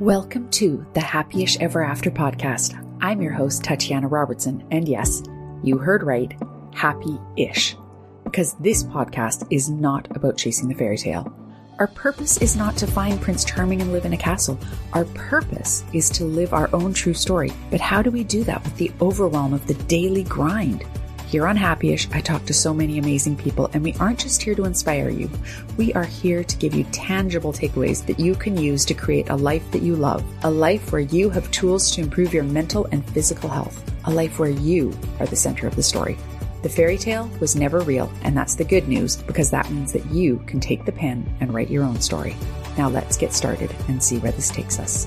Welcome 0.00 0.48
to 0.50 0.86
the 0.94 1.00
Happyish 1.00 1.60
Ever 1.60 1.82
After 1.82 2.08
podcast. 2.08 2.80
I'm 3.00 3.20
your 3.20 3.32
host, 3.32 3.64
Tatiana 3.64 4.06
Robertson, 4.06 4.64
and 4.70 4.86
yes, 4.86 5.24
you 5.64 5.76
heard 5.76 6.04
right, 6.04 6.32
happy 6.72 7.18
ish. 7.36 7.74
Because 8.22 8.54
this 8.60 8.84
podcast 8.84 9.48
is 9.50 9.68
not 9.68 10.06
about 10.16 10.36
chasing 10.36 10.68
the 10.68 10.74
fairy 10.76 10.98
tale. 10.98 11.34
Our 11.80 11.88
purpose 11.88 12.38
is 12.38 12.54
not 12.54 12.76
to 12.76 12.86
find 12.86 13.20
Prince 13.20 13.44
Charming 13.44 13.82
and 13.82 13.90
live 13.90 14.04
in 14.04 14.12
a 14.12 14.16
castle. 14.16 14.56
Our 14.92 15.04
purpose 15.04 15.82
is 15.92 16.08
to 16.10 16.24
live 16.24 16.54
our 16.54 16.70
own 16.72 16.92
true 16.92 17.12
story. 17.12 17.52
But 17.68 17.80
how 17.80 18.00
do 18.00 18.12
we 18.12 18.22
do 18.22 18.44
that 18.44 18.62
with 18.62 18.76
the 18.76 18.92
overwhelm 19.00 19.52
of 19.52 19.66
the 19.66 19.74
daily 19.74 20.22
grind? 20.22 20.84
Here 21.28 21.46
on 21.46 21.58
Happyish, 21.58 22.08
I 22.16 22.22
talk 22.22 22.46
to 22.46 22.54
so 22.54 22.72
many 22.72 22.98
amazing 22.98 23.36
people, 23.36 23.68
and 23.74 23.84
we 23.84 23.92
aren't 24.00 24.20
just 24.20 24.40
here 24.40 24.54
to 24.54 24.64
inspire 24.64 25.10
you. 25.10 25.30
We 25.76 25.92
are 25.92 26.06
here 26.06 26.42
to 26.42 26.56
give 26.56 26.74
you 26.74 26.84
tangible 26.84 27.52
takeaways 27.52 28.06
that 28.06 28.18
you 28.18 28.34
can 28.34 28.56
use 28.56 28.86
to 28.86 28.94
create 28.94 29.28
a 29.28 29.36
life 29.36 29.70
that 29.72 29.82
you 29.82 29.94
love, 29.94 30.24
a 30.42 30.50
life 30.50 30.90
where 30.90 31.02
you 31.02 31.28
have 31.28 31.50
tools 31.50 31.90
to 31.90 32.00
improve 32.00 32.32
your 32.32 32.44
mental 32.44 32.86
and 32.92 33.04
physical 33.10 33.50
health, 33.50 33.84
a 34.04 34.10
life 34.10 34.38
where 34.38 34.48
you 34.48 34.98
are 35.20 35.26
the 35.26 35.36
center 35.36 35.66
of 35.66 35.76
the 35.76 35.82
story. 35.82 36.16
The 36.62 36.70
fairy 36.70 36.96
tale 36.96 37.30
was 37.40 37.54
never 37.54 37.80
real, 37.80 38.10
and 38.22 38.34
that's 38.34 38.54
the 38.54 38.64
good 38.64 38.88
news 38.88 39.18
because 39.18 39.50
that 39.50 39.70
means 39.70 39.92
that 39.92 40.06
you 40.06 40.42
can 40.46 40.60
take 40.60 40.86
the 40.86 40.92
pen 40.92 41.30
and 41.40 41.52
write 41.52 41.68
your 41.68 41.84
own 41.84 42.00
story. 42.00 42.36
Now 42.78 42.88
let's 42.88 43.18
get 43.18 43.34
started 43.34 43.70
and 43.88 44.02
see 44.02 44.16
where 44.16 44.32
this 44.32 44.48
takes 44.48 44.78
us. 44.78 45.06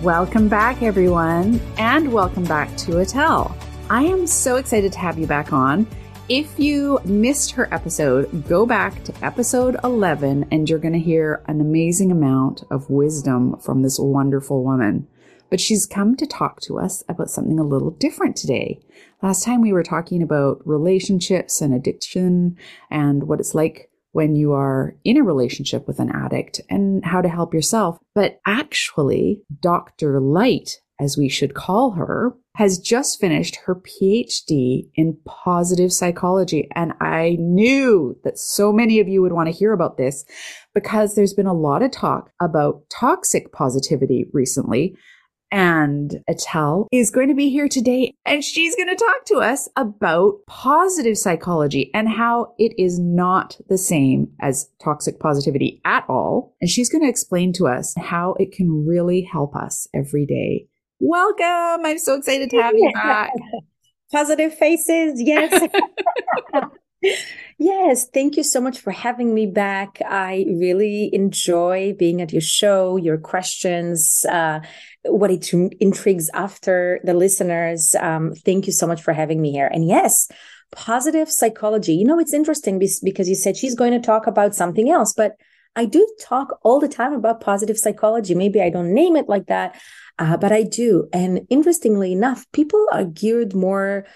Welcome 0.00 0.46
back, 0.46 0.80
everyone, 0.80 1.60
and 1.76 2.12
welcome 2.12 2.44
back 2.44 2.76
to 2.76 2.92
Etel. 2.92 3.55
I 3.88 4.02
am 4.02 4.26
so 4.26 4.56
excited 4.56 4.92
to 4.92 4.98
have 4.98 5.16
you 5.16 5.28
back 5.28 5.52
on. 5.52 5.86
If 6.28 6.58
you 6.58 6.98
missed 7.04 7.52
her 7.52 7.72
episode, 7.72 8.48
go 8.48 8.66
back 8.66 9.04
to 9.04 9.14
episode 9.24 9.76
11 9.84 10.48
and 10.50 10.68
you're 10.68 10.80
going 10.80 10.94
to 10.94 10.98
hear 10.98 11.44
an 11.46 11.60
amazing 11.60 12.10
amount 12.10 12.64
of 12.68 12.90
wisdom 12.90 13.56
from 13.60 13.82
this 13.82 13.96
wonderful 14.00 14.64
woman. 14.64 15.06
But 15.50 15.60
she's 15.60 15.86
come 15.86 16.16
to 16.16 16.26
talk 16.26 16.60
to 16.62 16.80
us 16.80 17.04
about 17.08 17.30
something 17.30 17.60
a 17.60 17.64
little 17.64 17.92
different 17.92 18.34
today. 18.34 18.80
Last 19.22 19.44
time 19.44 19.60
we 19.60 19.72
were 19.72 19.84
talking 19.84 20.20
about 20.20 20.66
relationships 20.66 21.60
and 21.60 21.72
addiction 21.72 22.56
and 22.90 23.28
what 23.28 23.38
it's 23.38 23.54
like 23.54 23.88
when 24.10 24.34
you 24.34 24.52
are 24.52 24.96
in 25.04 25.16
a 25.16 25.22
relationship 25.22 25.86
with 25.86 26.00
an 26.00 26.10
addict 26.10 26.60
and 26.68 27.04
how 27.04 27.20
to 27.20 27.28
help 27.28 27.54
yourself. 27.54 28.00
But 28.16 28.40
actually, 28.44 29.42
Dr. 29.60 30.20
Leit, 30.20 30.78
as 31.00 31.16
we 31.16 31.28
should 31.28 31.54
call 31.54 31.92
her, 31.92 32.34
has 32.56 32.78
just 32.78 33.20
finished 33.20 33.56
her 33.66 33.74
PhD 33.74 34.88
in 34.94 35.18
positive 35.26 35.92
psychology. 35.92 36.68
And 36.74 36.92
I 37.00 37.36
knew 37.38 38.18
that 38.24 38.38
so 38.38 38.72
many 38.72 38.98
of 38.98 39.08
you 39.08 39.20
would 39.20 39.32
want 39.32 39.48
to 39.48 39.54
hear 39.54 39.72
about 39.72 39.98
this 39.98 40.24
because 40.74 41.14
there's 41.14 41.34
been 41.34 41.46
a 41.46 41.52
lot 41.52 41.82
of 41.82 41.90
talk 41.90 42.30
about 42.40 42.82
toxic 42.90 43.52
positivity 43.52 44.26
recently. 44.32 44.96
And 45.52 46.16
Etel 46.28 46.86
is 46.90 47.10
going 47.10 47.28
to 47.28 47.34
be 47.34 47.50
here 47.50 47.68
today 47.68 48.12
and 48.24 48.42
she's 48.42 48.74
going 48.74 48.88
to 48.88 48.96
talk 48.96 49.24
to 49.26 49.36
us 49.36 49.68
about 49.76 50.34
positive 50.48 51.16
psychology 51.16 51.90
and 51.94 52.08
how 52.08 52.54
it 52.58 52.72
is 52.76 52.98
not 52.98 53.56
the 53.68 53.78
same 53.78 54.32
as 54.40 54.68
toxic 54.82 55.20
positivity 55.20 55.80
at 55.84 56.04
all. 56.08 56.56
And 56.60 56.68
she's 56.68 56.88
going 56.88 57.02
to 57.02 57.08
explain 57.08 57.52
to 57.54 57.68
us 57.68 57.94
how 57.96 58.34
it 58.40 58.50
can 58.50 58.86
really 58.86 59.22
help 59.22 59.54
us 59.54 59.86
every 59.94 60.26
day 60.26 60.66
Welcome. 60.98 61.84
I'm 61.84 61.98
so 61.98 62.14
excited 62.14 62.50
to 62.50 62.62
have 62.62 62.74
you 62.74 62.90
back. 62.94 63.32
Positive 64.12 64.54
faces. 64.54 65.20
Yes. 65.20 65.68
yes. 67.58 68.08
Thank 68.08 68.36
you 68.36 68.42
so 68.42 68.60
much 68.60 68.78
for 68.80 68.92
having 68.92 69.34
me 69.34 69.46
back. 69.46 70.00
I 70.06 70.46
really 70.48 71.10
enjoy 71.12 71.94
being 71.98 72.22
at 72.22 72.32
your 72.32 72.40
show, 72.40 72.96
your 72.96 73.18
questions, 73.18 74.24
uh, 74.30 74.60
what 75.04 75.30
it 75.30 75.52
intrigues 75.80 76.30
after 76.32 77.00
the 77.04 77.14
listeners. 77.14 77.94
Um, 78.00 78.32
thank 78.32 78.66
you 78.66 78.72
so 78.72 78.86
much 78.86 79.02
for 79.02 79.12
having 79.12 79.42
me 79.42 79.52
here. 79.52 79.66
And 79.66 79.86
yes, 79.86 80.28
positive 80.72 81.30
psychology. 81.30 81.94
You 81.94 82.06
know, 82.06 82.18
it's 82.18 82.34
interesting 82.34 82.78
because 82.78 83.28
you 83.28 83.34
said 83.34 83.56
she's 83.56 83.74
going 83.74 83.92
to 83.92 84.00
talk 84.00 84.26
about 84.26 84.54
something 84.54 84.88
else, 84.90 85.12
but 85.12 85.32
I 85.76 85.84
do 85.84 86.06
talk 86.20 86.58
all 86.62 86.80
the 86.80 86.88
time 86.88 87.12
about 87.12 87.40
positive 87.40 87.78
psychology. 87.78 88.34
Maybe 88.34 88.60
I 88.60 88.70
don't 88.70 88.94
name 88.94 89.14
it 89.14 89.28
like 89.28 89.46
that, 89.46 89.80
uh, 90.18 90.36
but 90.36 90.50
I 90.50 90.62
do. 90.62 91.08
And 91.12 91.46
interestingly 91.50 92.12
enough, 92.12 92.46
people 92.52 92.84
are 92.90 93.04
geared 93.04 93.54
more 93.54 94.06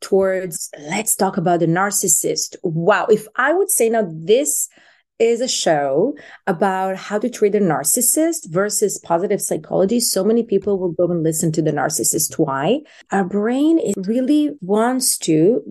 towards 0.00 0.70
let's 0.78 1.16
talk 1.16 1.36
about 1.36 1.60
the 1.60 1.66
narcissist. 1.66 2.56
Wow. 2.62 3.06
If 3.06 3.26
I 3.36 3.54
would 3.54 3.70
say 3.70 3.88
now 3.88 4.06
this 4.10 4.68
is 5.18 5.40
a 5.40 5.48
show 5.48 6.14
about 6.46 6.96
how 6.96 7.18
to 7.18 7.30
treat 7.30 7.54
a 7.54 7.60
narcissist 7.60 8.50
versus 8.50 8.98
positive 8.98 9.40
psychology. 9.40 10.00
So 10.00 10.24
many 10.24 10.42
people 10.42 10.78
will 10.78 10.90
go 10.90 11.06
and 11.06 11.22
listen 11.22 11.52
to 11.52 11.62
the 11.62 11.70
narcissist. 11.70 12.34
Why? 12.38 12.80
Our 13.12 13.24
brain 13.24 13.92
really 13.96 14.50
wants 14.60 15.16
to 15.18 15.62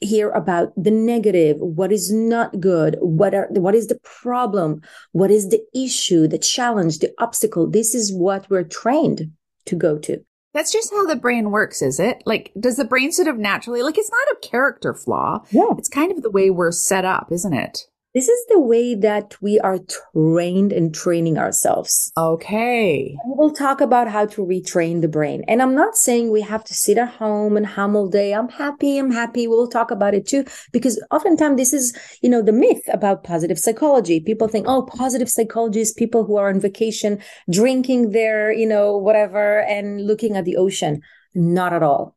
hear 0.00 0.30
about 0.30 0.72
the 0.76 0.90
negative 0.90 1.56
what 1.58 1.90
is 1.90 2.12
not 2.12 2.60
good 2.60 2.96
what 3.00 3.34
are 3.34 3.48
what 3.50 3.74
is 3.74 3.86
the 3.86 3.98
problem 4.02 4.82
what 5.12 5.30
is 5.30 5.48
the 5.48 5.64
issue 5.74 6.26
the 6.28 6.38
challenge 6.38 6.98
the 6.98 7.12
obstacle. 7.18 7.68
This 7.68 7.94
is 7.94 8.12
what 8.12 8.48
we're 8.50 8.62
trained 8.62 9.32
to 9.66 9.74
go 9.74 9.98
to. 9.98 10.24
That's 10.54 10.72
just 10.72 10.90
how 10.90 11.06
the 11.06 11.16
brain 11.16 11.50
works 11.50 11.82
is 11.82 12.00
it? 12.00 12.22
Like 12.24 12.52
does 12.58 12.76
the 12.76 12.84
brain 12.84 13.12
sort 13.12 13.28
of 13.28 13.38
naturally 13.38 13.82
like 13.82 13.98
it's 13.98 14.10
not 14.10 14.36
a 14.36 14.48
character 14.48 14.94
flaw. 14.94 15.42
Yeah. 15.50 15.74
It's 15.78 15.88
kind 15.88 16.12
of 16.12 16.22
the 16.22 16.30
way 16.30 16.50
we're 16.50 16.72
set 16.72 17.04
up 17.04 17.28
isn't 17.30 17.54
it 17.54 17.86
this 18.16 18.30
is 18.30 18.46
the 18.48 18.58
way 18.58 18.94
that 18.94 19.36
we 19.42 19.60
are 19.60 19.78
trained 20.14 20.72
and 20.72 20.94
training 20.94 21.36
ourselves. 21.36 22.10
Okay. 22.16 23.14
we'll 23.26 23.52
talk 23.52 23.82
about 23.82 24.08
how 24.08 24.24
to 24.24 24.40
retrain 24.40 25.02
the 25.02 25.08
brain. 25.08 25.44
And 25.46 25.60
I'm 25.60 25.74
not 25.74 25.98
saying 25.98 26.30
we 26.30 26.40
have 26.40 26.64
to 26.64 26.72
sit 26.72 26.96
at 26.96 27.10
home 27.10 27.58
and 27.58 27.66
hum 27.66 27.94
all 27.94 28.08
day. 28.08 28.32
I'm 28.32 28.48
happy. 28.48 28.96
I'm 28.96 29.10
happy. 29.10 29.46
We'll 29.46 29.68
talk 29.68 29.90
about 29.90 30.14
it 30.14 30.26
too, 30.26 30.46
because 30.72 30.98
oftentimes 31.10 31.58
this 31.58 31.74
is, 31.74 31.94
you 32.22 32.30
know, 32.30 32.40
the 32.40 32.54
myth 32.54 32.80
about 32.90 33.22
positive 33.22 33.58
psychology. 33.58 34.18
People 34.20 34.48
think, 34.48 34.64
oh, 34.66 34.88
positive 34.96 35.28
psychology 35.28 35.80
is 35.80 35.92
people 35.92 36.24
who 36.24 36.36
are 36.36 36.48
on 36.48 36.58
vacation, 36.58 37.18
drinking 37.52 38.12
their, 38.12 38.50
you 38.50 38.66
know, 38.66 38.96
whatever 38.96 39.60
and 39.60 40.06
looking 40.06 40.38
at 40.38 40.46
the 40.46 40.56
ocean. 40.56 41.02
Not 41.34 41.74
at 41.74 41.82
all. 41.82 42.16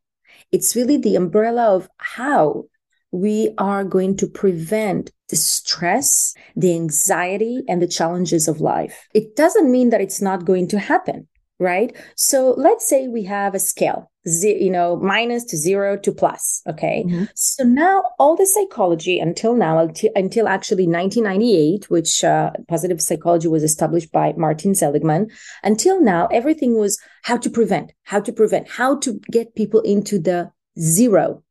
It's 0.50 0.74
really 0.74 0.96
the 0.96 1.16
umbrella 1.16 1.76
of 1.76 1.90
how 1.98 2.69
we 3.12 3.54
are 3.58 3.84
going 3.84 4.16
to 4.18 4.26
prevent 4.26 5.10
the 5.28 5.36
stress, 5.36 6.34
the 6.56 6.74
anxiety, 6.74 7.62
and 7.68 7.80
the 7.80 7.86
challenges 7.86 8.48
of 8.48 8.60
life. 8.60 9.08
It 9.14 9.36
doesn't 9.36 9.70
mean 9.70 9.90
that 9.90 10.00
it's 10.00 10.20
not 10.20 10.44
going 10.44 10.68
to 10.68 10.78
happen, 10.78 11.28
right? 11.58 11.96
So 12.16 12.54
let's 12.56 12.86
say 12.86 13.08
we 13.08 13.24
have 13.24 13.54
a 13.54 13.60
scale, 13.60 14.10
you 14.24 14.70
know, 14.70 14.96
minus 14.96 15.44
to 15.46 15.56
zero 15.56 15.96
to 15.98 16.12
plus. 16.12 16.62
Okay. 16.68 17.04
Mm-hmm. 17.06 17.24
So 17.34 17.64
now 17.64 18.02
all 18.18 18.36
the 18.36 18.46
psychology 18.46 19.18
until 19.18 19.54
now, 19.54 19.78
until, 19.78 20.10
until 20.14 20.48
actually 20.48 20.86
1998, 20.86 21.90
which 21.90 22.24
uh, 22.24 22.50
positive 22.68 23.00
psychology 23.00 23.48
was 23.48 23.62
established 23.62 24.10
by 24.12 24.34
Martin 24.36 24.74
Seligman, 24.74 25.30
until 25.62 26.00
now, 26.00 26.26
everything 26.32 26.76
was 26.76 27.00
how 27.22 27.36
to 27.36 27.50
prevent, 27.50 27.92
how 28.04 28.20
to 28.20 28.32
prevent, 28.32 28.68
how 28.68 28.98
to 28.98 29.20
get 29.30 29.54
people 29.54 29.80
into 29.80 30.18
the 30.18 30.50
zero 30.78 31.42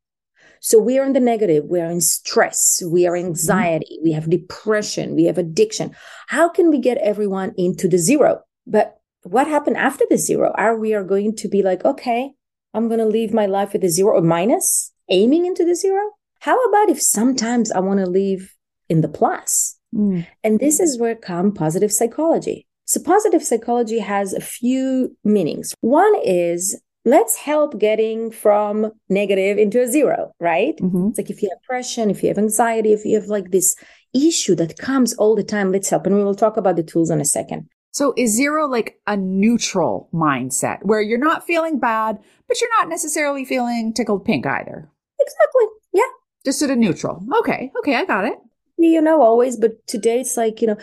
so 0.62 0.80
we 0.80 0.98
are 1.00 1.06
in 1.06 1.14
the 1.14 1.20
negative. 1.20 1.66
We 1.66 1.80
are 1.80 1.90
in 1.90 2.02
stress. 2.02 2.82
We 2.86 3.08
are 3.08 3.16
anxiety. 3.16 3.98
Mm-hmm. 3.98 4.04
We 4.04 4.12
have 4.14 4.30
depression. 4.30 5.16
We 5.16 5.26
have 5.26 5.38
addiction. 5.38 5.96
How 6.28 6.50
can 6.50 6.70
we 6.70 6.80
get 6.80 6.98
everyone 6.98 7.54
into 7.58 7.88
the 7.88 7.98
zero? 7.98 8.42
But 8.68 8.98
what 9.24 9.48
happened 9.48 9.78
after 9.78 10.06
the 10.10 10.18
zero? 10.18 10.52
Are 10.56 10.78
we 10.78 10.94
are 10.94 11.04
going 11.04 11.36
to 11.38 11.48
be 11.48 11.62
like, 11.62 11.86
okay, 11.86 12.32
I'm 12.74 12.88
going 12.88 13.00
to 13.00 13.06
leave 13.06 13.34
my 13.34 13.46
life 13.46 13.74
with 13.74 13.84
a 13.84 13.90
zero 13.90 14.18
or 14.18 14.22
minus, 14.22 14.94
aiming 15.10 15.46
into 15.46 15.66
the 15.66 15.76
zero? 15.76 16.12
How 16.40 16.58
about 16.66 16.90
if 16.90 17.02
sometimes 17.02 17.72
I 17.72 17.80
want 17.80 18.00
to 18.00 18.06
live 18.06 18.54
in 18.88 19.02
the 19.02 19.10
plus? 19.10 19.78
Mm. 19.94 20.28
And 20.44 20.60
this 20.60 20.80
is 20.80 21.00
where 21.00 21.16
come 21.16 21.54
positive 21.54 21.92
psychology. 21.92 22.68
So 22.86 23.02
positive 23.02 23.44
psychology 23.44 24.00
has 24.00 24.34
a 24.34 24.42
few 24.42 25.16
meanings. 25.24 25.74
One 25.82 26.14
is 26.24 26.82
let's 27.10 27.36
help 27.36 27.80
getting 27.80 28.30
from 28.30 28.92
negative 29.10 29.58
into 29.58 29.82
a 29.82 29.88
zero, 29.88 30.32
right? 30.40 30.78
Mm-hmm. 30.78 31.10
It's 31.10 31.18
like 31.18 31.30
if 31.30 31.42
you 31.42 31.50
have 31.50 31.60
depression, 31.62 32.10
if 32.12 32.22
you 32.22 32.30
have 32.30 32.38
anxiety, 32.38 32.94
if 32.94 33.04
you 33.04 33.20
have 33.20 33.30
like 33.30 33.50
this 33.50 33.76
issue 34.14 34.56
that 34.56 34.78
comes 34.78 35.16
all 35.16 35.36
the 35.36 35.44
time, 35.44 35.72
let's 35.72 35.90
help. 35.90 36.06
And 36.06 36.16
we 36.16 36.24
will 36.24 36.36
talk 36.36 36.56
about 36.56 36.76
the 36.76 36.84
tools 36.84 37.10
in 37.10 37.20
a 37.20 37.26
second. 37.26 37.68
So 37.92 38.14
is 38.16 38.36
zero 38.36 38.68
like 38.68 39.00
a 39.08 39.18
neutral 39.18 40.10
mindset 40.14 40.78
where 40.84 41.02
you're 41.02 41.18
not 41.18 41.48
feeling 41.48 41.80
bad, 41.80 42.20
but 42.48 42.62
you're 42.62 42.78
not 42.78 42.88
necessarily 42.88 43.44
feeling 43.44 43.94
tickled 43.94 44.24
pink 44.24 44.46
either? 44.46 44.88
Exactly. 45.20 45.66
Yeah. 45.92 46.12
Just 46.46 46.60
sort 46.60 46.72
of 46.72 46.78
neutral. 46.78 47.26
Okay. 47.40 47.72
Okay. 47.80 47.96
I 47.96 48.06
got 48.06 48.26
it. 48.26 48.38
You 48.78 49.02
know, 49.02 49.22
always, 49.24 49.58
but 49.58 49.86
today 49.88 50.22
it's 50.22 50.38
like, 50.38 50.62
you 50.62 50.68
know, 50.68 50.78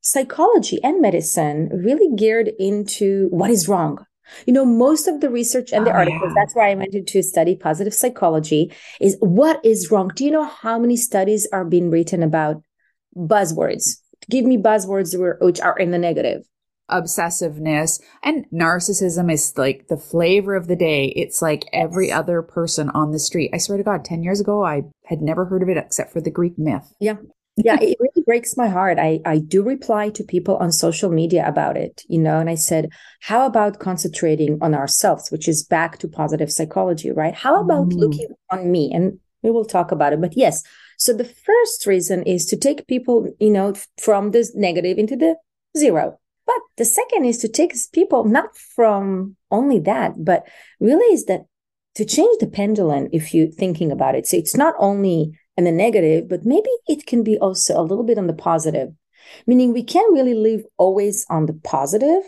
psychology 0.00 0.82
and 0.82 1.02
medicine 1.02 1.68
really 1.72 2.08
geared 2.16 2.50
into 2.58 3.28
what 3.30 3.50
is 3.50 3.68
wrong 3.68 4.04
you 4.46 4.52
know, 4.52 4.64
most 4.64 5.08
of 5.08 5.20
the 5.20 5.30
research 5.30 5.72
and 5.72 5.86
the 5.86 5.90
oh, 5.90 5.94
articles, 5.94 6.32
yeah. 6.34 6.34
that's 6.34 6.54
why 6.54 6.70
I 6.70 6.74
went 6.74 6.94
into 6.94 7.22
study 7.22 7.56
positive 7.56 7.94
psychology, 7.94 8.72
is 9.00 9.16
what 9.20 9.64
is 9.64 9.90
wrong. 9.90 10.10
Do 10.14 10.24
you 10.24 10.30
know 10.30 10.44
how 10.44 10.78
many 10.78 10.96
studies 10.96 11.46
are 11.52 11.64
being 11.64 11.90
written 11.90 12.22
about 12.22 12.62
buzzwords? 13.16 14.00
Give 14.28 14.44
me 14.44 14.56
buzzwords 14.58 15.14
which 15.40 15.60
are 15.60 15.78
in 15.78 15.90
the 15.90 15.98
negative. 15.98 16.42
obsessiveness 16.90 18.00
and 18.22 18.46
narcissism 18.52 19.32
is 19.32 19.52
like 19.56 19.88
the 19.88 19.96
flavor 19.96 20.54
of 20.54 20.68
the 20.68 20.76
day. 20.76 21.06
It's 21.16 21.42
like 21.42 21.66
every 21.72 22.12
other 22.12 22.42
person 22.42 22.90
on 22.90 23.10
the 23.10 23.18
street. 23.18 23.50
I 23.52 23.58
swear 23.58 23.78
to 23.78 23.84
God, 23.84 24.04
10 24.04 24.22
years 24.22 24.40
ago, 24.40 24.64
I 24.64 24.82
had 25.04 25.20
never 25.20 25.46
heard 25.46 25.62
of 25.62 25.68
it 25.68 25.76
except 25.76 26.12
for 26.12 26.20
the 26.20 26.30
Greek 26.30 26.58
myth. 26.58 26.94
Yeah. 27.00 27.16
Yeah, 27.56 27.78
it 27.80 27.96
really 27.98 28.22
breaks 28.26 28.56
my 28.56 28.68
heart. 28.68 28.98
I, 28.98 29.20
I 29.24 29.38
do 29.38 29.62
reply 29.62 30.10
to 30.10 30.24
people 30.24 30.56
on 30.56 30.70
social 30.70 31.10
media 31.10 31.46
about 31.46 31.76
it, 31.76 32.02
you 32.06 32.18
know, 32.18 32.38
and 32.38 32.50
I 32.50 32.54
said, 32.54 32.90
how 33.22 33.46
about 33.46 33.78
concentrating 33.78 34.58
on 34.60 34.74
ourselves, 34.74 35.30
which 35.30 35.48
is 35.48 35.64
back 35.64 35.98
to 35.98 36.08
positive 36.08 36.52
psychology, 36.52 37.10
right? 37.10 37.34
How 37.34 37.60
about 37.60 37.88
mm. 37.88 37.96
looking 37.96 38.28
on 38.50 38.70
me? 38.70 38.92
And 38.92 39.18
we 39.42 39.50
will 39.50 39.64
talk 39.64 39.90
about 39.90 40.12
it. 40.12 40.20
But 40.20 40.36
yes, 40.36 40.62
so 40.98 41.14
the 41.14 41.24
first 41.24 41.86
reason 41.86 42.22
is 42.24 42.44
to 42.46 42.56
take 42.56 42.86
people, 42.86 43.28
you 43.40 43.50
know, 43.50 43.74
from 43.98 44.32
this 44.32 44.54
negative 44.54 44.98
into 44.98 45.16
the 45.16 45.36
zero. 45.76 46.18
But 46.46 46.60
the 46.76 46.84
second 46.84 47.24
is 47.24 47.38
to 47.38 47.48
take 47.48 47.74
people 47.92 48.24
not 48.24 48.56
from 48.56 49.36
only 49.50 49.78
that, 49.80 50.12
but 50.24 50.46
really 50.78 51.12
is 51.14 51.24
that 51.24 51.46
to 51.94 52.04
change 52.04 52.38
the 52.38 52.46
pendulum 52.46 53.08
if 53.12 53.32
you're 53.32 53.48
thinking 53.48 53.90
about 53.90 54.14
it. 54.14 54.26
So 54.26 54.36
it's 54.36 54.56
not 54.56 54.74
only 54.78 55.38
in 55.56 55.64
the 55.64 55.72
negative, 55.72 56.28
but 56.28 56.44
maybe 56.44 56.70
it 56.86 57.06
can 57.06 57.22
be 57.22 57.38
also 57.38 57.78
a 57.80 57.82
little 57.82 58.04
bit 58.04 58.18
on 58.18 58.26
the 58.26 58.34
positive, 58.34 58.92
meaning 59.46 59.72
we 59.72 59.82
can't 59.82 60.12
really 60.12 60.34
live 60.34 60.64
always 60.76 61.26
on 61.30 61.46
the 61.46 61.54
positive, 61.54 62.22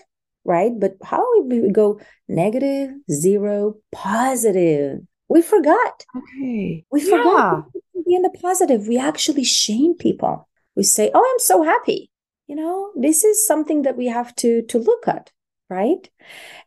right? 0.44 0.72
But 0.78 0.96
how 1.02 1.24
we 1.42 1.70
go 1.70 2.00
negative, 2.28 2.90
zero, 3.10 3.76
positive? 3.92 5.00
We 5.28 5.42
forgot. 5.42 6.04
Okay. 6.16 6.84
We 6.90 7.00
forgot 7.02 7.66
yeah. 7.74 7.80
be 8.06 8.14
in 8.14 8.22
the 8.22 8.30
positive. 8.30 8.88
We 8.88 8.98
actually 8.98 9.44
shame 9.44 9.94
people. 9.94 10.48
We 10.74 10.84
say, 10.84 11.10
"Oh, 11.12 11.24
I'm 11.30 11.40
so 11.40 11.62
happy." 11.62 12.10
You 12.46 12.56
know, 12.56 12.92
this 12.96 13.24
is 13.24 13.46
something 13.46 13.82
that 13.82 13.96
we 13.96 14.06
have 14.06 14.34
to 14.36 14.62
to 14.62 14.78
look 14.78 15.06
at, 15.06 15.30
right? 15.68 16.08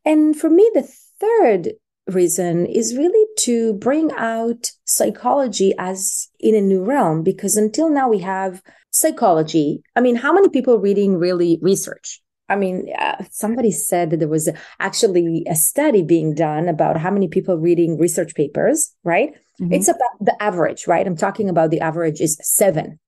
And 0.06 0.38
for 0.38 0.50
me, 0.50 0.69
the 0.75 0.88
third 1.19 1.74
reason 2.07 2.65
is 2.65 2.98
really 2.98 3.27
to 3.38 3.74
bring 3.74 4.12
out 4.13 4.71
psychology 4.86 5.74
as 5.77 6.30
in 6.39 6.56
a 6.56 6.62
new 6.62 6.83
realm 6.83 7.24
because 7.24 7.57
until 7.57 7.89
now 7.89 8.09
we 8.09 8.19
have 8.19 8.62
psychology. 8.92 9.83
I 9.95 10.01
mean, 10.01 10.15
how 10.15 10.33
many 10.33 10.50
people 10.50 10.77
reading 10.77 11.18
really 11.18 11.59
research? 11.62 12.21
I 12.50 12.57
mean, 12.57 12.92
uh, 13.00 13.24
somebody 13.31 13.71
said 13.71 14.09
that 14.09 14.18
there 14.18 14.27
was 14.27 14.50
actually 14.80 15.45
a 15.50 15.56
study 15.56 16.01
being 16.03 16.36
done 16.36 16.68
about 16.68 16.98
how 16.98 17.09
many 17.09 17.30
people 17.30 17.57
reading 17.57 17.98
research 17.98 18.36
papers, 18.36 18.94
right? 19.06 19.33
Mm-hmm. 19.62 19.71
It's 19.71 19.88
about 19.88 20.18
the 20.19 20.36
average, 20.44 20.86
right? 20.86 21.07
I'm 21.07 21.15
talking 21.15 21.50
about 21.50 21.71
the 21.71 21.80
average 21.80 22.19
is 22.19 22.38
seven 22.42 23.00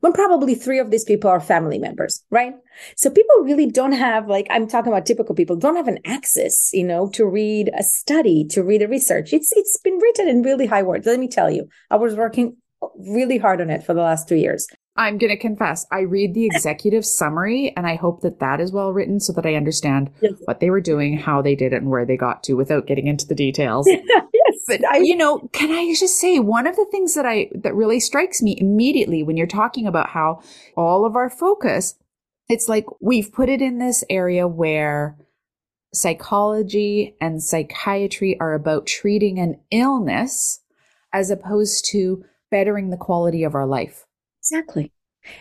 when 0.00 0.12
probably 0.12 0.54
three 0.54 0.78
of 0.78 0.90
these 0.90 1.04
people 1.04 1.30
are 1.30 1.40
family 1.40 1.78
members, 1.78 2.22
right? 2.30 2.54
So 2.96 3.10
people 3.10 3.36
really 3.42 3.70
don't 3.70 3.92
have, 3.92 4.28
like, 4.28 4.46
I'm 4.50 4.66
talking 4.66 4.92
about 4.92 5.06
typical 5.06 5.34
people, 5.34 5.56
don't 5.56 5.76
have 5.76 5.88
an 5.88 5.98
access, 6.04 6.70
you 6.72 6.84
know, 6.84 7.08
to 7.10 7.26
read 7.26 7.70
a 7.76 7.82
study, 7.82 8.44
to 8.50 8.62
read 8.62 8.82
a 8.82 8.88
research. 8.88 9.32
It's, 9.32 9.52
it's 9.52 9.78
been 9.78 9.98
written 9.98 10.28
in 10.28 10.42
really 10.42 10.66
high 10.66 10.82
words. 10.82 11.06
Let 11.06 11.20
me 11.20 11.28
tell 11.28 11.50
you, 11.50 11.68
I 11.90 11.96
was 11.96 12.14
working 12.14 12.56
really 12.98 13.38
hard 13.38 13.60
on 13.60 13.70
it 13.70 13.84
for 13.84 13.94
the 13.94 14.00
last 14.00 14.28
two 14.28 14.36
years. 14.36 14.66
I'm 14.96 15.18
going 15.18 15.30
to 15.30 15.36
confess, 15.36 15.86
I 15.90 16.00
read 16.00 16.34
the 16.34 16.46
executive 16.46 17.06
summary 17.06 17.72
and 17.76 17.86
I 17.86 17.94
hope 17.94 18.22
that 18.22 18.40
that 18.40 18.60
is 18.60 18.72
well 18.72 18.92
written 18.92 19.20
so 19.20 19.32
that 19.34 19.46
I 19.46 19.54
understand 19.54 20.10
yes. 20.20 20.32
what 20.44 20.60
they 20.60 20.68
were 20.68 20.80
doing, 20.80 21.16
how 21.16 21.40
they 21.40 21.54
did 21.54 21.72
it, 21.72 21.76
and 21.76 21.90
where 21.90 22.04
they 22.04 22.16
got 22.16 22.42
to 22.44 22.54
without 22.54 22.86
getting 22.86 23.06
into 23.06 23.26
the 23.26 23.34
details. 23.34 23.88
But, 24.66 24.84
I, 24.86 24.98
you 24.98 25.16
know, 25.16 25.48
can 25.52 25.70
I 25.70 25.94
just 25.94 26.20
say 26.20 26.38
one 26.38 26.66
of 26.66 26.76
the 26.76 26.86
things 26.90 27.14
that 27.14 27.26
I, 27.26 27.50
that 27.54 27.74
really 27.74 28.00
strikes 28.00 28.42
me 28.42 28.56
immediately 28.58 29.22
when 29.22 29.36
you're 29.36 29.46
talking 29.46 29.86
about 29.86 30.10
how 30.10 30.42
all 30.76 31.04
of 31.04 31.16
our 31.16 31.30
focus, 31.30 31.94
it's 32.48 32.68
like 32.68 32.86
we've 33.00 33.32
put 33.32 33.48
it 33.48 33.62
in 33.62 33.78
this 33.78 34.04
area 34.10 34.46
where 34.46 35.16
psychology 35.92 37.16
and 37.20 37.42
psychiatry 37.42 38.38
are 38.38 38.54
about 38.54 38.86
treating 38.86 39.38
an 39.38 39.60
illness 39.70 40.60
as 41.12 41.30
opposed 41.30 41.84
to 41.90 42.24
bettering 42.50 42.90
the 42.90 42.96
quality 42.96 43.42
of 43.42 43.54
our 43.54 43.66
life. 43.66 44.06
Exactly. 44.40 44.92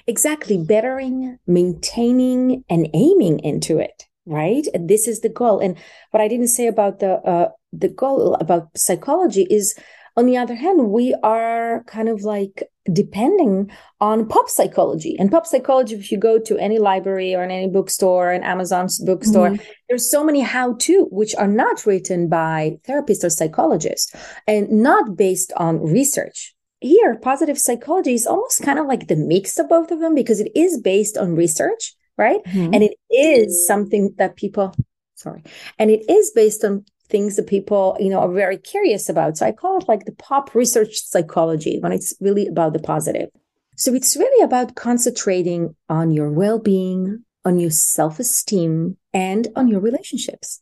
Exactly. 0.08 0.58
Bettering, 0.58 1.40
maintaining, 1.48 2.64
and 2.70 2.90
aiming 2.94 3.40
into 3.40 3.78
it. 3.78 4.09
Right. 4.30 4.68
And 4.74 4.88
this 4.88 5.08
is 5.08 5.22
the 5.22 5.30
goal. 5.30 5.60
And 5.60 5.76
what 6.12 6.22
I 6.22 6.28
didn't 6.28 6.50
say 6.50 6.68
about 6.68 7.00
the 7.00 7.14
uh, 7.14 7.50
the 7.74 7.90
goal 7.90 8.36
about 8.36 8.78
psychology 8.78 9.48
is, 9.50 9.76
on 10.16 10.28
the 10.28 10.38
other 10.38 10.54
hand, 10.54 10.92
we 10.92 11.16
are 11.24 11.84
kind 11.88 12.10
of 12.10 12.22
like 12.22 12.64
depending 12.94 13.72
on 14.00 14.28
pop 14.28 14.48
psychology. 14.48 15.16
And 15.18 15.32
pop 15.32 15.48
psychology, 15.48 15.96
if 15.96 16.12
you 16.12 16.20
go 16.20 16.38
to 16.40 16.58
any 16.60 16.78
library 16.78 17.34
or 17.34 17.44
in 17.44 17.50
any 17.50 17.70
bookstore, 17.70 18.32
an 18.32 18.44
Amazon's 18.44 19.00
bookstore, 19.00 19.50
mm-hmm. 19.50 19.64
there's 19.88 20.10
so 20.10 20.24
many 20.24 20.42
how 20.42 20.74
to, 20.74 21.08
which 21.12 21.34
are 21.36 21.48
not 21.48 21.86
written 21.88 22.30
by 22.30 22.78
therapists 22.88 23.24
or 23.24 23.32
psychologists 23.32 24.16
and 24.48 24.70
not 24.70 25.18
based 25.18 25.52
on 25.58 25.82
research 25.82 26.56
here, 26.82 27.16
positive 27.16 27.60
psychology 27.60 28.14
is 28.14 28.26
almost 28.26 28.62
kind 28.62 28.80
of 28.80 28.88
like 28.88 29.08
the 29.08 29.16
mix 29.16 29.60
of 29.60 29.68
both 29.70 29.92
of 29.92 30.00
them 30.00 30.16
because 30.16 30.40
it 30.40 30.52
is 30.56 30.80
based 30.80 31.18
on 31.18 31.36
research, 31.36 31.94
right? 32.20 32.44
Mm-hmm. 32.44 32.74
And 32.74 32.84
it 32.84 32.96
is 33.10 33.66
something 33.66 34.14
that 34.18 34.36
people, 34.36 34.76
sorry, 35.16 35.44
and 35.80 35.90
it 35.90 36.08
is 36.08 36.32
based 36.36 36.64
on 36.64 36.86
things 37.10 37.38
that 37.38 37.48
people, 37.48 37.98
you 38.00 38.10
know, 38.10 38.20
are 38.20 38.32
very 38.32 38.58
curious 38.58 39.10
about. 39.10 39.38
So 39.38 39.46
I 39.46 39.52
call 39.52 39.80
it 39.80 39.88
like 39.88 40.06
the 40.06 40.12
pop 40.12 40.54
research 40.54 41.02
psychology 41.02 41.80
when 41.80 41.92
it's 41.92 42.14
really 42.22 42.46
about 42.46 42.74
the 42.74 42.80
positive. 42.80 43.30
So 43.76 43.94
it's 43.94 44.16
really 44.18 44.44
about 44.44 44.76
concentrating 44.76 45.76
on 45.88 46.12
your 46.12 46.30
well 46.30 46.60
being, 46.60 47.24
on 47.46 47.58
your 47.58 47.72
self 47.72 48.20
esteem, 48.20 48.98
and 49.14 49.48
on 49.56 49.70
your 49.70 49.80
relationships. 49.80 50.62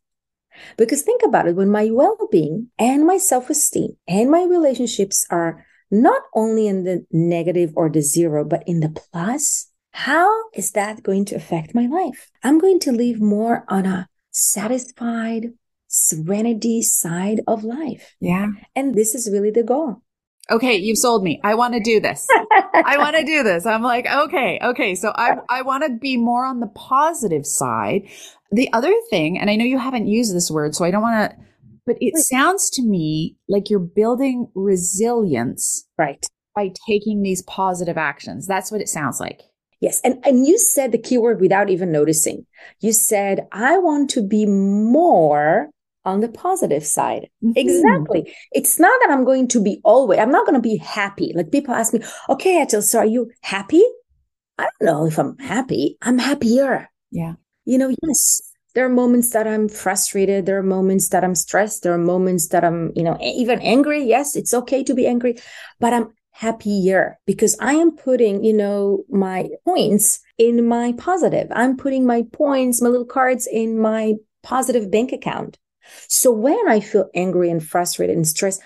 Because 0.78 1.02
think 1.02 1.22
about 1.26 1.48
it 1.48 1.56
when 1.56 1.70
my 1.70 1.90
well 1.92 2.18
being 2.32 2.70
and 2.80 3.06
my 3.06 3.18
self 3.18 3.50
esteem 3.50 3.98
and 4.08 4.32
my 4.32 4.44
relationships 4.44 5.26
are 5.30 5.66
not 5.90 6.22
only 6.36 6.68
in 6.68 6.84
the 6.84 7.06
negative 7.12 7.72
or 7.76 7.90
the 7.90 8.02
zero, 8.02 8.44
but 8.44 8.64
in 8.68 8.80
the 8.82 8.90
plus, 8.90 9.72
how 9.98 10.32
is 10.54 10.74
that 10.74 11.02
going 11.02 11.26
to 11.26 11.36
affect 11.36 11.74
my 11.74 11.88
life? 11.88 12.30
I'm 12.44 12.60
going 12.60 12.80
to 12.82 12.92
live 12.92 13.20
more 13.20 13.66
on 13.68 13.88
a 13.88 14.08
satisfied, 14.30 15.54
serenity 15.88 16.84
side 16.84 17.42
of 17.48 17.64
life. 17.64 18.16
Yeah. 18.22 18.50
And 18.76 18.94
this 18.94 19.16
is 19.16 19.28
really 19.34 19.50
the 19.50 19.64
goal. 19.64 20.04
Okay, 20.52 20.76
you've 20.76 21.00
sold 21.00 21.24
me. 21.24 21.42
I 21.44 21.56
want 21.56 21.74
to 21.74 21.80
do 21.80 22.00
this. 22.00 22.28
I 22.32 22.98
want 23.00 23.16
to 23.16 23.26
do 23.26 23.42
this. 23.42 23.66
I'm 23.66 23.82
like, 23.82 24.06
okay, 24.06 24.60
okay. 24.64 24.94
So 24.94 25.12
I 25.16 25.38
I 25.50 25.64
want 25.64 25.84
to 25.84 25.98
be 25.98 26.16
more 26.16 26.46
on 26.46 26.60
the 26.60 26.68
positive 26.68 27.48
side. 27.48 28.08
The 28.52 28.72
other 28.74 28.94
thing, 29.10 29.40
and 29.40 29.50
I 29.50 29.56
know 29.56 29.66
you 29.66 29.80
haven't 29.80 30.06
used 30.06 30.34
this 30.34 30.52
word, 30.52 30.76
so 30.76 30.86
I 30.86 30.92
don't 30.92 31.02
want 31.02 31.32
to 31.32 31.38
but 31.88 31.98
it 32.00 32.16
sounds 32.18 32.70
to 32.72 32.84
me 32.84 33.36
like 33.50 33.72
you're 33.72 33.80
building 33.80 34.52
resilience. 34.54 35.88
Right. 35.98 36.24
By 36.56 36.72
taking 36.88 37.24
these 37.24 37.42
positive 37.44 37.98
actions. 37.98 38.46
That's 38.46 38.72
what 38.72 38.82
it 38.82 38.90
sounds 38.90 39.20
like. 39.20 39.42
Yes. 39.80 40.02
And, 40.02 40.24
and 40.26 40.46
you 40.48 40.58
said 40.58 40.92
the 40.92 40.98
keyword 40.98 41.40
without 41.40 41.70
even 41.70 41.92
noticing. 41.92 42.46
You 42.80 42.94
said, 42.94 43.48
I 43.52 43.78
want 43.78 44.10
to 44.12 44.24
be 44.24 44.46
more 44.46 45.70
on 46.04 46.22
the 46.22 46.30
positive 46.30 46.86
side. 46.86 47.30
Mm-hmm. 47.44 47.52
Exactly. 47.56 48.34
It's 48.52 48.80
not 48.80 48.98
that 49.02 49.12
I'm 49.12 49.26
going 49.26 49.48
to 49.50 49.62
be 49.62 49.80
always, 49.84 50.20
I'm 50.20 50.32
not 50.32 50.46
going 50.46 50.56
to 50.56 50.62
be 50.62 50.78
happy. 50.78 51.34
Like 51.36 51.52
people 51.52 51.76
ask 51.76 51.94
me, 51.94 52.00
okay, 52.30 52.66
Etel, 52.66 52.82
so 52.82 53.00
are 53.00 53.06
you 53.06 53.30
happy? 53.42 53.84
I 54.58 54.64
don't 54.64 54.86
know 54.86 55.06
if 55.06 55.20
I'm 55.20 55.38
happy. 55.38 55.98
I'm 56.02 56.18
happier. 56.18 56.90
Yeah. 57.12 57.34
You 57.66 57.78
know, 57.78 57.94
yes, 58.04 58.42
there 58.74 58.86
are 58.86 58.90
moments 58.90 59.32
that 59.32 59.48
I'm 59.48 59.68
frustrated. 59.70 60.46
There 60.46 60.58
are 60.58 60.64
moments 60.64 61.10
that 61.10 61.24
I'm 61.24 61.36
stressed. 61.36 61.84
There 61.84 61.94
are 61.94 61.98
moments 61.98 62.48
that 62.48 62.64
I'm, 62.64 62.92
you 62.96 63.04
know, 63.04 63.18
even 63.22 63.60
angry. 63.62 64.04
Yes, 64.04 64.36
it's 64.36 64.54
okay 64.54 64.84
to 64.86 64.94
be 64.94 65.06
angry, 65.06 65.38
but 65.80 65.94
I'm 65.94 66.14
happier 66.38 67.18
because 67.26 67.56
I 67.60 67.74
am 67.74 67.96
putting, 67.96 68.44
you 68.44 68.54
know, 68.54 69.04
my 69.10 69.50
points 69.66 70.20
in 70.38 70.68
my 70.68 70.94
positive. 70.96 71.48
I'm 71.52 71.76
putting 71.76 72.06
my 72.06 72.24
points, 72.32 72.80
my 72.80 72.90
little 72.90 73.08
cards 73.08 73.48
in 73.52 73.80
my 73.80 74.14
positive 74.44 74.92
bank 74.92 75.12
account. 75.12 75.58
So 76.08 76.32
when 76.32 76.70
I 76.70 76.80
feel 76.80 77.10
angry 77.16 77.50
and 77.50 77.66
frustrated 77.66 78.16
and 78.16 78.28
stressed, 78.28 78.62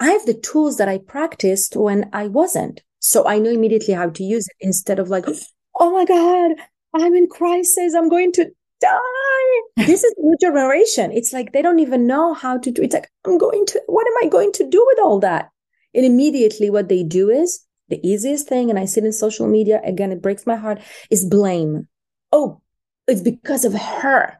I 0.00 0.10
have 0.10 0.26
the 0.26 0.34
tools 0.34 0.78
that 0.78 0.88
I 0.88 0.98
practiced 0.98 1.76
when 1.76 2.10
I 2.12 2.26
wasn't. 2.26 2.82
So 2.98 3.24
I 3.24 3.38
know 3.38 3.50
immediately 3.50 3.94
how 3.94 4.10
to 4.10 4.24
use 4.24 4.48
it 4.48 4.66
instead 4.66 4.98
of 4.98 5.08
like, 5.08 5.26
oh 5.78 5.92
my 5.92 6.04
God, 6.04 6.56
I'm 6.92 7.14
in 7.14 7.28
crisis. 7.28 7.94
I'm 7.94 8.08
going 8.08 8.32
to 8.32 8.50
die. 8.80 9.60
this 9.86 10.02
is 10.02 10.12
new 10.18 10.36
generation. 10.40 11.12
It's 11.12 11.32
like 11.32 11.52
they 11.52 11.62
don't 11.62 11.78
even 11.78 12.08
know 12.08 12.34
how 12.34 12.58
to 12.58 12.70
do. 12.72 12.82
It's 12.82 12.94
like 12.94 13.08
I'm 13.24 13.38
going 13.38 13.64
to. 13.66 13.82
What 13.86 14.08
am 14.08 14.26
I 14.26 14.28
going 14.28 14.50
to 14.54 14.68
do 14.68 14.84
with 14.88 14.98
all 14.98 15.20
that? 15.20 15.50
And 15.94 16.04
immediately, 16.04 16.70
what 16.70 16.88
they 16.88 17.02
do 17.02 17.30
is 17.30 17.64
the 17.88 18.00
easiest 18.06 18.48
thing. 18.48 18.70
And 18.70 18.78
I 18.78 18.84
see 18.84 19.00
it 19.00 19.06
in 19.06 19.12
social 19.12 19.46
media 19.46 19.80
again. 19.84 20.12
It 20.12 20.22
breaks 20.22 20.46
my 20.46 20.56
heart. 20.56 20.80
Is 21.10 21.24
blame. 21.24 21.88
Oh, 22.30 22.62
it's 23.06 23.20
because 23.20 23.64
of 23.64 23.74
her. 23.74 24.38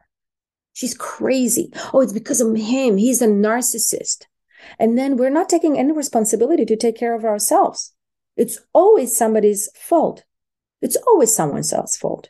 She's 0.73 0.95
crazy. 0.95 1.71
Oh, 1.93 2.01
it's 2.01 2.13
because 2.13 2.41
of 2.41 2.55
him. 2.55 2.97
He's 2.97 3.21
a 3.21 3.27
narcissist. 3.27 4.25
And 4.79 4.97
then 4.97 5.17
we're 5.17 5.29
not 5.29 5.49
taking 5.49 5.77
any 5.77 5.91
responsibility 5.91 6.65
to 6.65 6.75
take 6.75 6.97
care 6.97 7.13
of 7.13 7.25
ourselves. 7.25 7.93
It's 8.35 8.59
always 8.73 9.15
somebody's 9.15 9.69
fault. 9.75 10.23
It's 10.81 10.97
always 11.07 11.35
someone 11.35 11.57
else's 11.59 11.97
fault. 11.97 12.29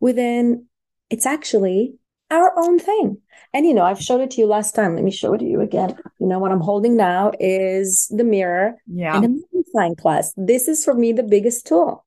Within, 0.00 0.66
it's 1.08 1.26
actually 1.26 1.94
our 2.32 2.52
own 2.58 2.78
thing. 2.78 3.18
And 3.54 3.66
you 3.66 3.74
know, 3.74 3.84
I've 3.84 4.00
showed 4.00 4.20
it 4.22 4.30
to 4.32 4.40
you 4.40 4.46
last 4.46 4.74
time. 4.74 4.94
Let 4.94 5.04
me 5.04 5.10
show 5.10 5.34
it 5.34 5.38
to 5.38 5.44
you 5.44 5.60
again. 5.60 5.96
You 6.18 6.26
know, 6.26 6.38
what 6.38 6.52
I'm 6.52 6.60
holding 6.60 6.96
now 6.96 7.32
is 7.38 8.08
the 8.10 8.24
mirror 8.24 8.76
Yeah. 8.86 9.14
and 9.16 9.24
a 9.24 9.28
magnifying 9.28 9.94
glass. 9.94 10.32
This 10.36 10.68
is 10.68 10.84
for 10.84 10.94
me 10.94 11.12
the 11.12 11.22
biggest 11.22 11.66
tool. 11.66 12.04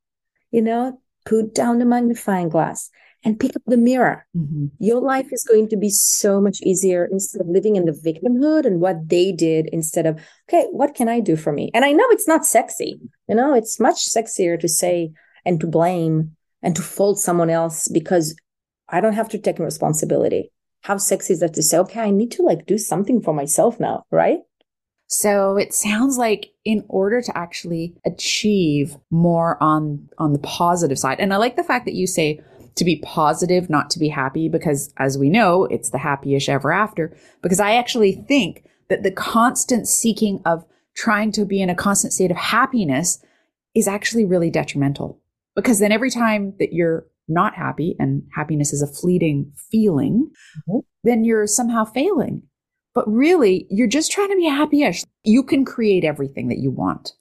You 0.51 0.61
know, 0.63 0.99
put 1.25 1.53
down 1.53 1.79
the 1.79 1.85
magnifying 1.85 2.49
glass 2.49 2.89
and 3.23 3.39
pick 3.39 3.55
up 3.55 3.61
the 3.65 3.77
mirror. 3.77 4.25
Mhm. 4.35 4.71
Your 4.79 5.01
life 5.01 5.29
is 5.31 5.43
going 5.43 5.67
to 5.69 5.77
be 5.77 5.89
so 5.89 6.39
much 6.39 6.61
easier 6.61 7.05
instead 7.11 7.41
of 7.41 7.47
living 7.47 7.75
in 7.75 7.85
the 7.85 7.91
victimhood 7.91 8.65
and 8.65 8.79
what 8.81 9.09
they 9.09 9.31
did 9.31 9.67
instead 9.71 10.05
of, 10.05 10.19
okay, 10.47 10.67
what 10.71 10.93
can 10.95 11.09
I 11.09 11.19
do 11.19 11.35
for 11.35 11.51
me? 11.51 11.71
And 11.73 11.83
I 11.85 11.91
know 11.91 12.05
it's 12.09 12.27
not 12.27 12.45
sexy. 12.45 12.99
You 13.27 13.35
know, 13.35 13.53
it's 13.53 13.79
much 13.79 13.99
sexier 14.15 14.59
to 14.59 14.67
say 14.67 15.11
and 15.45 15.59
to 15.59 15.67
blame 15.67 16.35
and 16.63 16.75
to 16.75 16.81
fault 16.81 17.19
someone 17.19 17.49
else 17.49 17.87
because 17.87 18.35
I 18.89 19.01
don't 19.01 19.13
have 19.13 19.29
to 19.29 19.37
take 19.37 19.59
responsibility. 19.59 20.51
How 20.81 20.97
sexy 20.97 21.33
is 21.33 21.39
that 21.39 21.53
to 21.55 21.63
say, 21.63 21.77
okay, 21.79 22.01
I 22.01 22.11
need 22.11 22.31
to 22.31 22.43
like 22.43 22.65
do 22.65 22.77
something 22.77 23.21
for 23.21 23.33
myself 23.33 23.79
now, 23.79 24.05
right? 24.11 24.39
So 25.07 25.57
it 25.57 25.73
sounds 25.73 26.17
like 26.17 26.51
in 26.63 26.83
order 26.87 27.21
to 27.21 27.37
actually 27.37 27.95
achieve 28.05 28.97
more 29.11 29.61
on 29.61 30.09
on 30.17 30.33
the 30.33 30.39
positive 30.39 30.97
side, 30.97 31.19
and 31.19 31.33
I 31.33 31.37
like 31.37 31.55
the 31.55 31.63
fact 31.63 31.85
that 31.85 31.93
you 31.93 32.07
say 32.07 32.41
to 32.75 32.85
be 32.85 32.97
positive, 32.97 33.69
not 33.69 33.89
to 33.91 33.99
be 33.99 34.09
happy, 34.09 34.49
because 34.49 34.93
as 34.97 35.17
we 35.17 35.29
know, 35.29 35.65
it's 35.65 35.91
the 35.91 35.97
happiest 35.97 36.49
ever 36.49 36.71
after. 36.71 37.15
Because 37.41 37.59
I 37.59 37.75
actually 37.75 38.11
think 38.11 38.65
that 38.89 39.03
the 39.03 39.11
constant 39.11 39.87
seeking 39.87 40.41
of 40.45 40.65
trying 40.95 41.31
to 41.33 41.45
be 41.45 41.61
in 41.61 41.69
a 41.69 41.75
constant 41.75 42.13
state 42.13 42.31
of 42.31 42.37
happiness 42.37 43.23
is 43.73 43.87
actually 43.87 44.25
really 44.25 44.49
detrimental. 44.49 45.19
Because 45.55 45.79
then 45.79 45.91
every 45.91 46.09
time 46.09 46.53
that 46.59 46.73
you're 46.73 47.05
not 47.27 47.55
happy, 47.55 47.95
and 47.99 48.23
happiness 48.33 48.73
is 48.73 48.81
a 48.81 48.87
fleeting 48.87 49.51
feeling, 49.71 50.29
Mhm. 50.67 50.83
then 51.03 51.23
you're 51.23 51.47
somehow 51.47 51.85
failing. 51.85 52.43
But 52.93 53.11
really, 53.11 53.67
you're 53.69 53.87
just 53.87 54.11
trying 54.11 54.29
to 54.29 54.35
be 54.35 54.45
happy-ish. 54.45 55.03
You 55.23 55.43
can 55.43 55.65
create 55.65 56.03
everything 56.03 56.47
that 56.47 56.59
you 56.59 56.71
want. 56.71 57.13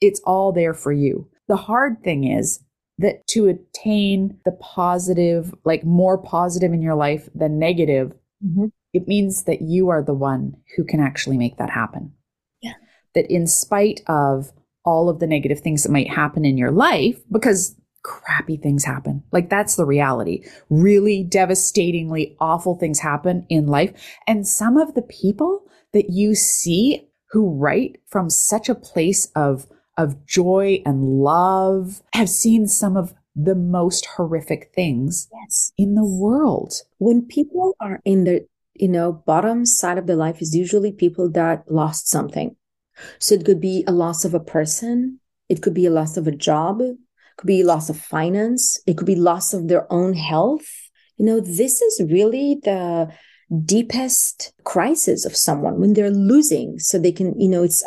It's 0.00 0.20
all 0.24 0.52
there 0.52 0.74
for 0.74 0.92
you. 0.92 1.28
The 1.48 1.56
hard 1.56 2.02
thing 2.02 2.24
is 2.24 2.60
that 2.98 3.26
to 3.28 3.46
attain 3.46 4.38
the 4.44 4.52
positive, 4.52 5.54
like 5.64 5.84
more 5.84 6.18
positive 6.18 6.72
in 6.72 6.82
your 6.82 6.94
life 6.94 7.28
than 7.34 7.58
negative, 7.58 8.12
Mhm. 8.44 8.70
it 8.92 9.08
means 9.08 9.44
that 9.44 9.62
you 9.62 9.88
are 9.88 10.02
the 10.02 10.14
one 10.14 10.56
who 10.76 10.84
can 10.84 11.00
actually 11.00 11.38
make 11.38 11.56
that 11.56 11.70
happen. 11.70 12.12
Yeah. 12.60 12.74
That 13.14 13.30
in 13.32 13.46
spite 13.46 14.02
of 14.06 14.52
all 14.84 15.08
of 15.08 15.18
the 15.18 15.26
negative 15.26 15.60
things 15.60 15.82
that 15.82 15.92
might 15.92 16.10
happen 16.10 16.44
in 16.44 16.58
your 16.58 16.70
life, 16.70 17.22
because 17.32 17.74
crappy 18.04 18.56
things 18.56 18.84
happen. 18.84 19.24
Like 19.32 19.50
that's 19.50 19.74
the 19.74 19.84
reality. 19.84 20.44
Really 20.70 21.24
devastatingly 21.24 22.36
awful 22.38 22.76
things 22.76 23.00
happen 23.00 23.46
in 23.48 23.66
life. 23.66 23.92
And 24.28 24.46
some 24.46 24.76
of 24.76 24.94
the 24.94 25.02
people 25.02 25.66
that 25.92 26.10
you 26.10 26.36
see 26.36 27.08
who 27.30 27.50
write 27.50 28.00
from 28.06 28.30
such 28.30 28.68
a 28.68 28.74
place 28.76 29.26
of, 29.34 29.66
of 29.96 30.24
joy 30.26 30.80
and 30.86 31.02
love 31.02 32.02
have 32.12 32.28
seen 32.28 32.68
some 32.68 32.96
of 32.96 33.14
the 33.34 33.54
most 33.56 34.06
horrific 34.16 34.70
things 34.74 35.28
Yes. 35.42 35.72
in 35.76 35.94
the 35.96 36.04
world. 36.04 36.74
When 36.98 37.22
people 37.22 37.74
are 37.80 38.00
in 38.04 38.24
the, 38.24 38.46
you 38.74 38.88
know, 38.88 39.12
bottom 39.12 39.66
side 39.66 39.98
of 39.98 40.06
their 40.06 40.14
life 40.16 40.40
is 40.40 40.54
usually 40.54 40.92
people 40.92 41.28
that 41.32 41.70
lost 41.70 42.06
something. 42.08 42.54
So 43.18 43.34
it 43.34 43.44
could 43.44 43.60
be 43.60 43.82
a 43.88 43.92
loss 43.92 44.24
of 44.24 44.34
a 44.34 44.40
person. 44.40 45.18
It 45.48 45.62
could 45.62 45.74
be 45.74 45.86
a 45.86 45.90
loss 45.90 46.16
of 46.16 46.28
a 46.28 46.32
job. 46.32 46.80
Could 47.36 47.46
be 47.46 47.64
loss 47.64 47.90
of 47.90 47.98
finance. 47.98 48.78
It 48.86 48.96
could 48.96 49.06
be 49.06 49.16
loss 49.16 49.54
of 49.54 49.68
their 49.68 49.92
own 49.92 50.14
health. 50.14 50.66
You 51.16 51.26
know, 51.26 51.40
this 51.40 51.80
is 51.80 52.10
really 52.10 52.58
the 52.62 53.12
deepest 53.64 54.52
crisis 54.64 55.24
of 55.24 55.36
someone 55.36 55.80
when 55.80 55.94
they're 55.94 56.10
losing. 56.10 56.78
So 56.78 56.98
they 56.98 57.12
can, 57.12 57.38
you 57.40 57.48
know, 57.48 57.62
it's 57.62 57.84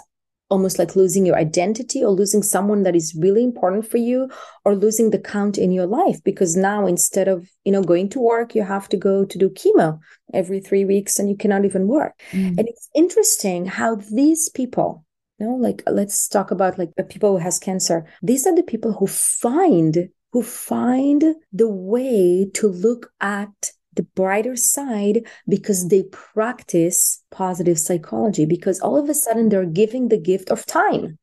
almost 0.49 0.79
like 0.79 0.95
losing 0.95 1.25
your 1.25 1.35
identity 1.35 2.03
or 2.03 2.11
losing 2.11 2.41
someone 2.41 2.83
that 2.83 2.95
is 2.95 3.15
really 3.19 3.43
important 3.43 3.87
for 3.87 3.97
you 3.97 4.29
or 4.63 4.75
losing 4.75 5.09
the 5.09 5.19
count 5.19 5.57
in 5.57 5.71
your 5.71 5.85
life 5.85 6.23
because 6.23 6.55
now 6.55 6.87
instead 6.87 7.27
of 7.27 7.49
you 7.65 7.71
know 7.71 7.83
going 7.83 8.07
to 8.07 8.19
work 8.19 8.55
you 8.55 8.63
have 8.63 8.87
to 8.87 8.97
go 8.97 9.25
to 9.25 9.37
do 9.37 9.49
chemo 9.49 9.99
every 10.33 10.59
3 10.61 10.85
weeks 10.85 11.19
and 11.19 11.29
you 11.29 11.35
cannot 11.35 11.65
even 11.65 11.87
work 11.87 12.13
mm. 12.31 12.47
and 12.47 12.67
it's 12.67 12.89
interesting 12.95 13.65
how 13.65 13.95
these 13.95 14.49
people 14.49 15.03
know 15.39 15.55
like 15.55 15.83
let's 15.87 16.27
talk 16.27 16.51
about 16.51 16.77
like 16.77 16.91
the 16.95 17.03
people 17.03 17.31
who 17.31 17.43
has 17.43 17.59
cancer. 17.59 18.05
These 18.21 18.47
are 18.47 18.55
the 18.55 18.63
people 18.63 18.93
who 18.93 19.07
find 19.07 20.09
who 20.31 20.43
find 20.43 21.23
the 21.53 21.69
way 21.69 22.49
to 22.53 22.67
look 22.67 23.11
at 23.21 23.71
the 23.93 24.03
brighter 24.03 24.55
side 24.55 25.25
because 25.47 25.85
mm. 25.85 25.89
they 25.89 26.03
practice 26.03 27.23
positive 27.31 27.79
psychology 27.79 28.45
because 28.45 28.79
all 28.79 28.97
of 28.97 29.09
a 29.09 29.13
sudden 29.13 29.49
they're 29.49 29.65
giving 29.65 30.07
the 30.07 30.19
gift 30.19 30.49
of 30.49 30.65
time. 30.65 31.17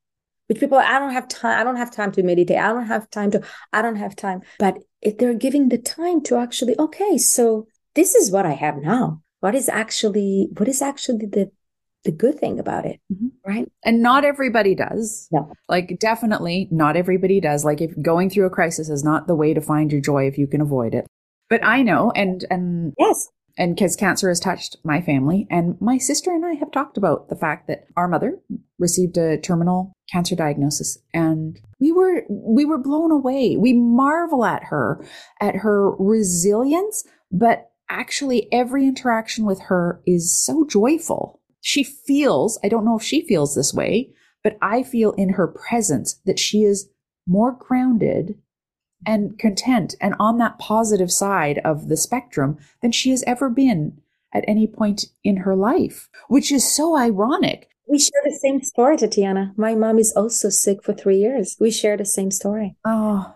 Which 0.48 0.60
people 0.60 0.76
i 0.76 0.98
don't 0.98 1.14
have 1.14 1.26
time 1.26 1.58
i 1.58 1.64
don't 1.64 1.76
have 1.76 1.90
time 1.90 2.12
to 2.12 2.22
meditate. 2.22 2.58
I 2.58 2.72
don't 2.72 2.86
have 2.86 3.08
time 3.10 3.30
to 3.32 3.42
i 3.72 3.80
don't 3.80 3.96
have 3.96 4.14
time. 4.14 4.42
But 4.58 4.78
if 5.00 5.18
they're 5.18 5.34
giving 5.34 5.68
the 5.68 5.78
time 5.78 6.22
to 6.22 6.36
actually 6.36 6.78
okay 6.78 7.18
so 7.18 7.66
this 7.94 8.14
is 8.14 8.30
what 8.30 8.46
i 8.46 8.52
have 8.52 8.76
now. 8.76 9.22
What 9.40 9.54
is 9.54 9.68
actually 9.68 10.48
what 10.56 10.68
is 10.68 10.82
actually 10.82 11.26
the 11.26 11.50
the 12.04 12.12
good 12.12 12.38
thing 12.38 12.58
about 12.58 12.84
it 12.84 13.00
Mhm. 13.12 13.30
right 13.46 13.70
And 13.84 14.02
not 14.02 14.24
everybody 14.24 14.74
does. 14.74 15.28
No. 15.32 15.50
Like, 15.68 15.98
definitely 15.98 16.68
not 16.70 16.96
everybody 16.96 17.40
does. 17.40 17.64
Like, 17.64 17.80
if 17.80 18.00
going 18.00 18.30
through 18.30 18.46
a 18.46 18.50
crisis 18.50 18.88
is 18.88 19.02
not 19.04 19.26
the 19.26 19.34
way 19.34 19.54
to 19.54 19.60
find 19.60 19.90
your 19.90 20.00
joy 20.00 20.26
if 20.26 20.38
you 20.38 20.46
can 20.46 20.60
avoid 20.60 20.94
it. 20.94 21.06
But 21.50 21.64
I 21.64 21.82
know, 21.82 22.10
and, 22.14 22.44
and, 22.50 22.94
yes 22.98 23.28
and 23.56 23.74
because 23.74 23.94
cancer 23.96 24.28
has 24.28 24.40
touched 24.40 24.76
my 24.84 25.00
family, 25.00 25.46
and 25.50 25.80
my 25.80 25.98
sister 25.98 26.32
and 26.32 26.44
I 26.44 26.54
have 26.54 26.72
talked 26.72 26.96
about 26.96 27.28
the 27.28 27.36
fact 27.36 27.68
that 27.68 27.86
our 27.96 28.08
mother 28.08 28.38
received 28.78 29.16
a 29.16 29.38
terminal 29.38 29.92
cancer 30.10 30.34
diagnosis, 30.34 30.98
and 31.12 31.60
we 31.80 31.92
were, 31.92 32.24
we 32.28 32.64
were 32.64 32.78
blown 32.78 33.10
away. 33.12 33.56
We 33.56 33.72
marvel 33.72 34.44
at 34.44 34.64
her, 34.64 35.04
at 35.40 35.56
her 35.56 35.90
resilience, 35.92 37.04
but 37.30 37.70
actually 37.88 38.52
every 38.52 38.86
interaction 38.86 39.44
with 39.44 39.60
her 39.62 40.00
is 40.06 40.36
so 40.36 40.64
joyful. 40.64 41.40
She 41.66 41.82
feels, 41.82 42.58
I 42.62 42.68
don't 42.68 42.84
know 42.84 42.98
if 42.98 43.02
she 43.02 43.26
feels 43.26 43.54
this 43.54 43.72
way, 43.72 44.10
but 44.42 44.58
I 44.60 44.82
feel 44.82 45.12
in 45.12 45.30
her 45.30 45.48
presence 45.48 46.20
that 46.26 46.38
she 46.38 46.62
is 46.62 46.90
more 47.26 47.52
grounded 47.52 48.34
and 49.06 49.38
content 49.38 49.94
and 49.98 50.14
on 50.20 50.36
that 50.38 50.58
positive 50.58 51.10
side 51.10 51.62
of 51.64 51.88
the 51.88 51.96
spectrum 51.96 52.58
than 52.82 52.92
she 52.92 53.10
has 53.12 53.24
ever 53.26 53.48
been 53.48 53.96
at 54.34 54.44
any 54.46 54.66
point 54.66 55.06
in 55.24 55.38
her 55.38 55.56
life, 55.56 56.10
which 56.28 56.52
is 56.52 56.70
so 56.70 56.98
ironic. 56.98 57.70
we 57.88 57.98
share 57.98 58.20
the 58.26 58.38
same 58.42 58.62
story 58.62 58.98
tatiana. 58.98 59.54
My 59.56 59.74
mom 59.74 59.98
is 59.98 60.12
also 60.14 60.50
sick 60.50 60.82
for 60.82 60.92
three 60.92 61.16
years. 61.16 61.56
We 61.58 61.70
share 61.70 61.96
the 61.96 62.04
same 62.04 62.30
story. 62.30 62.76
Oh, 62.84 63.34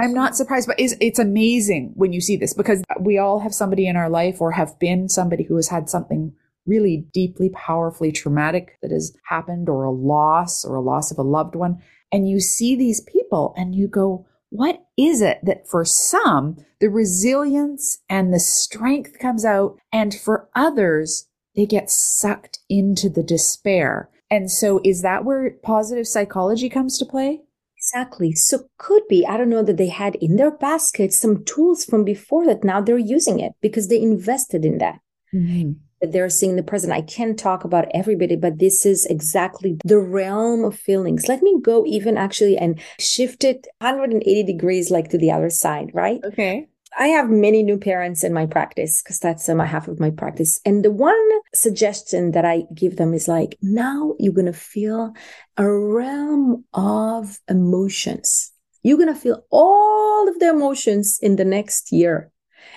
I'm 0.00 0.12
not 0.12 0.34
surprised, 0.34 0.66
but 0.66 0.80
it's, 0.80 0.96
it's 1.00 1.20
amazing 1.20 1.92
when 1.94 2.12
you 2.12 2.20
see 2.20 2.36
this 2.36 2.54
because 2.54 2.82
we 2.98 3.18
all 3.18 3.38
have 3.38 3.54
somebody 3.54 3.86
in 3.86 3.94
our 3.94 4.10
life 4.10 4.40
or 4.40 4.50
have 4.50 4.76
been 4.80 5.08
somebody 5.08 5.44
who 5.44 5.54
has 5.54 5.68
had 5.68 5.88
something 5.88 6.32
really 6.68 7.06
deeply, 7.12 7.48
powerfully 7.50 8.12
traumatic 8.12 8.76
that 8.82 8.92
has 8.92 9.16
happened 9.24 9.68
or 9.68 9.84
a 9.84 9.90
loss 9.90 10.64
or 10.64 10.76
a 10.76 10.80
loss 10.80 11.10
of 11.10 11.18
a 11.18 11.22
loved 11.22 11.54
one. 11.56 11.82
And 12.12 12.28
you 12.28 12.40
see 12.40 12.76
these 12.76 13.00
people 13.00 13.54
and 13.56 13.74
you 13.74 13.88
go, 13.88 14.26
what 14.50 14.84
is 14.96 15.20
it 15.20 15.40
that 15.42 15.68
for 15.68 15.84
some, 15.84 16.56
the 16.80 16.88
resilience 16.88 17.98
and 18.08 18.32
the 18.32 18.38
strength 18.38 19.18
comes 19.18 19.44
out 19.44 19.78
and 19.92 20.14
for 20.14 20.48
others, 20.54 21.26
they 21.56 21.66
get 21.66 21.90
sucked 21.90 22.60
into 22.68 23.08
the 23.08 23.22
despair. 23.22 24.10
And 24.30 24.50
so 24.50 24.80
is 24.84 25.02
that 25.02 25.24
where 25.24 25.50
positive 25.62 26.06
psychology 26.06 26.68
comes 26.68 26.98
to 26.98 27.06
play? 27.06 27.40
Exactly. 27.76 28.32
So 28.32 28.68
could 28.76 29.02
be, 29.08 29.26
I 29.26 29.36
don't 29.36 29.48
know 29.48 29.62
that 29.62 29.76
they 29.76 29.88
had 29.88 30.16
in 30.16 30.36
their 30.36 30.50
basket 30.50 31.12
some 31.12 31.44
tools 31.44 31.84
from 31.84 32.04
before 32.04 32.46
that 32.46 32.64
now 32.64 32.80
they're 32.80 32.98
using 32.98 33.38
it 33.38 33.52
because 33.60 33.88
they 33.88 34.00
invested 34.00 34.64
in 34.64 34.78
that. 34.78 35.00
Mm-hmm. 35.32 35.72
That 36.00 36.12
they're 36.12 36.28
seeing 36.28 36.56
the 36.56 36.62
present. 36.62 36.92
I 36.92 37.02
can't 37.02 37.38
talk 37.38 37.64
about 37.64 37.86
everybody, 37.92 38.36
but 38.36 38.58
this 38.58 38.86
is 38.86 39.06
exactly 39.06 39.78
the 39.84 39.98
realm 39.98 40.64
of 40.64 40.78
feelings. 40.78 41.28
Let 41.28 41.42
me 41.42 41.60
go 41.60 41.84
even 41.86 42.16
actually 42.16 42.56
and 42.56 42.80
shift 42.98 43.44
it 43.44 43.66
180 43.80 44.44
degrees 44.44 44.90
like 44.90 45.10
to 45.10 45.18
the 45.18 45.32
other 45.32 45.50
side, 45.50 45.90
right? 45.94 46.20
Okay. 46.24 46.68
I 46.96 47.08
have 47.08 47.28
many 47.28 47.62
new 47.62 47.78
parents 47.78 48.24
in 48.24 48.32
my 48.32 48.46
practice 48.46 49.02
because 49.02 49.18
that's 49.18 49.48
um, 49.48 49.58
half 49.58 49.88
of 49.88 50.00
my 50.00 50.10
practice. 50.10 50.60
And 50.64 50.84
the 50.84 50.90
one 50.90 51.28
suggestion 51.54 52.32
that 52.32 52.44
I 52.44 52.64
give 52.74 52.96
them 52.96 53.12
is 53.12 53.28
like, 53.28 53.56
now 53.60 54.14
you're 54.18 54.32
going 54.32 54.46
to 54.46 54.52
feel 54.52 55.12
a 55.56 55.70
realm 55.70 56.64
of 56.72 57.38
emotions. 57.48 58.52
You're 58.82 58.96
going 58.96 59.12
to 59.12 59.20
feel 59.20 59.44
all 59.50 60.28
of 60.28 60.38
the 60.38 60.48
emotions 60.48 61.18
in 61.20 61.36
the 61.36 61.44
next 61.44 61.92
year. 61.92 62.30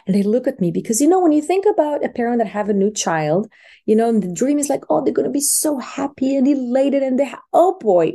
And 0.06 0.16
they 0.16 0.24
look 0.24 0.48
at 0.48 0.60
me 0.60 0.72
because, 0.72 1.02
you 1.02 1.08
know, 1.08 1.20
when 1.20 1.32
you 1.32 1.42
think 1.42 1.66
about 1.66 2.04
a 2.04 2.10
parent 2.10 2.40
that 2.40 2.48
have 2.48 2.70
a 2.70 2.74
new 2.74 2.92
child, 2.92 3.52
you 3.86 3.96
know, 3.96 4.10
and 4.10 4.22
the 4.22 4.34
dream 4.34 4.60
is 4.60 4.70
like, 4.70 4.84
oh, 4.90 5.04
they're 5.04 5.14
going 5.14 5.28
to 5.28 5.32
be 5.32 5.42
so 5.42 5.78
happy 5.80 6.36
and 6.36 6.48
elated 6.48 7.04
and 7.04 7.20
they, 7.20 7.26
ha- 7.26 7.42
oh 7.54 7.78
boy, 7.80 8.14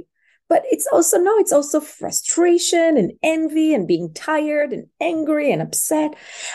but 0.49 0.63
it's 0.71 0.87
also 0.93 1.19
no 1.19 1.37
it's 1.39 1.53
also 1.53 1.81
frustration 1.81 2.97
and 2.97 3.13
envy 3.23 3.75
and 3.75 3.87
being 3.87 4.13
tired 4.15 4.73
and 4.73 4.87
angry 5.01 5.53
and 5.53 5.63
upset. 5.63 6.15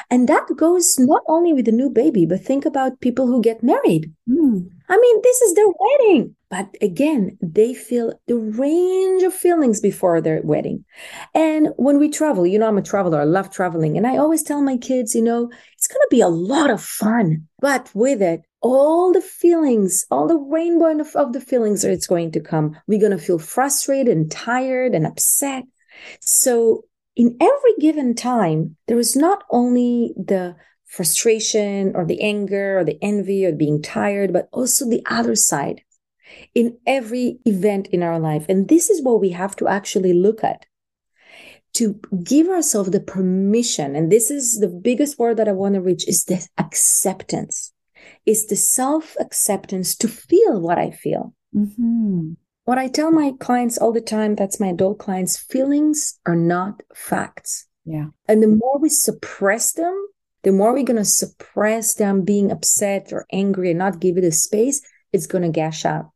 And 0.09 0.27
that 0.29 0.47
goes 0.55 0.95
not 0.99 1.23
only 1.27 1.53
with 1.53 1.65
the 1.65 1.71
new 1.71 1.89
baby 1.89 2.25
but 2.25 2.41
think 2.41 2.65
about 2.65 3.01
people 3.01 3.27
who 3.27 3.41
get 3.41 3.63
married. 3.63 4.13
Mm. 4.29 4.69
i 4.89 4.97
mean 4.97 5.21
this 5.23 5.41
is 5.41 5.53
their 5.55 5.71
wedding. 5.79 6.35
But 6.49 6.75
again 6.81 7.37
they 7.41 7.73
feel 7.73 8.19
the 8.27 8.37
range 8.37 9.23
of 9.23 9.33
feelings 9.33 9.79
before 9.79 10.21
their 10.21 10.41
wedding. 10.43 10.85
And 11.33 11.69
when 11.77 11.99
we 11.99 12.09
travel 12.09 12.45
you 12.47 12.59
know 12.59 12.67
i'm 12.67 12.77
a 12.77 12.81
traveler. 12.81 13.21
I 13.21 13.25
love 13.25 13.51
traveling. 13.51 13.97
And 13.97 14.07
i 14.07 14.17
always 14.17 14.43
tell 14.43 14.61
my 14.61 14.77
kids 14.77 15.15
you 15.15 15.21
know 15.21 15.49
it's 15.77 15.87
going 15.87 16.01
to 16.01 16.07
be 16.11 16.21
a 16.21 16.27
lot 16.27 16.69
of 16.69 16.81
fun. 16.81 17.47
But 17.59 17.89
with 17.93 18.21
it 18.21 18.41
all 18.61 19.11
the 19.11 19.21
feelings, 19.21 20.05
all 20.11 20.27
the 20.27 20.37
rainbow 20.37 20.99
of, 20.99 21.15
of 21.15 21.33
the 21.33 21.41
feelings 21.41 21.81
that 21.81 21.91
it's 21.91 22.07
going 22.07 22.31
to 22.31 22.39
come. 22.39 22.77
We're 22.87 22.99
going 22.99 23.17
to 23.17 23.17
feel 23.17 23.39
frustrated 23.39 24.15
and 24.15 24.31
tired 24.31 24.93
and 24.93 25.05
upset. 25.05 25.63
So 26.21 26.85
in 27.15 27.37
every 27.41 27.73
given 27.79 28.15
time, 28.15 28.77
there 28.87 28.99
is 28.99 29.15
not 29.15 29.43
only 29.49 30.13
the 30.15 30.55
frustration 30.85 31.93
or 31.95 32.05
the 32.05 32.21
anger 32.21 32.79
or 32.79 32.83
the 32.83 32.97
envy 33.01 33.45
or 33.45 33.51
being 33.51 33.81
tired, 33.81 34.31
but 34.31 34.47
also 34.51 34.87
the 34.87 35.03
other 35.09 35.35
side 35.35 35.81
in 36.53 36.77
every 36.85 37.39
event 37.45 37.87
in 37.87 38.03
our 38.03 38.19
life. 38.19 38.45
And 38.47 38.67
this 38.67 38.89
is 38.89 39.01
what 39.01 39.19
we 39.19 39.29
have 39.29 39.55
to 39.57 39.67
actually 39.67 40.13
look 40.13 40.43
at 40.43 40.65
to 41.73 41.99
give 42.23 42.47
ourselves 42.47 42.91
the 42.91 42.99
permission. 42.99 43.95
And 43.95 44.11
this 44.11 44.29
is 44.29 44.59
the 44.59 44.67
biggest 44.67 45.17
word 45.17 45.37
that 45.37 45.47
I 45.47 45.53
want 45.53 45.75
to 45.75 45.81
reach 45.81 46.07
is 46.07 46.25
the 46.25 46.45
acceptance 46.57 47.73
is 48.25 48.47
the 48.47 48.55
self 48.55 49.15
acceptance 49.19 49.95
to 49.97 50.07
feel 50.07 50.59
what 50.59 50.77
I 50.77 50.91
feel. 50.91 51.33
Mm-hmm. 51.55 52.33
What 52.65 52.77
I 52.77 52.87
tell 52.87 53.11
my 53.11 53.33
clients 53.39 53.77
all 53.77 53.91
the 53.91 54.01
time, 54.01 54.35
that's 54.35 54.59
my 54.59 54.67
adult 54.67 54.99
clients, 54.99 55.37
feelings 55.37 56.19
are 56.25 56.35
not 56.35 56.81
facts. 56.93 57.67
Yeah. 57.85 58.07
And 58.27 58.43
the 58.43 58.47
more 58.47 58.77
we 58.79 58.89
suppress 58.89 59.73
them, 59.73 60.07
the 60.43 60.51
more 60.51 60.73
we're 60.73 60.83
going 60.83 60.97
to 60.97 61.05
suppress 61.05 61.95
them 61.95 62.23
being 62.23 62.51
upset 62.51 63.11
or 63.11 63.25
angry 63.31 63.71
and 63.71 63.79
not 63.79 63.99
give 63.99 64.17
it 64.17 64.23
a 64.23 64.31
space, 64.31 64.81
it's 65.11 65.27
going 65.27 65.43
to 65.43 65.49
gash 65.49 65.85
out. 65.85 66.10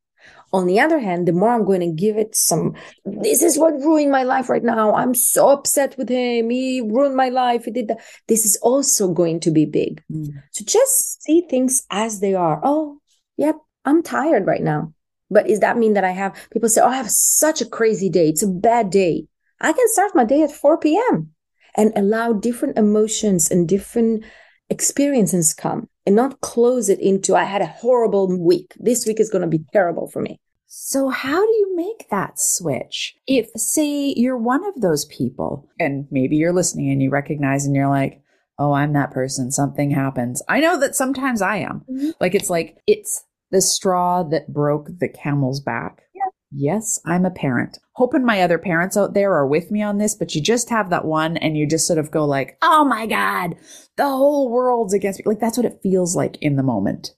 On 0.56 0.68
the 0.68 0.80
other 0.80 1.00
hand, 1.00 1.28
the 1.28 1.34
more 1.34 1.50
I'm 1.50 1.66
going 1.66 1.82
to 1.82 1.92
give 1.92 2.16
it 2.16 2.34
some, 2.34 2.76
this 3.04 3.44
is 3.44 3.60
what 3.60 3.74
ruined 3.74 4.10
my 4.10 4.24
life 4.24 4.48
right 4.50 4.64
now. 4.64 4.94
I'm 4.94 5.14
so 5.14 5.50
upset 5.50 5.98
with 5.98 6.08
him. 6.08 6.50
He 6.50 6.80
ruined 6.80 7.18
my 7.18 7.28
life. 7.28 7.66
He 7.66 7.72
did 7.72 7.90
that. 7.90 8.00
This 8.30 8.46
is 8.46 8.56
also 8.62 9.12
going 9.12 9.42
to 9.42 9.52
be 9.52 9.66
big. 9.66 10.02
Mm. 10.10 10.30
So 10.52 10.64
just 10.64 11.22
see 11.22 11.42
things 11.42 11.86
as 11.92 12.22
they 12.22 12.36
are. 12.36 12.62
Oh, 12.64 13.00
yep, 13.36 13.58
I'm 13.84 14.02
tired 14.02 14.48
right 14.48 14.62
now. 14.62 14.94
But 15.30 15.48
does 15.48 15.60
that 15.60 15.78
mean 15.78 15.92
that 15.96 16.06
I 16.06 16.12
have 16.12 16.48
people 16.52 16.70
say, 16.70 16.80
Oh, 16.80 16.88
I 16.88 16.96
have 16.96 17.12
such 17.12 17.60
a 17.60 17.70
crazy 17.70 18.10
day. 18.10 18.30
It's 18.30 18.44
a 18.44 18.48
bad 18.48 18.90
day. 18.90 19.28
I 19.60 19.74
can 19.74 19.88
start 19.90 20.16
my 20.16 20.24
day 20.24 20.42
at 20.42 20.52
4 20.54 20.78
p.m. 20.78 21.32
and 21.76 21.92
allow 21.98 22.32
different 22.32 22.78
emotions 22.78 23.52
and 23.52 23.68
different 23.68 24.24
experiences 24.70 25.54
come 25.54 25.90
and 26.06 26.16
not 26.16 26.40
close 26.40 26.88
it 26.88 27.02
into 27.02 27.36
I 27.36 27.44
had 27.44 27.62
a 27.62 27.68
horrible 27.68 28.28
week. 28.40 28.74
This 28.78 29.06
week 29.06 29.20
is 29.20 29.30
going 29.30 29.42
to 29.42 29.58
be 29.58 29.66
terrible 29.74 30.08
for 30.08 30.22
me. 30.22 30.40
So 30.78 31.08
how 31.08 31.40
do 31.40 31.52
you 31.54 31.74
make 31.74 32.10
that 32.10 32.38
switch? 32.38 33.16
If 33.26 33.50
say 33.56 34.14
you're 34.18 34.38
one 34.38 34.66
of 34.66 34.82
those 34.82 35.06
people 35.06 35.70
and 35.80 36.06
maybe 36.12 36.36
you're 36.36 36.52
listening 36.52 36.92
and 36.92 37.02
you 37.02 37.10
recognize 37.10 37.66
and 37.66 37.74
you're 37.74 37.88
like, 37.88 38.22
"Oh, 38.60 38.74
I'm 38.74 38.92
that 38.92 39.12
person. 39.12 39.52
Something 39.52 39.92
happens." 39.92 40.44
I 40.50 40.60
know 40.60 40.78
that 40.82 40.94
sometimes 40.94 41.42
I 41.42 41.58
am. 41.58 41.86
Mm-hmm. 41.90 42.10
Like 42.20 42.36
it's 42.36 42.50
like 42.50 42.78
it's 42.88 43.24
the 43.52 43.62
straw 43.62 44.24
that 44.24 44.52
broke 44.54 44.90
the 45.00 45.08
camel's 45.08 45.62
back. 45.62 46.02
Yeah. 46.14 46.24
Yes, 46.52 47.00
I'm 47.06 47.26
a 47.26 47.32
parent. 47.32 47.80
Hoping 47.94 48.26
my 48.26 48.42
other 48.42 48.58
parents 48.58 48.98
out 48.98 49.14
there 49.14 49.34
are 49.34 49.48
with 49.48 49.72
me 49.72 49.82
on 49.82 49.98
this, 49.98 50.14
but 50.14 50.36
you 50.36 50.42
just 50.42 50.70
have 50.72 50.90
that 50.90 51.06
one 51.06 51.38
and 51.38 51.58
you 51.58 51.66
just 51.66 51.88
sort 51.88 52.00
of 52.00 52.12
go 52.12 52.26
like, 52.26 52.58
"Oh 52.62 52.84
my 52.84 53.08
god, 53.08 53.56
the 53.96 54.10
whole 54.10 54.52
world's 54.52 54.94
against 54.94 55.20
me." 55.20 55.24
Like 55.26 55.40
that's 55.40 55.56
what 55.56 55.66
it 55.66 55.80
feels 55.82 56.18
like 56.18 56.38
in 56.42 56.58
the 56.58 56.64
moment. 56.64 57.16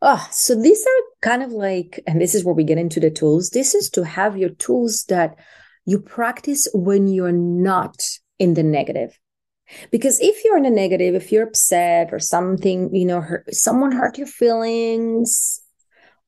Oh, 0.00 0.26
so 0.30 0.54
these 0.54 0.84
are 0.84 1.02
kind 1.20 1.42
of 1.42 1.52
like, 1.52 2.00
and 2.06 2.20
this 2.20 2.34
is 2.34 2.44
where 2.44 2.54
we 2.54 2.64
get 2.64 2.78
into 2.78 3.00
the 3.00 3.10
tools. 3.10 3.50
This 3.50 3.74
is 3.74 3.90
to 3.90 4.04
have 4.04 4.36
your 4.36 4.50
tools 4.50 5.04
that 5.08 5.36
you 5.84 6.00
practice 6.00 6.68
when 6.74 7.08
you're 7.08 7.32
not 7.32 8.02
in 8.38 8.54
the 8.54 8.62
negative. 8.62 9.18
Because 9.90 10.20
if 10.20 10.44
you're 10.44 10.58
in 10.58 10.66
a 10.66 10.70
negative, 10.70 11.14
if 11.14 11.32
you're 11.32 11.46
upset 11.46 12.12
or 12.12 12.18
something, 12.18 12.94
you 12.94 13.06
know, 13.06 13.20
hurt, 13.20 13.54
someone 13.54 13.92
hurt 13.92 14.18
your 14.18 14.26
feelings 14.26 15.60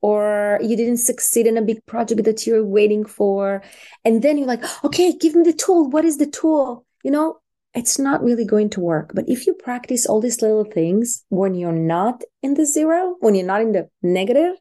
or 0.01 0.59
you 0.61 0.75
didn't 0.75 0.97
succeed 0.97 1.47
in 1.47 1.57
a 1.57 1.61
big 1.61 1.85
project 1.85 2.23
that 2.23 2.45
you're 2.45 2.65
waiting 2.65 3.05
for, 3.05 3.63
and 4.03 4.21
then 4.21 4.37
you're 4.37 4.47
like, 4.47 4.63
okay, 4.83 5.15
give 5.17 5.35
me 5.35 5.43
the 5.43 5.53
tool. 5.53 5.89
What 5.89 6.05
is 6.05 6.17
the 6.17 6.27
tool? 6.27 6.85
You 7.03 7.11
know, 7.11 7.37
it's 7.75 7.99
not 7.99 8.23
really 8.23 8.45
going 8.45 8.69
to 8.71 8.79
work. 8.79 9.11
But 9.13 9.25
if 9.27 9.45
you 9.45 9.53
practice 9.53 10.05
all 10.05 10.21
these 10.21 10.41
little 10.41 10.63
things 10.63 11.23
when 11.29 11.53
you're 11.53 11.71
not 11.71 12.23
in 12.41 12.53
the 12.53 12.65
zero, 12.65 13.15
when 13.19 13.35
you're 13.35 13.45
not 13.45 13.61
in 13.61 13.73
the 13.73 13.89
negative, 14.01 14.55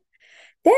then 0.64 0.74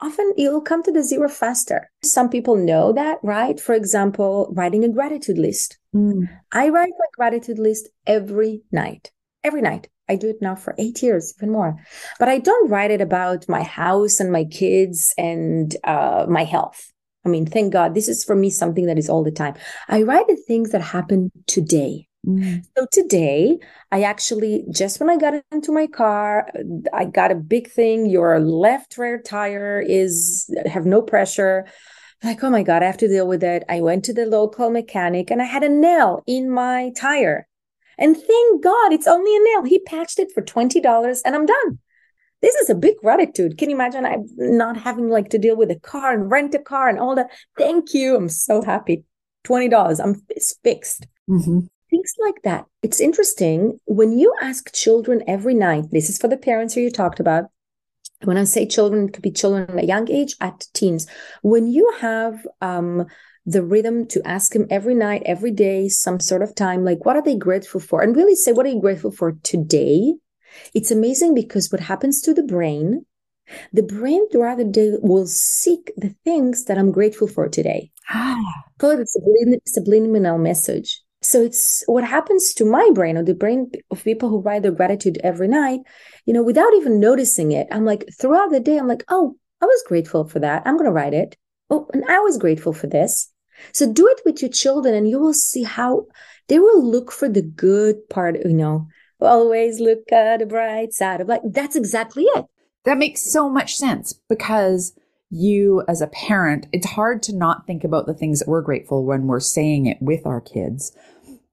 often 0.00 0.32
you'll 0.36 0.60
come 0.60 0.82
to 0.82 0.92
the 0.92 1.02
zero 1.02 1.28
faster. 1.28 1.90
Some 2.04 2.28
people 2.28 2.56
know 2.56 2.92
that, 2.92 3.18
right? 3.22 3.58
For 3.58 3.74
example, 3.74 4.52
writing 4.54 4.84
a 4.84 4.88
gratitude 4.88 5.38
list. 5.38 5.78
Mm. 5.94 6.28
I 6.52 6.68
write 6.68 6.92
my 6.98 7.06
gratitude 7.16 7.58
list 7.58 7.88
every 8.06 8.62
night, 8.70 9.10
every 9.42 9.62
night. 9.62 9.88
I 10.10 10.16
do 10.16 10.28
it 10.28 10.40
now 10.40 10.54
for 10.54 10.74
eight 10.78 11.02
years, 11.02 11.34
even 11.38 11.50
more. 11.50 11.76
But 12.18 12.28
I 12.28 12.38
don't 12.38 12.70
write 12.70 12.90
it 12.90 13.00
about 13.00 13.48
my 13.48 13.62
house 13.62 14.20
and 14.20 14.32
my 14.32 14.44
kids 14.44 15.12
and 15.18 15.74
uh, 15.84 16.26
my 16.28 16.44
health. 16.44 16.92
I 17.28 17.30
mean, 17.30 17.44
thank 17.44 17.74
God, 17.74 17.94
this 17.94 18.08
is 18.08 18.24
for 18.24 18.34
me 18.34 18.48
something 18.48 18.86
that 18.86 18.98
is 18.98 19.10
all 19.10 19.22
the 19.22 19.30
time. 19.30 19.54
I 19.88 20.02
write 20.02 20.26
the 20.28 20.36
things 20.36 20.70
that 20.70 20.80
happen 20.80 21.30
today. 21.46 22.08
Mm. 22.26 22.64
So 22.76 22.86
today, 22.90 23.58
I 23.92 24.02
actually 24.02 24.64
just 24.70 24.98
when 24.98 25.10
I 25.10 25.18
got 25.18 25.34
into 25.52 25.70
my 25.70 25.86
car, 25.86 26.48
I 26.94 27.04
got 27.04 27.30
a 27.30 27.34
big 27.34 27.70
thing. 27.70 28.06
Your 28.06 28.40
left 28.40 28.96
rear 28.96 29.20
tire 29.20 29.78
is 29.78 30.50
have 30.64 30.86
no 30.86 31.02
pressure. 31.02 31.66
Like, 32.24 32.42
oh 32.42 32.50
my 32.50 32.62
God, 32.62 32.82
I 32.82 32.86
have 32.86 32.98
to 32.98 33.08
deal 33.08 33.28
with 33.28 33.44
it. 33.44 33.62
I 33.68 33.82
went 33.82 34.06
to 34.06 34.14
the 34.14 34.26
local 34.26 34.70
mechanic 34.70 35.30
and 35.30 35.42
I 35.42 35.44
had 35.44 35.62
a 35.62 35.68
nail 35.68 36.24
in 36.26 36.50
my 36.50 36.92
tire. 36.96 37.46
And 37.98 38.16
thank 38.16 38.64
God 38.64 38.92
it's 38.92 39.06
only 39.06 39.36
a 39.36 39.40
nail. 39.40 39.64
He 39.64 39.80
patched 39.80 40.18
it 40.18 40.32
for 40.32 40.42
$20 40.42 41.20
and 41.24 41.36
I'm 41.36 41.46
done 41.46 41.78
this 42.40 42.54
is 42.56 42.70
a 42.70 42.74
big 42.74 42.96
gratitude. 43.02 43.58
Can 43.58 43.70
you 43.70 43.76
imagine 43.76 44.04
I'm 44.04 44.26
not 44.36 44.76
having 44.76 45.08
like 45.08 45.30
to 45.30 45.38
deal 45.38 45.56
with 45.56 45.70
a 45.70 45.80
car 45.80 46.12
and 46.12 46.30
rent 46.30 46.54
a 46.54 46.58
car 46.58 46.88
and 46.88 46.98
all 46.98 47.14
that? 47.16 47.30
Thank 47.56 47.94
you. 47.94 48.16
I'm 48.16 48.28
so 48.28 48.62
happy. 48.62 49.04
$20. 49.44 50.00
I'm 50.02 50.22
it's 50.28 50.56
fixed. 50.62 51.06
Mm-hmm. 51.28 51.60
Things 51.90 52.12
like 52.18 52.42
that. 52.44 52.66
It's 52.82 53.00
interesting 53.00 53.78
when 53.86 54.18
you 54.18 54.34
ask 54.42 54.72
children 54.74 55.22
every 55.26 55.54
night, 55.54 55.84
this 55.90 56.10
is 56.10 56.18
for 56.18 56.28
the 56.28 56.36
parents 56.36 56.74
who 56.74 56.80
you 56.80 56.90
talked 56.90 57.18
about. 57.18 57.46
When 58.24 58.36
I 58.36 58.44
say 58.44 58.66
children, 58.66 59.08
it 59.08 59.14
could 59.14 59.22
be 59.22 59.30
children 59.30 59.70
at 59.70 59.84
a 59.84 59.86
young 59.86 60.10
age, 60.10 60.34
at 60.40 60.66
teens. 60.74 61.06
When 61.42 61.68
you 61.68 61.90
have 62.00 62.46
um, 62.60 63.06
the 63.46 63.62
rhythm 63.62 64.06
to 64.08 64.26
ask 64.26 64.52
them 64.52 64.66
every 64.70 64.94
night, 64.94 65.22
every 65.24 65.52
day, 65.52 65.88
some 65.88 66.20
sort 66.20 66.42
of 66.42 66.54
time, 66.54 66.84
like 66.84 67.04
what 67.06 67.16
are 67.16 67.22
they 67.22 67.36
grateful 67.36 67.80
for? 67.80 68.02
And 68.02 68.14
really 68.14 68.34
say, 68.34 68.52
what 68.52 68.66
are 68.66 68.70
you 68.70 68.80
grateful 68.80 69.12
for 69.12 69.32
today? 69.42 70.14
It's 70.74 70.90
amazing 70.90 71.34
because 71.34 71.70
what 71.70 71.80
happens 71.80 72.20
to 72.22 72.34
the 72.34 72.42
brain, 72.42 73.04
the 73.72 73.82
brain 73.82 74.28
throughout 74.30 74.58
the 74.58 74.64
day 74.64 74.92
will 75.00 75.26
seek 75.26 75.92
the 75.96 76.14
things 76.24 76.64
that 76.64 76.78
I'm 76.78 76.92
grateful 76.92 77.28
for 77.28 77.48
today. 77.48 77.90
Ah. 78.10 78.40
Call 78.78 78.90
it 78.90 79.00
a 79.00 79.60
subliminal 79.66 80.38
message. 80.38 81.02
So 81.20 81.42
it's 81.42 81.82
what 81.86 82.04
happens 82.04 82.54
to 82.54 82.64
my 82.64 82.90
brain 82.94 83.16
or 83.16 83.24
the 83.24 83.34
brain 83.34 83.72
of 83.90 84.04
people 84.04 84.28
who 84.28 84.40
write 84.40 84.62
their 84.62 84.70
gratitude 84.70 85.18
every 85.24 85.48
night, 85.48 85.80
you 86.26 86.32
know, 86.32 86.44
without 86.44 86.72
even 86.74 87.00
noticing 87.00 87.52
it. 87.52 87.66
I'm 87.72 87.84
like, 87.84 88.08
throughout 88.20 88.50
the 88.50 88.60
day, 88.60 88.78
I'm 88.78 88.86
like, 88.86 89.04
oh, 89.08 89.36
I 89.60 89.66
was 89.66 89.84
grateful 89.88 90.28
for 90.28 90.38
that. 90.38 90.62
I'm 90.64 90.76
going 90.76 90.86
to 90.86 90.92
write 90.92 91.14
it. 91.14 91.36
Oh, 91.70 91.88
and 91.92 92.04
I 92.08 92.20
was 92.20 92.38
grateful 92.38 92.72
for 92.72 92.86
this. 92.86 93.30
So 93.72 93.92
do 93.92 94.06
it 94.06 94.20
with 94.24 94.40
your 94.40 94.50
children 94.50 94.94
and 94.94 95.08
you 95.08 95.18
will 95.18 95.34
see 95.34 95.64
how 95.64 96.06
they 96.48 96.60
will 96.60 96.88
look 96.88 97.10
for 97.10 97.28
the 97.28 97.42
good 97.42 98.08
part, 98.08 98.36
you 98.44 98.54
know, 98.54 98.86
always 99.20 99.80
look 99.80 100.10
at 100.12 100.38
the 100.38 100.46
bright 100.46 100.92
side 100.92 101.20
of 101.20 101.28
life. 101.28 101.40
That's 101.44 101.76
exactly 101.76 102.24
it. 102.24 102.46
That 102.84 102.98
makes 102.98 103.30
so 103.30 103.48
much 103.48 103.76
sense 103.76 104.14
because 104.28 104.94
you 105.30 105.82
as 105.88 106.00
a 106.00 106.06
parent, 106.06 106.66
it's 106.72 106.86
hard 106.86 107.22
to 107.24 107.36
not 107.36 107.66
think 107.66 107.84
about 107.84 108.06
the 108.06 108.14
things 108.14 108.38
that 108.38 108.48
we're 108.48 108.62
grateful 108.62 109.04
when 109.04 109.26
we're 109.26 109.40
saying 109.40 109.86
it 109.86 109.98
with 110.00 110.26
our 110.26 110.40
kids, 110.40 110.92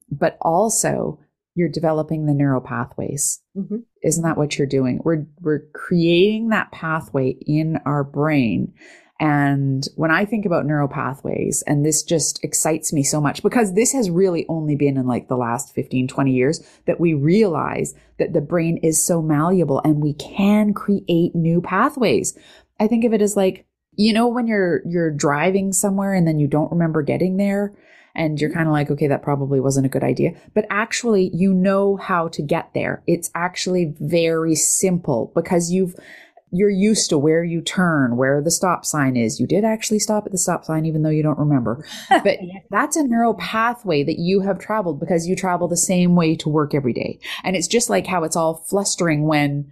but 0.10 0.38
also 0.42 1.20
you're 1.56 1.70
developing 1.70 2.26
the 2.26 2.34
neural 2.34 2.62
pathways. 2.62 3.42
Mm-hmm. 3.58 3.78
Isn't 4.04 4.24
that 4.24 4.38
what 4.38 4.58
you're 4.58 4.68
doing? 4.68 5.00
We're 5.04 5.26
we're 5.40 5.64
creating 5.74 6.50
that 6.50 6.72
pathway 6.72 7.30
in 7.30 7.80
our 7.86 8.04
brain 8.04 8.74
and 9.20 9.88
when 9.96 10.12
I 10.12 10.26
think 10.26 10.46
about 10.46 10.66
neural 10.66 10.90
pathways, 10.90 11.64
and 11.66 11.86
this 11.86 12.04
just 12.04 12.44
excites 12.44 12.92
me 12.92 13.02
so 13.02 13.22
much 13.22 13.42
because 13.42 13.74
this 13.74 13.94
has 13.94 14.10
really 14.10 14.46
only 14.50 14.76
been 14.76 14.98
in 14.98 15.08
like 15.08 15.30
the 15.30 15.38
last 15.38 15.74
15, 15.74 16.10
20 16.10 16.32
years 16.32 16.68
that 16.86 17.00
we 17.00 17.14
realize 17.14 17.96
that 18.20 18.34
the 18.34 18.42
brain 18.42 18.78
is 18.84 19.06
so 19.06 19.22
malleable 19.22 19.82
and 19.86 20.02
we 20.02 20.14
can 20.14 20.74
create 20.74 21.34
new 21.34 21.62
pathways. 21.62 22.38
I 22.78 22.88
think 22.88 23.06
of 23.06 23.14
it 23.14 23.22
as 23.22 23.38
like 23.38 23.66
You 23.98 24.12
know 24.12 24.28
when 24.28 24.48
you're 24.48 24.82
you're 24.86 25.12
driving 25.12 25.72
somewhere 25.72 26.14
and 26.14 26.28
then 26.28 26.38
you 26.38 26.48
don't 26.48 26.72
remember 26.72 27.02
getting 27.02 27.38
there 27.38 27.74
and 28.16 28.40
you're 28.40 28.50
mm-hmm. 28.50 28.58
kind 28.58 28.68
of 28.68 28.74
like, 28.74 28.92
okay, 28.92 29.08
that 29.08 29.24
probably 29.24 29.62
wasn't 29.62 29.86
a 29.86 29.90
good 29.90 30.04
idea. 30.04 30.32
But 30.54 30.66
actually, 30.70 31.32
you 31.34 31.54
know 31.54 31.96
how 31.96 32.28
to 32.30 32.42
get 32.42 32.74
there. 32.74 33.02
It's 33.08 33.32
actually 33.34 33.94
very 34.00 34.56
simple 34.56 35.32
because 35.34 35.72
you've 35.72 35.96
you're 36.52 36.70
used 36.70 37.10
to 37.10 37.18
where 37.18 37.44
you 37.44 37.62
turn, 37.62 38.18
where 38.18 38.42
the 38.42 38.52
stop 38.52 38.86
sign 38.86 39.18
is. 39.18 39.40
You 39.40 39.48
did 39.48 39.66
actually 39.66 40.00
stop 40.00 40.26
at 40.26 40.32
the 40.32 40.38
stop 40.38 40.64
sign, 40.64 40.86
even 40.86 41.02
though 41.02 41.10
you 41.10 41.24
don't 41.24 41.40
remember. 41.40 41.86
But 42.24 42.40
that's 42.72 42.96
a 42.96 43.04
neural 43.04 43.36
pathway 43.36 44.04
that 44.04 44.20
you 44.20 44.42
have 44.42 44.58
traveled 44.58 45.00
because 45.00 45.28
you 45.28 45.36
travel 45.36 45.68
the 45.68 45.78
same 45.78 46.16
way 46.16 46.36
to 46.38 46.50
work 46.50 46.74
every 46.74 46.94
day. 46.94 47.20
And 47.44 47.56
it's 47.56 47.68
just 47.68 47.90
like 47.90 48.08
how 48.08 48.24
it's 48.24 48.36
all 48.36 48.66
flustering 48.70 49.28
when 49.28 49.70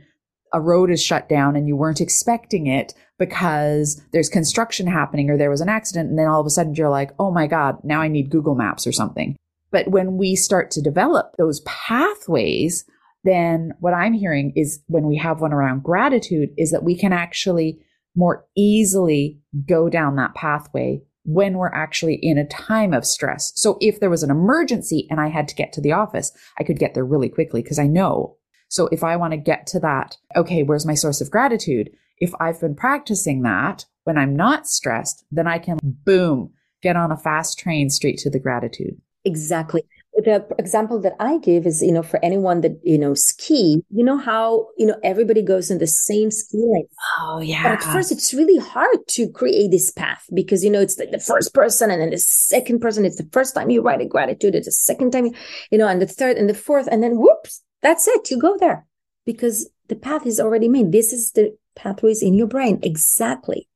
a 0.54 0.62
road 0.62 0.92
is 0.92 1.02
shut 1.02 1.28
down 1.28 1.56
and 1.56 1.68
you 1.68 1.76
weren't 1.76 2.02
expecting 2.02 2.68
it 2.68 2.94
because 3.18 4.02
there's 4.12 4.30
construction 4.30 4.86
happening 4.86 5.30
or 5.30 5.38
there 5.38 5.50
was 5.50 5.62
an 5.62 5.70
accident. 5.70 6.10
And 6.10 6.20
then 6.20 6.28
all 6.28 6.42
of 6.42 6.46
a 6.46 6.52
sudden 6.52 6.76
you're 6.76 6.90
like, 6.90 7.12
oh 7.18 7.32
my 7.32 7.48
God, 7.48 7.78
now 7.84 8.02
I 8.02 8.08
need 8.08 8.30
Google 8.30 8.56
Maps 8.56 8.86
or 8.86 8.92
something. 8.92 9.36
But 9.72 9.88
when 9.88 10.18
we 10.18 10.36
start 10.36 10.70
to 10.72 10.82
develop 10.82 11.36
those 11.38 11.62
pathways, 11.62 12.86
then 13.24 13.74
what 13.80 13.94
I'm 13.94 14.14
hearing 14.14 14.54
is 14.56 14.82
when 14.88 15.06
we 15.06 15.18
have 15.18 15.42
one 15.42 15.54
around 15.54 15.84
gratitude 15.84 16.50
is 16.58 16.72
that 16.72 16.84
we 16.84 16.98
can 16.98 17.14
actually 17.14 17.80
more 18.16 18.46
easily 18.56 19.40
go 19.68 19.90
down 19.90 20.16
that 20.16 20.36
pathway 20.36 21.02
when 21.26 21.58
we're 21.58 21.74
actually 21.74 22.20
in 22.22 22.38
a 22.38 22.48
time 22.48 22.94
of 22.94 23.06
stress. 23.06 23.54
So 23.56 23.78
if 23.80 24.00
there 24.00 24.10
was 24.10 24.24
an 24.24 24.30
emergency 24.30 25.08
and 25.10 25.22
I 25.22 25.30
had 25.30 25.48
to 25.48 25.56
get 25.56 25.72
to 25.74 25.82
the 25.82 25.94
office, 25.94 26.32
I 26.60 26.64
could 26.64 26.78
get 26.78 26.94
there 26.94 27.06
really 27.06 27.30
quickly 27.30 27.62
because 27.62 27.80
I 27.80 27.88
know. 27.88 28.38
So 28.68 28.90
if 28.92 29.04
I 29.04 29.16
want 29.16 29.32
to 29.32 29.38
get 29.38 29.68
to 29.68 29.80
that, 29.80 30.18
okay, 30.36 30.64
where's 30.64 30.86
my 30.86 30.96
source 30.96 31.22
of 31.22 31.32
gratitude? 31.32 31.92
If 32.18 32.34
I've 32.40 32.60
been 32.60 32.76
practicing 32.76 33.44
that 33.44 33.86
when 34.04 34.18
I'm 34.18 34.36
not 34.36 34.68
stressed, 34.68 35.24
then 35.32 35.48
I 35.48 35.60
can 35.60 35.80
boom, 35.82 36.52
get 36.82 36.98
on 36.98 37.12
a 37.12 37.18
fast 37.18 37.58
train 37.58 37.90
straight 37.90 38.18
to 38.20 38.30
the 38.30 38.40
gratitude. 38.40 39.00
Exactly 39.24 39.84
the 40.16 40.46
example 40.60 41.00
that 41.02 41.14
I 41.20 41.40
give 41.40 41.66
is, 41.66 41.82
you 41.82 41.92
know, 41.92 42.04
for 42.04 42.24
anyone 42.24 42.62
that, 42.62 42.80
you 42.84 42.98
know, 42.98 43.14
ski, 43.14 43.82
you 43.90 44.04
know 44.04 44.18
how, 44.18 44.68
you 44.78 44.86
know, 44.86 44.96
everybody 45.04 45.42
goes 45.42 45.72
in 45.72 45.80
the 45.80 45.88
same 45.88 46.30
ski 46.30 46.58
lane. 46.58 46.88
Oh, 47.20 47.40
yeah. 47.40 47.64
But 47.64 47.72
at 47.72 47.94
first, 47.94 48.12
it's 48.12 48.34
really 48.34 48.60
hard 48.60 48.98
to 49.10 49.28
create 49.30 49.72
this 49.72 49.92
path 49.92 50.24
because, 50.34 50.64
you 50.64 50.70
know, 50.70 50.82
it's 50.82 51.00
like 51.00 51.12
the 51.12 51.20
first 51.20 51.54
person 51.54 51.90
and 51.90 52.02
then 52.02 52.12
the 52.12 52.20
second 52.20 52.80
person. 52.80 53.06
It's 53.06 53.18
the 53.18 53.30
first 53.32 53.56
time 53.56 53.72
you 53.72 53.82
write 53.82 54.02
a 54.02 54.06
gratitude. 54.06 54.56
It's 54.56 54.68
the 54.68 54.72
second 54.72 55.12
time, 55.12 55.26
you, 55.26 55.34
you 55.72 55.78
know, 55.78 55.88
and 55.88 56.02
the 56.02 56.08
third 56.08 56.38
and 56.38 56.48
the 56.48 56.54
fourth. 56.54 56.88
And 56.92 57.02
then 57.02 57.18
whoops, 57.18 57.64
that's 57.82 58.08
it. 58.08 58.30
You 58.30 58.38
go 58.40 58.56
there 58.58 58.86
because 59.26 59.70
the 59.88 59.96
path 59.96 60.28
is 60.28 60.40
already 60.40 60.70
made. 60.70 60.92
This 60.92 61.12
is 61.12 61.32
the 61.32 61.58
pathways 61.76 62.22
in 62.22 62.36
your 62.36 62.48
brain. 62.48 62.80
Exactly. 62.84 63.68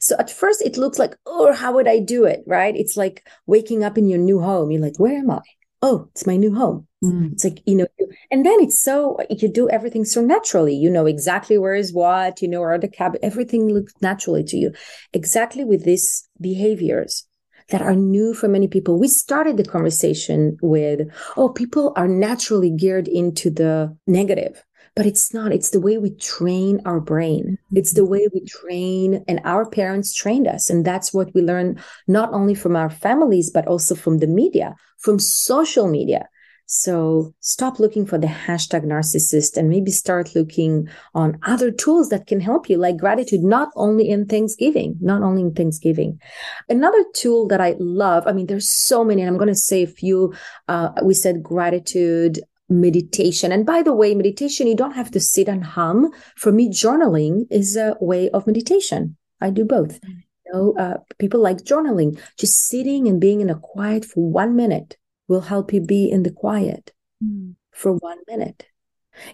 So 0.00 0.16
at 0.18 0.30
first 0.30 0.62
it 0.62 0.76
looks 0.76 0.98
like, 0.98 1.16
oh, 1.26 1.52
how 1.52 1.72
would 1.72 1.88
I 1.88 1.98
do 1.98 2.24
it? 2.24 2.42
Right. 2.46 2.76
It's 2.76 2.96
like 2.96 3.26
waking 3.46 3.82
up 3.82 3.96
in 3.96 4.08
your 4.08 4.18
new 4.18 4.40
home. 4.40 4.70
You're 4.70 4.82
like, 4.82 4.98
where 4.98 5.18
am 5.18 5.30
I? 5.30 5.40
Oh, 5.82 6.08
it's 6.12 6.26
my 6.26 6.36
new 6.36 6.54
home. 6.54 6.86
Mm. 7.04 7.32
It's 7.32 7.44
like, 7.44 7.60
you 7.66 7.76
know, 7.76 7.86
and 8.30 8.44
then 8.44 8.60
it's 8.60 8.82
so, 8.82 9.18
you 9.30 9.48
do 9.48 9.68
everything 9.68 10.04
so 10.04 10.20
naturally. 10.20 10.74
You 10.74 10.90
know 10.90 11.06
exactly 11.06 11.58
where 11.58 11.74
is 11.74 11.92
what, 11.92 12.42
you 12.42 12.48
know, 12.48 12.60
where 12.60 12.78
the 12.78 12.88
cab, 12.88 13.16
everything 13.22 13.72
looks 13.72 13.92
naturally 14.00 14.44
to 14.44 14.56
you. 14.56 14.72
Exactly 15.12 15.64
with 15.64 15.84
these 15.84 16.28
behaviors 16.40 17.26
that 17.68 17.82
are 17.82 17.94
new 17.94 18.34
for 18.34 18.48
many 18.48 18.66
people. 18.66 18.98
We 18.98 19.08
started 19.08 19.56
the 19.56 19.64
conversation 19.64 20.56
with, 20.62 21.08
oh, 21.36 21.50
people 21.50 21.92
are 21.96 22.08
naturally 22.08 22.70
geared 22.70 23.08
into 23.08 23.50
the 23.50 23.96
negative 24.06 24.64
but 24.98 25.06
it's 25.06 25.32
not 25.32 25.52
it's 25.52 25.70
the 25.70 25.78
way 25.78 25.96
we 25.96 26.10
train 26.10 26.82
our 26.84 26.98
brain 26.98 27.56
it's 27.70 27.92
the 27.92 28.04
way 28.04 28.26
we 28.34 28.40
train 28.44 29.24
and 29.28 29.40
our 29.44 29.64
parents 29.64 30.12
trained 30.12 30.48
us 30.48 30.68
and 30.68 30.84
that's 30.84 31.14
what 31.14 31.32
we 31.34 31.40
learn 31.40 31.80
not 32.08 32.32
only 32.32 32.52
from 32.52 32.74
our 32.74 32.90
families 32.90 33.48
but 33.48 33.64
also 33.68 33.94
from 33.94 34.18
the 34.18 34.26
media 34.26 34.74
from 34.98 35.20
social 35.20 35.86
media 35.86 36.28
so 36.66 37.32
stop 37.40 37.78
looking 37.78 38.04
for 38.06 38.18
the 38.18 38.26
hashtag 38.26 38.84
narcissist 38.84 39.56
and 39.56 39.70
maybe 39.70 39.92
start 39.92 40.34
looking 40.34 40.88
on 41.14 41.38
other 41.44 41.70
tools 41.70 42.10
that 42.10 42.26
can 42.26 42.40
help 42.40 42.68
you, 42.68 42.76
like 42.76 42.98
gratitude, 42.98 43.42
not 43.42 43.70
only 43.74 44.10
in 44.10 44.26
Thanksgiving, 44.26 44.98
not 45.00 45.22
only 45.22 45.40
in 45.40 45.54
Thanksgiving. 45.54 46.20
Another 46.68 47.02
tool 47.14 47.48
that 47.48 47.62
I 47.62 47.76
love, 47.78 48.26
I 48.26 48.32
mean, 48.32 48.48
there's 48.48 48.68
so 48.68 49.02
many, 49.02 49.22
and 49.22 49.30
I'm 49.30 49.38
going 49.38 49.48
to 49.48 49.54
say 49.54 49.82
a 49.82 49.86
few. 49.86 50.34
Uh, 50.68 50.90
we 51.02 51.14
said 51.14 51.42
gratitude, 51.42 52.38
meditation. 52.68 53.52
And 53.52 53.64
by 53.64 53.82
the 53.82 53.94
way, 53.94 54.14
meditation, 54.14 54.66
you 54.66 54.76
don't 54.76 54.94
have 54.94 55.10
to 55.12 55.20
sit 55.20 55.48
and 55.48 55.64
hum. 55.64 56.10
For 56.36 56.52
me, 56.52 56.68
journaling 56.68 57.46
is 57.50 57.76
a 57.76 57.96
way 58.00 58.30
of 58.30 58.46
meditation. 58.46 59.16
I 59.40 59.50
do 59.50 59.64
both. 59.64 60.00
Mm. 60.00 60.22
You 60.46 60.52
know, 60.52 60.74
uh, 60.78 60.96
people 61.18 61.40
like 61.40 61.58
journaling. 61.58 62.20
Just 62.38 62.66
sitting 62.68 63.08
and 63.08 63.20
being 63.20 63.40
in 63.40 63.50
a 63.50 63.58
quiet 63.58 64.04
for 64.04 64.28
one 64.28 64.56
minute 64.56 64.96
will 65.28 65.42
help 65.42 65.72
you 65.72 65.80
be 65.80 66.10
in 66.10 66.22
the 66.22 66.30
quiet 66.30 66.92
mm. 67.22 67.54
for 67.72 67.94
one 67.94 68.18
minute. 68.26 68.66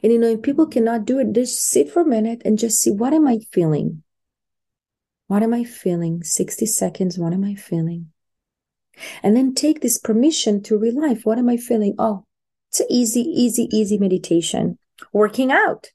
And 0.02 0.12
you 0.12 0.18
know, 0.18 0.28
if 0.28 0.42
people 0.42 0.66
cannot 0.66 1.04
do 1.04 1.18
it, 1.18 1.32
just 1.32 1.60
sit 1.60 1.90
for 1.90 2.02
a 2.02 2.06
minute 2.06 2.42
and 2.44 2.58
just 2.58 2.78
see 2.78 2.90
what 2.90 3.12
am 3.12 3.26
I 3.26 3.38
feeling? 3.52 4.02
What 5.26 5.42
am 5.42 5.54
I 5.54 5.64
feeling? 5.64 6.22
60 6.22 6.66
seconds. 6.66 7.18
What 7.18 7.32
am 7.32 7.44
I 7.44 7.54
feeling? 7.54 8.10
And 9.22 9.36
then 9.36 9.54
take 9.54 9.80
this 9.80 9.98
permission 9.98 10.62
to 10.64 10.78
relive. 10.78 11.24
What 11.24 11.38
am 11.38 11.48
I 11.48 11.56
feeling? 11.56 11.94
Oh, 11.98 12.24
it's 12.74 12.90
easy, 12.90 13.20
easy, 13.20 13.68
easy 13.72 13.98
meditation. 13.98 14.78
Working 15.12 15.52
out, 15.52 15.90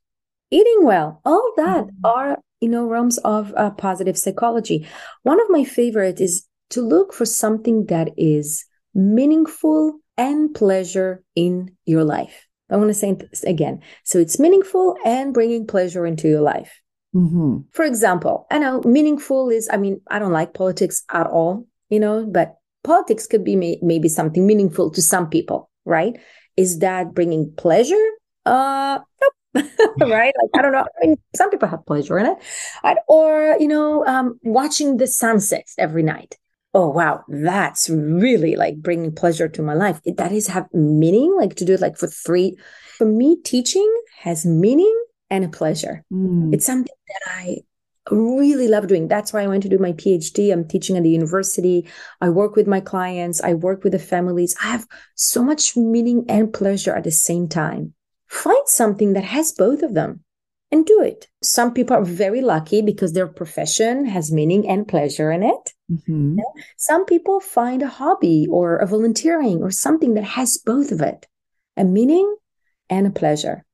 eating 0.51 0.79
well, 0.83 1.21
all 1.25 1.53
that 1.57 1.85
mm-hmm. 1.85 2.05
are, 2.05 2.39
you 2.61 2.69
know, 2.69 2.85
realms 2.85 3.17
of 3.19 3.53
uh, 3.55 3.71
positive 3.71 4.17
psychology. 4.17 4.87
One 5.23 5.41
of 5.41 5.49
my 5.49 5.63
favorite 5.63 6.21
is 6.21 6.47
to 6.71 6.81
look 6.81 7.13
for 7.13 7.25
something 7.25 7.87
that 7.87 8.11
is 8.17 8.65
meaningful 8.93 9.99
and 10.17 10.53
pleasure 10.53 11.23
in 11.35 11.75
your 11.85 12.03
life. 12.03 12.47
I 12.69 12.77
want 12.77 12.89
to 12.89 12.93
say 12.93 13.13
this 13.13 13.43
again. 13.43 13.81
So 14.03 14.19
it's 14.19 14.39
meaningful 14.39 14.95
and 15.03 15.33
bringing 15.33 15.65
pleasure 15.65 16.05
into 16.05 16.27
your 16.27 16.41
life. 16.41 16.81
Mm-hmm. 17.15 17.61
For 17.71 17.83
example, 17.83 18.45
I 18.51 18.59
know 18.59 18.81
meaningful 18.85 19.49
is, 19.49 19.67
I 19.71 19.77
mean, 19.77 20.01
I 20.09 20.19
don't 20.19 20.31
like 20.31 20.53
politics 20.53 21.03
at 21.11 21.25
all, 21.25 21.65
you 21.89 21.99
know, 21.99 22.25
but 22.25 22.55
politics 22.83 23.25
could 23.25 23.43
be 23.43 23.55
may- 23.55 23.79
maybe 23.81 24.07
something 24.07 24.45
meaningful 24.45 24.91
to 24.91 25.01
some 25.01 25.29
people, 25.29 25.71
right? 25.85 26.15
Is 26.57 26.79
that 26.79 27.13
bringing 27.13 27.51
pleasure? 27.55 28.05
Uh, 28.45 28.99
nope. 29.21 29.33
right? 30.01 30.33
Like, 30.41 30.49
I 30.55 30.61
don't 30.61 30.71
know. 30.71 30.85
I 31.01 31.07
mean, 31.07 31.17
some 31.35 31.49
people 31.49 31.67
have 31.67 31.85
pleasure 31.85 32.19
in 32.19 32.25
it. 32.25 32.97
Or, 33.07 33.55
you 33.59 33.67
know, 33.67 34.05
um, 34.05 34.39
watching 34.43 34.97
the 34.97 35.07
sunsets 35.07 35.75
every 35.77 36.03
night. 36.03 36.37
Oh, 36.73 36.89
wow. 36.89 37.23
That's 37.27 37.89
really 37.89 38.55
like 38.55 38.77
bringing 38.77 39.13
pleasure 39.13 39.47
to 39.49 39.61
my 39.61 39.73
life. 39.73 39.99
It, 40.05 40.17
that 40.17 40.31
is 40.31 40.47
have 40.47 40.67
meaning, 40.73 41.35
like 41.35 41.55
to 41.55 41.65
do 41.65 41.73
it 41.73 41.81
like 41.81 41.97
for 41.97 42.07
three. 42.07 42.57
For 42.97 43.05
me, 43.05 43.37
teaching 43.43 43.91
has 44.19 44.45
meaning 44.45 44.95
and 45.29 45.43
a 45.43 45.49
pleasure. 45.49 46.03
Mm. 46.13 46.53
It's 46.53 46.65
something 46.65 46.93
that 47.07 47.31
I 47.31 47.57
really 48.11 48.67
love 48.67 48.87
doing. 48.87 49.07
That's 49.07 49.33
why 49.33 49.43
I 49.43 49.47
went 49.47 49.63
to 49.63 49.69
do 49.69 49.77
my 49.77 49.93
PhD. 49.93 50.51
I'm 50.51 50.67
teaching 50.67 50.97
at 50.97 51.03
the 51.03 51.09
university. 51.09 51.87
I 52.21 52.29
work 52.29 52.55
with 52.55 52.67
my 52.67 52.79
clients. 52.79 53.41
I 53.41 53.53
work 53.53 53.83
with 53.83 53.93
the 53.93 53.99
families. 53.99 54.55
I 54.63 54.67
have 54.67 54.87
so 55.15 55.43
much 55.43 55.75
meaning 55.75 56.25
and 56.29 56.53
pleasure 56.53 56.95
at 56.95 57.03
the 57.03 57.11
same 57.11 57.47
time. 57.47 57.93
Find 58.27 58.67
something 58.67 59.13
that 59.13 59.23
has 59.23 59.51
both 59.51 59.81
of 59.81 59.93
them 59.93 60.23
and 60.71 60.85
do 60.85 61.01
it. 61.01 61.27
Some 61.41 61.73
people 61.73 61.95
are 61.95 62.03
very 62.03 62.41
lucky 62.41 62.81
because 62.81 63.13
their 63.13 63.27
profession 63.27 64.05
has 64.05 64.31
meaning 64.31 64.67
and 64.67 64.87
pleasure 64.87 65.31
in 65.31 65.43
it. 65.43 65.73
Mm-hmm. 65.91 66.37
Some 66.77 67.05
people 67.05 67.39
find 67.39 67.81
a 67.81 67.87
hobby 67.87 68.47
or 68.49 68.77
a 68.77 68.85
volunteering 68.85 69.63
or 69.63 69.71
something 69.71 70.13
that 70.13 70.23
has 70.23 70.57
both 70.57 70.91
of 70.91 71.01
it, 71.01 71.27
a 71.75 71.83
meaning 71.83 72.35
and 72.89 73.07
a 73.07 73.11
pleasure. 73.11 73.65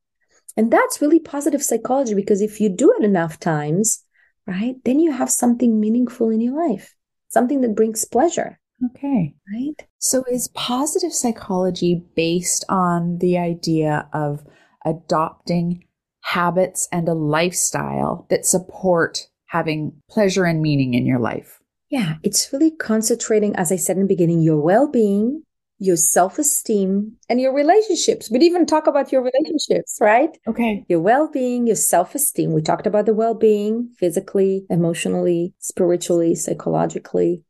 And 0.58 0.72
that's 0.72 1.02
really 1.02 1.20
positive 1.20 1.62
psychology 1.62 2.14
because 2.14 2.42
if 2.42 2.62
you 2.62 2.70
do 2.70 2.94
it 2.98 3.04
enough 3.04 3.40
times, 3.40 4.05
right? 4.48 4.76
Then 4.84 5.00
you 5.00 5.12
have 5.12 5.30
something 5.30 5.80
meaningful 5.80 6.30
in 6.30 6.42
your 6.42 6.70
life, 6.70 6.96
something 7.28 7.62
that 7.62 7.76
brings 7.76 8.06
pleasure. 8.06 8.60
Okay. 8.84 9.34
Right. 9.52 9.88
So 10.00 10.24
is 10.30 10.50
positive 10.50 11.14
psychology 11.14 12.04
based 12.16 12.66
on 12.70 13.20
the 13.20 13.38
idea 13.38 14.08
of 14.14 14.44
adopting 14.86 15.86
habits 16.22 16.88
and 16.92 17.08
a 17.08 17.14
lifestyle 17.14 18.26
that 18.30 18.46
support 18.46 19.28
having 19.48 19.94
pleasure 20.10 20.46
and 20.46 20.62
meaning 20.62 20.94
in 20.94 21.06
your 21.06 21.20
life? 21.20 21.60
Yeah, 21.90 22.16
it's 22.24 22.52
really 22.52 22.72
concentrating, 22.72 23.56
as 23.56 23.72
I 23.72 23.76
said 23.78 23.96
in 23.96 24.04
the 24.04 24.08
beginning, 24.08 24.42
your 24.42 24.60
well 24.60 24.90
being, 24.90 25.44
your 25.78 25.98
self 25.98 26.40
esteem, 26.40 27.14
and 27.30 27.42
your 27.42 27.54
relationships. 27.54 28.30
We'd 28.32 28.44
even 28.44 28.66
talk 28.66 28.88
about 28.88 29.12
your 29.12 29.22
relationships, 29.22 29.98
right? 30.00 30.30
Okay. 30.48 30.86
Your 30.88 31.02
well 31.02 31.30
being, 31.30 31.68
your 31.68 31.76
self 31.76 32.16
esteem. 32.16 32.54
We 32.54 32.62
talked 32.62 32.88
about 32.88 33.06
the 33.06 33.14
well 33.14 33.34
being 33.34 33.90
physically, 33.98 34.66
emotionally, 34.70 35.54
spiritually, 35.60 36.36
psychologically, 36.36 37.44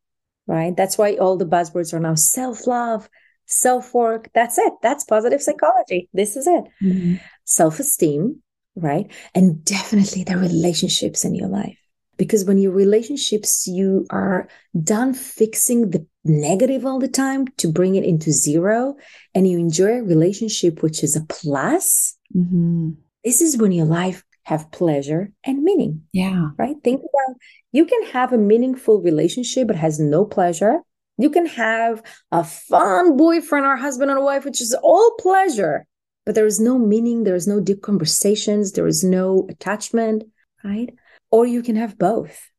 right? 0.46 0.76
That's 0.76 0.98
why 0.98 1.14
all 1.14 1.36
the 1.36 1.46
buzzwords 1.46 1.94
are 1.94 2.00
now 2.00 2.14
self 2.14 2.66
love, 2.66 3.08
self 3.46 3.94
work. 3.94 4.30
That's 4.34 4.58
it. 4.58 4.72
That's 4.82 5.04
positive 5.04 5.42
psychology. 5.42 6.08
This 6.12 6.36
is 6.36 6.46
it. 6.46 6.64
Mm-hmm. 6.82 7.14
Self 7.44 7.78
esteem, 7.78 8.42
right? 8.74 9.10
And 9.34 9.64
definitely 9.64 10.24
the 10.24 10.36
relationships 10.36 11.24
in 11.24 11.34
your 11.34 11.48
life. 11.48 11.78
Because 12.16 12.44
when 12.44 12.58
your 12.58 12.72
relationships, 12.72 13.66
you 13.66 14.06
are 14.10 14.48
done 14.82 15.12
fixing 15.12 15.90
the 15.90 16.06
negative 16.28 16.84
all 16.84 16.98
the 16.98 17.08
time 17.08 17.46
to 17.58 17.68
bring 17.68 17.94
it 17.96 18.04
into 18.04 18.32
zero 18.32 18.96
and 19.34 19.48
you 19.48 19.58
enjoy 19.58 19.98
a 19.98 20.02
relationship, 20.02 20.82
which 20.82 21.02
is 21.02 21.16
a 21.16 21.24
plus. 21.28 22.16
Mm-hmm. 22.34 22.90
This 23.24 23.40
is 23.40 23.56
when 23.56 23.72
your 23.72 23.86
life 23.86 24.22
have 24.44 24.70
pleasure 24.70 25.32
and 25.44 25.62
meaning. 25.62 26.02
Yeah. 26.12 26.50
Right. 26.58 26.76
Think 26.84 27.00
about 27.00 27.36
you 27.72 27.84
can 27.84 28.02
have 28.06 28.32
a 28.32 28.38
meaningful 28.38 29.00
relationship, 29.00 29.66
but 29.66 29.76
has 29.76 29.98
no 29.98 30.24
pleasure. 30.24 30.80
You 31.18 31.30
can 31.30 31.46
have 31.46 32.02
a 32.30 32.44
fun 32.44 33.16
boyfriend 33.16 33.66
or 33.66 33.76
husband 33.76 34.10
or 34.10 34.22
wife, 34.22 34.44
which 34.44 34.60
is 34.60 34.74
all 34.82 35.16
pleasure, 35.18 35.86
but 36.24 36.34
there 36.34 36.46
is 36.46 36.60
no 36.60 36.78
meaning. 36.78 37.24
There 37.24 37.34
is 37.34 37.48
no 37.48 37.58
deep 37.58 37.82
conversations. 37.82 38.72
There 38.72 38.86
is 38.86 39.02
no 39.02 39.46
attachment. 39.48 40.24
Right 40.62 40.90
or 41.30 41.46
you 41.46 41.62
can 41.62 41.76
have 41.76 41.98
both. 41.98 42.50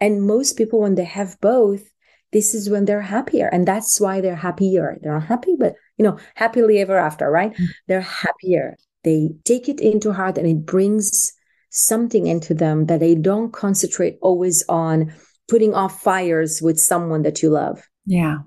And 0.00 0.22
most 0.22 0.56
people, 0.56 0.80
when 0.80 0.94
they 0.94 1.04
have 1.04 1.40
both, 1.40 1.82
this 2.32 2.54
is 2.54 2.70
when 2.70 2.86
they're 2.86 3.02
happier. 3.02 3.48
And 3.48 3.66
that's 3.66 4.00
why 4.00 4.20
they're 4.20 4.34
happier. 4.36 4.98
They're 5.02 5.14
not 5.14 5.26
happy, 5.26 5.54
but 5.58 5.74
you 5.98 6.04
know, 6.04 6.18
happily 6.34 6.78
ever 6.78 6.98
after, 6.98 7.30
right? 7.30 7.52
Mm-hmm. 7.52 7.64
They're 7.88 8.00
happier. 8.00 8.76
They 9.04 9.30
take 9.44 9.68
it 9.68 9.80
into 9.80 10.12
heart 10.12 10.38
and 10.38 10.46
it 10.46 10.64
brings 10.64 11.32
something 11.70 12.26
into 12.26 12.54
them 12.54 12.86
that 12.86 13.00
they 13.00 13.14
don't 13.14 13.52
concentrate 13.52 14.18
always 14.22 14.64
on 14.68 15.12
putting 15.48 15.74
off 15.74 16.02
fires 16.02 16.60
with 16.62 16.78
someone 16.78 17.22
that 17.22 17.42
you 17.42 17.50
love. 17.50 17.82
Yeah. 18.06 18.38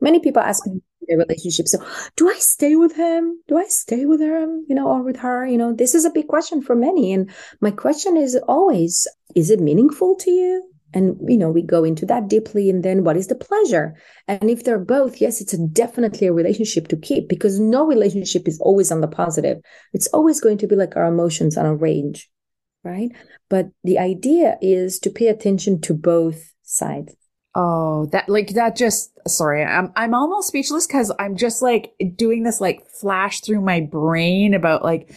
Many 0.00 0.20
people 0.20 0.42
ask 0.42 0.66
me 0.66 0.72
in 0.72 0.80
their 1.08 1.18
relationship. 1.18 1.66
So 1.66 1.84
do 2.16 2.30
I 2.30 2.34
stay 2.34 2.76
with 2.76 2.94
him? 2.94 3.40
Do 3.48 3.56
I 3.58 3.64
stay 3.64 4.06
with 4.06 4.20
him, 4.20 4.64
you 4.68 4.74
know, 4.74 4.86
or 4.88 5.02
with 5.02 5.16
her? 5.16 5.46
You 5.46 5.58
know, 5.58 5.72
this 5.72 5.94
is 5.94 6.04
a 6.04 6.10
big 6.10 6.28
question 6.28 6.62
for 6.62 6.74
many. 6.74 7.12
And 7.12 7.30
my 7.60 7.70
question 7.70 8.16
is 8.16 8.36
always, 8.48 9.06
is 9.34 9.50
it 9.50 9.60
meaningful 9.60 10.16
to 10.16 10.30
you? 10.30 10.73
And, 10.94 11.18
you 11.28 11.36
know, 11.36 11.50
we 11.50 11.62
go 11.62 11.84
into 11.84 12.06
that 12.06 12.28
deeply. 12.28 12.70
And 12.70 12.82
then 12.82 13.04
what 13.04 13.16
is 13.16 13.26
the 13.26 13.34
pleasure? 13.34 13.96
And 14.28 14.48
if 14.48 14.64
they're 14.64 14.78
both, 14.78 15.20
yes, 15.20 15.40
it's 15.40 15.52
a 15.52 15.58
definitely 15.58 16.28
a 16.28 16.32
relationship 16.32 16.88
to 16.88 16.96
keep 16.96 17.28
because 17.28 17.58
no 17.60 17.84
relationship 17.86 18.46
is 18.46 18.60
always 18.60 18.92
on 18.92 19.00
the 19.00 19.08
positive. 19.08 19.60
It's 19.92 20.06
always 20.08 20.40
going 20.40 20.58
to 20.58 20.66
be 20.66 20.76
like 20.76 20.96
our 20.96 21.06
emotions 21.06 21.56
on 21.56 21.66
a 21.66 21.74
range, 21.74 22.30
right? 22.84 23.10
But 23.50 23.70
the 23.82 23.98
idea 23.98 24.56
is 24.62 24.98
to 25.00 25.10
pay 25.10 25.26
attention 25.26 25.80
to 25.82 25.94
both 25.94 26.54
sides. 26.62 27.14
Oh, 27.56 28.06
that 28.06 28.28
like 28.28 28.54
that 28.54 28.74
just 28.74 29.12
sorry, 29.28 29.64
I'm 29.64 29.92
I'm 29.94 30.12
almost 30.12 30.48
speechless 30.48 30.88
because 30.88 31.12
I'm 31.20 31.36
just 31.36 31.62
like 31.62 31.92
doing 32.16 32.42
this 32.42 32.60
like 32.60 32.84
flash 33.00 33.42
through 33.42 33.60
my 33.60 33.80
brain 33.80 34.54
about 34.54 34.82
like 34.82 35.14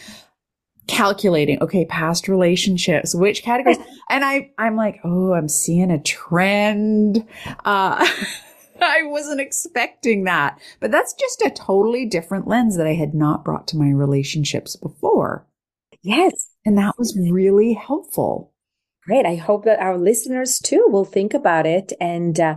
calculating, 0.88 1.62
okay, 1.62 1.84
past 1.84 2.26
relationships, 2.26 3.14
which 3.14 3.42
categories 3.42 3.78
and 4.10 4.24
I 4.24 4.50
I'm 4.58 4.74
like, 4.74 5.00
oh, 5.04 5.32
I'm 5.32 5.48
seeing 5.48 5.90
a 5.90 6.02
trend. 6.02 7.26
Uh 7.64 8.06
I 8.80 9.02
wasn't 9.04 9.40
expecting 9.40 10.24
that. 10.24 10.60
But 10.80 10.90
that's 10.90 11.14
just 11.14 11.42
a 11.42 11.50
totally 11.50 12.06
different 12.06 12.46
lens 12.46 12.76
that 12.76 12.86
I 12.86 12.94
had 12.94 13.14
not 13.14 13.44
brought 13.44 13.66
to 13.68 13.76
my 13.76 13.90
relationships 13.90 14.76
before. 14.76 15.46
Yes. 16.02 16.48
And 16.64 16.78
that 16.78 16.94
was 16.98 17.18
really 17.18 17.72
helpful. 17.72 18.52
Great. 19.04 19.24
I 19.24 19.36
hope 19.36 19.64
that 19.64 19.80
our 19.80 19.96
listeners 19.96 20.58
too 20.58 20.86
will 20.90 21.04
think 21.04 21.32
about 21.32 21.66
it 21.66 21.92
and 21.98 22.38
uh, 22.38 22.56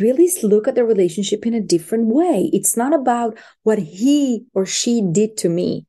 really 0.00 0.30
look 0.42 0.68
at 0.68 0.76
the 0.76 0.84
relationship 0.84 1.44
in 1.46 1.52
a 1.52 1.60
different 1.60 2.06
way. 2.06 2.48
It's 2.52 2.76
not 2.76 2.94
about 2.94 3.36
what 3.64 3.78
he 3.78 4.46
or 4.54 4.64
she 4.64 5.02
did 5.02 5.36
to 5.38 5.48
me. 5.48 5.86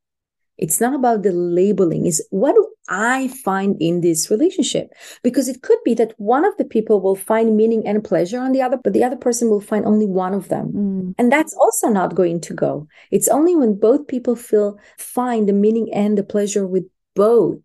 It's 0.61 0.79
not 0.79 0.93
about 0.93 1.23
the 1.23 1.31
labeling. 1.31 2.05
Is 2.05 2.25
what 2.29 2.55
do 2.55 2.67
I 2.87 3.27
find 3.27 3.75
in 3.81 4.01
this 4.01 4.29
relationship? 4.29 4.93
Because 5.23 5.49
it 5.49 5.63
could 5.63 5.79
be 5.83 5.93
that 5.95 6.13
one 6.17 6.45
of 6.45 6.55
the 6.57 6.65
people 6.65 7.01
will 7.01 7.15
find 7.15 7.57
meaning 7.57 7.85
and 7.85 8.03
pleasure 8.03 8.39
on 8.39 8.51
the 8.51 8.61
other, 8.61 8.77
but 8.77 8.93
the 8.93 9.03
other 9.03 9.15
person 9.15 9.49
will 9.49 9.59
find 9.59 9.85
only 9.85 10.05
one 10.05 10.33
of 10.33 10.49
them. 10.49 10.71
Mm. 10.71 11.15
And 11.17 11.31
that's 11.31 11.55
also 11.55 11.89
not 11.89 12.15
going 12.15 12.39
to 12.41 12.53
go. 12.53 12.87
It's 13.09 13.27
only 13.27 13.55
when 13.55 13.79
both 13.79 14.07
people 14.07 14.35
feel 14.35 14.77
find 14.97 15.49
the 15.49 15.53
meaning 15.53 15.91
and 15.93 16.17
the 16.17 16.23
pleasure 16.23 16.67
with 16.67 16.85
both. 17.15 17.57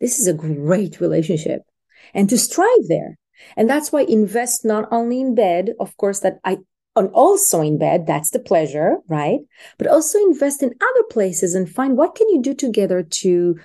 This 0.00 0.18
is 0.18 0.26
a 0.26 0.34
great 0.34 1.00
relationship 1.00 1.62
and 2.12 2.28
to 2.28 2.38
strive 2.38 2.88
there. 2.88 3.18
And 3.56 3.68
that's 3.68 3.90
why 3.92 4.02
invest 4.02 4.64
not 4.64 4.88
only 4.90 5.20
in 5.20 5.34
bed, 5.34 5.70
of 5.80 5.96
course, 5.96 6.20
that 6.20 6.38
I 6.44 6.58
and 6.94 7.08
also 7.10 7.60
in 7.60 7.78
bed, 7.78 8.06
that's 8.06 8.30
the 8.30 8.38
pleasure, 8.38 8.98
right? 9.08 9.40
But 9.78 9.86
also 9.86 10.18
invest 10.18 10.62
in 10.62 10.74
other 10.80 11.02
places 11.10 11.54
and 11.54 11.68
find 11.68 11.96
what 11.96 12.14
can 12.14 12.28
you 12.28 12.42
do 12.42 12.54
together 12.54 13.02
to 13.02 13.56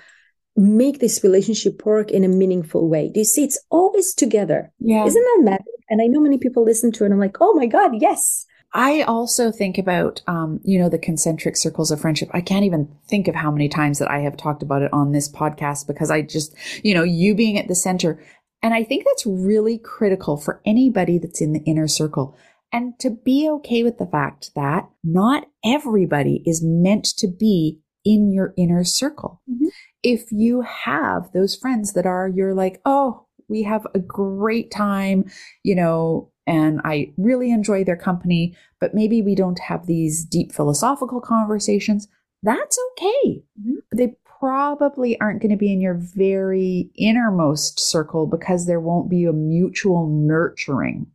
make 0.56 0.98
this 0.98 1.22
relationship 1.22 1.84
work 1.86 2.10
in 2.10 2.24
a 2.24 2.28
meaningful 2.28 2.88
way. 2.88 3.10
Do 3.12 3.20
you 3.20 3.24
see? 3.24 3.44
It's 3.44 3.60
always 3.70 4.12
together. 4.12 4.72
Yeah. 4.80 5.04
Isn't 5.04 5.22
that 5.22 5.50
magic? 5.50 5.66
And 5.88 6.02
I 6.02 6.06
know 6.06 6.20
many 6.20 6.38
people 6.38 6.64
listen 6.64 6.90
to 6.92 7.04
it 7.04 7.06
and 7.06 7.14
I'm 7.14 7.20
like, 7.20 7.36
oh 7.40 7.54
my 7.54 7.66
God, 7.66 7.92
yes. 8.00 8.44
I 8.74 9.02
also 9.02 9.50
think 9.50 9.78
about, 9.78 10.20
um, 10.26 10.60
you 10.62 10.78
know, 10.78 10.90
the 10.90 10.98
concentric 10.98 11.56
circles 11.56 11.90
of 11.90 12.00
friendship. 12.00 12.28
I 12.34 12.42
can't 12.42 12.66
even 12.66 12.94
think 13.08 13.28
of 13.28 13.34
how 13.34 13.50
many 13.50 13.68
times 13.68 13.98
that 13.98 14.10
I 14.10 14.18
have 14.20 14.36
talked 14.36 14.62
about 14.62 14.82
it 14.82 14.92
on 14.92 15.12
this 15.12 15.30
podcast 15.30 15.86
because 15.86 16.10
I 16.10 16.20
just, 16.22 16.54
you 16.84 16.92
know, 16.92 17.02
you 17.02 17.34
being 17.34 17.56
at 17.56 17.68
the 17.68 17.74
center. 17.74 18.22
And 18.62 18.74
I 18.74 18.84
think 18.84 19.04
that's 19.06 19.24
really 19.24 19.78
critical 19.78 20.36
for 20.36 20.60
anybody 20.66 21.18
that's 21.18 21.40
in 21.40 21.52
the 21.52 21.60
inner 21.60 21.88
circle. 21.88 22.36
And 22.72 22.98
to 23.00 23.10
be 23.10 23.48
okay 23.50 23.82
with 23.82 23.98
the 23.98 24.06
fact 24.06 24.50
that 24.54 24.88
not 25.02 25.46
everybody 25.64 26.42
is 26.44 26.62
meant 26.62 27.04
to 27.16 27.26
be 27.26 27.80
in 28.04 28.32
your 28.32 28.52
inner 28.56 28.84
circle. 28.84 29.40
Mm-hmm. 29.50 29.68
If 30.02 30.30
you 30.30 30.62
have 30.62 31.32
those 31.32 31.56
friends 31.56 31.94
that 31.94 32.06
are, 32.06 32.28
you're 32.28 32.54
like, 32.54 32.80
oh, 32.84 33.26
we 33.48 33.62
have 33.62 33.86
a 33.94 33.98
great 33.98 34.70
time, 34.70 35.24
you 35.62 35.74
know, 35.74 36.30
and 36.46 36.80
I 36.84 37.12
really 37.16 37.50
enjoy 37.50 37.84
their 37.84 37.96
company, 37.96 38.56
but 38.80 38.94
maybe 38.94 39.22
we 39.22 39.34
don't 39.34 39.58
have 39.58 39.86
these 39.86 40.24
deep 40.24 40.52
philosophical 40.52 41.20
conversations. 41.20 42.08
That's 42.42 42.78
okay. 42.92 43.42
Mm-hmm. 43.60 43.96
They 43.96 44.14
probably 44.38 45.20
aren't 45.20 45.42
going 45.42 45.50
to 45.50 45.56
be 45.56 45.72
in 45.72 45.80
your 45.80 45.98
very 45.98 46.90
innermost 46.96 47.80
circle 47.80 48.26
because 48.26 48.66
there 48.66 48.80
won't 48.80 49.10
be 49.10 49.24
a 49.24 49.32
mutual 49.32 50.06
nurturing. 50.08 51.06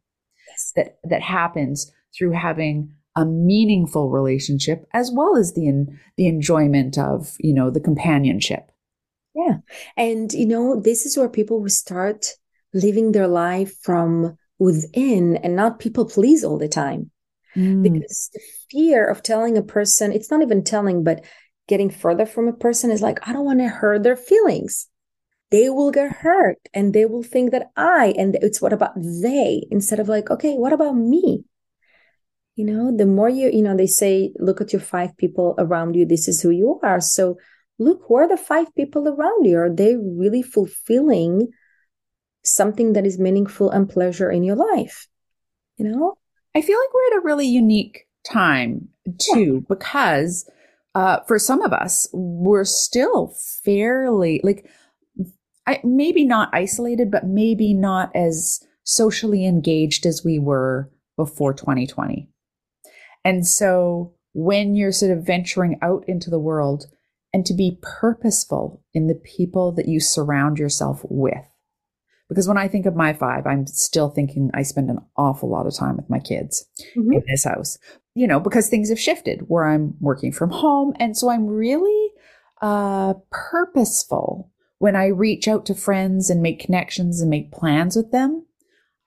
That, 0.76 0.98
that 1.04 1.22
happens 1.22 1.92
through 2.18 2.32
having 2.32 2.94
a 3.16 3.26
meaningful 3.26 4.10
relationship 4.10 4.86
as 4.94 5.12
well 5.14 5.38
as 5.38 5.54
the, 5.54 5.68
in, 5.68 6.00
the 6.18 6.28
enjoyment 6.28 6.98
of, 6.98 7.36
you 7.40 7.54
know, 7.54 7.70
the 7.70 7.80
companionship. 7.80 8.72
Yeah. 9.36 9.58
And, 9.98 10.32
you 10.34 10.46
know, 10.46 10.80
this 10.80 11.06
is 11.06 11.18
where 11.18 11.30
people 11.30 11.62
will 11.62 11.70
start 11.70 12.28
living 12.74 13.12
their 13.12 13.28
life 13.28 13.76
from 13.82 14.38
within 14.60 15.38
and 15.38 15.56
not 15.56 15.80
people 15.80 16.06
please 16.06 16.44
all 16.44 16.58
the 16.58 16.68
time. 16.68 17.12
Mm. 17.56 17.84
Because 17.84 18.30
the 18.34 18.42
fear 18.72 19.08
of 19.08 19.22
telling 19.22 19.58
a 19.58 19.64
person, 19.64 20.12
it's 20.12 20.32
not 20.32 20.42
even 20.42 20.64
telling, 20.64 21.04
but 21.04 21.24
getting 21.68 21.90
further 21.90 22.26
from 22.26 22.48
a 22.48 22.54
person 22.54 22.90
is 22.92 23.02
like, 23.02 23.28
I 23.28 23.34
don't 23.34 23.46
want 23.46 23.60
to 23.60 23.68
hurt 23.68 24.04
their 24.04 24.16
feelings. 24.16 24.88
They 25.54 25.70
will 25.70 25.92
get 25.92 26.12
hurt 26.12 26.58
and 26.74 26.94
they 26.94 27.06
will 27.06 27.24
think 27.24 27.52
that 27.52 27.70
I, 27.78 28.14
and 28.18 28.36
it's 28.42 28.62
what 28.62 28.74
about 28.74 28.94
they 28.98 29.64
instead 29.72 30.00
of 30.00 30.10
like, 30.10 30.30
okay, 30.30 30.56
what 30.56 30.74
about 30.74 30.98
me? 30.98 31.46
You 32.56 32.66
know, 32.66 32.96
the 32.96 33.06
more 33.06 33.30
you, 33.30 33.50
you 33.50 33.62
know, 33.62 33.78
they 33.78 33.88
say, 33.88 34.34
look 34.40 34.62
at 34.62 34.74
your 34.74 34.82
five 34.82 35.16
people 35.18 35.56
around 35.58 35.96
you. 35.96 36.06
This 36.06 36.28
is 36.28 36.42
who 36.42 36.50
you 36.50 36.80
are. 36.84 37.00
So 37.00 37.38
look, 37.80 38.02
who 38.08 38.16
are 38.16 38.28
the 38.28 38.38
five 38.38 38.74
people 38.76 39.08
around 39.08 39.46
you? 39.46 39.58
Are 39.60 39.74
they 39.74 39.96
really 39.96 40.42
fulfilling 40.42 41.54
something 42.44 42.94
that 42.94 43.06
is 43.06 43.18
meaningful 43.18 43.72
and 43.72 43.90
pleasure 43.90 44.30
in 44.30 44.44
your 44.44 44.56
life. 44.56 45.08
You 45.78 45.86
know? 45.86 46.18
I 46.54 46.62
feel 46.62 46.78
like 46.78 46.94
we're 46.94 47.18
at 47.18 47.24
a 47.24 47.26
really 47.26 47.48
unique 47.48 48.08
time 48.30 48.90
too, 49.20 49.54
yeah. 49.56 49.76
because 49.76 50.50
uh, 50.94 51.20
for 51.28 51.40
some 51.40 51.62
of 51.62 51.74
us, 51.74 52.08
we're 52.14 52.66
still 52.66 53.34
fairly 53.64 54.40
like, 54.44 54.70
I, 55.66 55.80
maybe 55.84 56.26
not 56.26 56.50
isolated, 56.54 57.10
but 57.10 57.26
maybe 57.26 57.74
not 57.74 58.14
as 58.16 58.60
socially 58.84 59.46
engaged 59.46 60.06
as 60.06 60.24
we 60.24 60.40
were 60.40 60.92
before 61.16 61.54
2020. 61.54 62.30
And 63.24 63.48
so 63.48 64.14
when 64.34 64.76
you're 64.76 64.92
sort 64.92 65.12
of 65.12 65.26
venturing 65.26 65.80
out 65.82 66.04
into 66.08 66.30
the 66.30 66.40
world 66.40 66.88
and 67.34 67.46
to 67.46 67.54
be 67.54 67.80
purposeful 67.82 68.84
in 68.94 69.08
the 69.08 69.16
people 69.16 69.72
that 69.74 69.88
you 69.88 70.00
surround 70.00 70.58
yourself 70.58 71.02
with, 71.10 71.46
because 72.30 72.48
when 72.48 72.58
I 72.58 72.68
think 72.68 72.86
of 72.86 72.96
my 72.96 73.14
five, 73.14 73.46
I'm 73.46 73.68
still 73.68 74.10
thinking 74.10 74.50
I 74.54 74.64
spend 74.64 74.90
an 74.90 75.00
awful 75.16 75.50
lot 75.50 75.68
of 75.68 75.76
time 75.76 75.98
with 75.98 76.10
my 76.10 76.20
kids 76.20 76.66
mm-hmm. 76.98 77.14
in 77.14 77.24
this 77.28 77.44
house, 77.44 77.78
you 78.16 78.28
know, 78.28 78.40
because 78.40 78.70
things 78.70 78.90
have 78.90 79.00
shifted 79.00 79.42
where 79.48 79.66
I'm 79.66 79.96
working 80.00 80.32
from 80.32 80.50
home. 80.50 80.94
And 81.00 81.16
so 81.16 81.30
I'm 81.30 81.48
really 81.48 82.12
uh, 82.62 83.14
purposeful 83.30 84.52
when 84.84 84.98
I 84.98 85.06
reach 85.06 85.48
out 85.48 85.66
to 85.68 85.76
friends 85.76 86.30
and 86.30 86.42
make 86.42 86.60
connections 86.60 87.22
and 87.22 87.30
make 87.30 87.54
plans 87.54 87.96
with 87.96 88.12
them. 88.12 88.46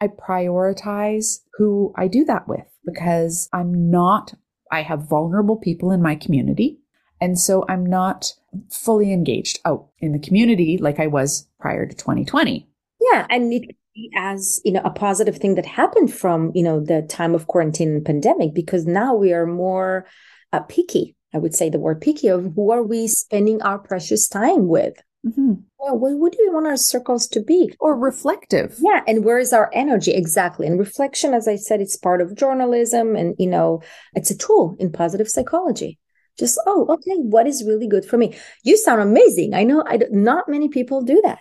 I 0.00 0.08
prioritize 0.08 1.40
who 1.58 1.92
I 1.94 2.08
do 2.08 2.24
that 2.24 2.48
with 2.48 2.64
because 2.86 3.50
I'm 3.52 3.90
not, 3.90 4.32
I 4.72 4.80
have 4.80 5.06
vulnerable 5.06 5.56
people 5.56 5.92
in 5.92 6.00
my 6.00 6.14
community. 6.14 6.78
And 7.20 7.38
so 7.38 7.66
I'm 7.68 7.84
not 7.84 8.32
fully 8.70 9.12
engaged 9.12 9.58
out 9.66 9.88
in 9.98 10.12
the 10.12 10.18
community 10.18 10.78
like 10.78 10.98
I 10.98 11.08
was 11.08 11.46
prior 11.60 11.84
to 11.84 11.94
2020. 11.94 12.66
Yeah, 13.12 13.26
and 13.28 13.52
it 13.52 13.66
could 13.66 13.76
be 13.94 14.10
as 14.16 14.62
you 14.64 14.72
know 14.72 14.80
a 14.82 14.90
positive 14.90 15.36
thing 15.36 15.56
that 15.56 15.66
happened 15.66 16.10
from 16.10 16.52
you 16.54 16.62
know 16.62 16.80
the 16.80 17.02
time 17.02 17.34
of 17.34 17.48
quarantine 17.48 17.90
and 17.90 18.04
pandemic 18.06 18.54
because 18.54 18.86
now 18.86 19.14
we 19.14 19.34
are 19.34 19.46
more 19.46 20.06
uh, 20.52 20.60
picky 20.60 21.16
i 21.34 21.38
would 21.38 21.54
say 21.54 21.70
the 21.70 21.78
word 21.78 21.98
picky 21.98 22.28
of 22.28 22.52
who 22.54 22.70
are 22.70 22.82
we 22.82 23.08
spending 23.08 23.62
our 23.62 23.78
precious 23.78 24.28
time 24.28 24.68
with 24.68 25.02
mm-hmm. 25.26 25.52
well, 25.78 25.98
what 25.98 26.32
do 26.32 26.38
we 26.40 26.54
want 26.54 26.66
our 26.66 26.76
circles 26.76 27.26
to 27.28 27.40
be? 27.42 27.74
Or 27.80 27.96
reflective. 27.96 28.76
Yeah 28.80 29.02
and 29.06 29.24
where 29.24 29.38
is 29.38 29.52
our 29.52 29.70
energy? 29.72 30.12
Exactly. 30.12 30.66
And 30.66 30.78
reflection 30.78 31.34
as 31.34 31.48
i 31.48 31.56
said 31.56 31.80
it's 31.80 31.96
part 31.96 32.20
of 32.20 32.34
journalism 32.36 33.16
and 33.16 33.34
you 33.38 33.46
know 33.46 33.82
it's 34.14 34.30
a 34.30 34.38
tool 34.38 34.76
in 34.78 34.92
positive 34.92 35.28
psychology. 35.28 35.98
Just 36.38 36.60
oh 36.66 36.86
okay 36.88 37.16
what 37.16 37.46
is 37.46 37.64
really 37.64 37.88
good 37.88 38.04
for 38.04 38.18
me? 38.18 38.36
You 38.62 38.76
sound 38.76 39.00
amazing. 39.00 39.54
I 39.54 39.64
know 39.64 39.84
I, 39.86 39.98
not 40.10 40.48
many 40.48 40.68
people 40.68 41.02
do 41.02 41.20
that. 41.24 41.38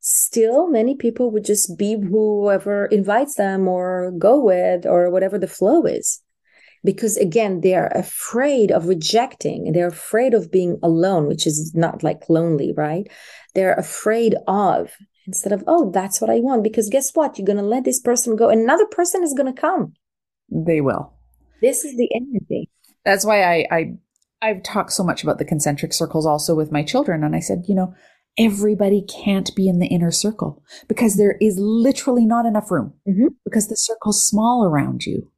Still 0.00 0.68
many 0.68 0.94
people 0.96 1.30
would 1.30 1.44
just 1.44 1.76
be 1.76 1.94
whoever 2.00 2.86
invites 2.86 3.34
them 3.34 3.68
or 3.68 4.12
go 4.18 4.42
with 4.42 4.86
or 4.86 5.10
whatever 5.10 5.38
the 5.38 5.46
flow 5.46 5.84
is 5.84 6.22
because 6.84 7.16
again 7.16 7.60
they 7.60 7.74
are 7.74 7.90
afraid 7.94 8.70
of 8.70 8.86
rejecting 8.86 9.72
they're 9.72 9.88
afraid 9.88 10.34
of 10.34 10.50
being 10.50 10.78
alone 10.82 11.26
which 11.26 11.46
is 11.46 11.72
not 11.74 12.02
like 12.02 12.28
lonely 12.28 12.72
right 12.76 13.06
they're 13.54 13.74
afraid 13.74 14.34
of 14.46 14.90
instead 15.26 15.52
of 15.52 15.62
oh 15.66 15.90
that's 15.90 16.20
what 16.20 16.30
i 16.30 16.36
want 16.36 16.62
because 16.62 16.88
guess 16.88 17.10
what 17.14 17.38
you're 17.38 17.46
going 17.46 17.56
to 17.58 17.62
let 17.62 17.84
this 17.84 18.00
person 18.00 18.36
go 18.36 18.48
another 18.48 18.86
person 18.86 19.22
is 19.22 19.34
going 19.34 19.52
to 19.52 19.60
come 19.60 19.92
they 20.50 20.80
will 20.80 21.12
this 21.60 21.84
is 21.84 21.96
the 21.96 22.08
energy 22.14 22.70
that's 23.04 23.24
why 23.24 23.42
i 23.42 23.66
i 23.70 23.92
I've 24.42 24.62
talked 24.62 24.92
so 24.92 25.04
much 25.04 25.22
about 25.22 25.38
the 25.38 25.44
concentric 25.44 25.92
circles 25.92 26.26
also 26.26 26.54
with 26.54 26.72
my 26.72 26.82
children. 26.82 27.24
And 27.24 27.36
I 27.36 27.40
said, 27.40 27.64
you 27.68 27.74
know, 27.74 27.94
everybody 28.38 29.02
can't 29.02 29.54
be 29.54 29.68
in 29.68 29.78
the 29.78 29.86
inner 29.86 30.10
circle 30.10 30.62
because 30.88 31.16
there 31.16 31.36
is 31.40 31.58
literally 31.58 32.24
not 32.24 32.46
enough 32.46 32.70
room 32.70 32.94
mm-hmm. 33.06 33.28
because 33.44 33.68
the 33.68 33.76
circle's 33.76 34.26
small 34.26 34.64
around 34.64 35.04
you. 35.04 35.30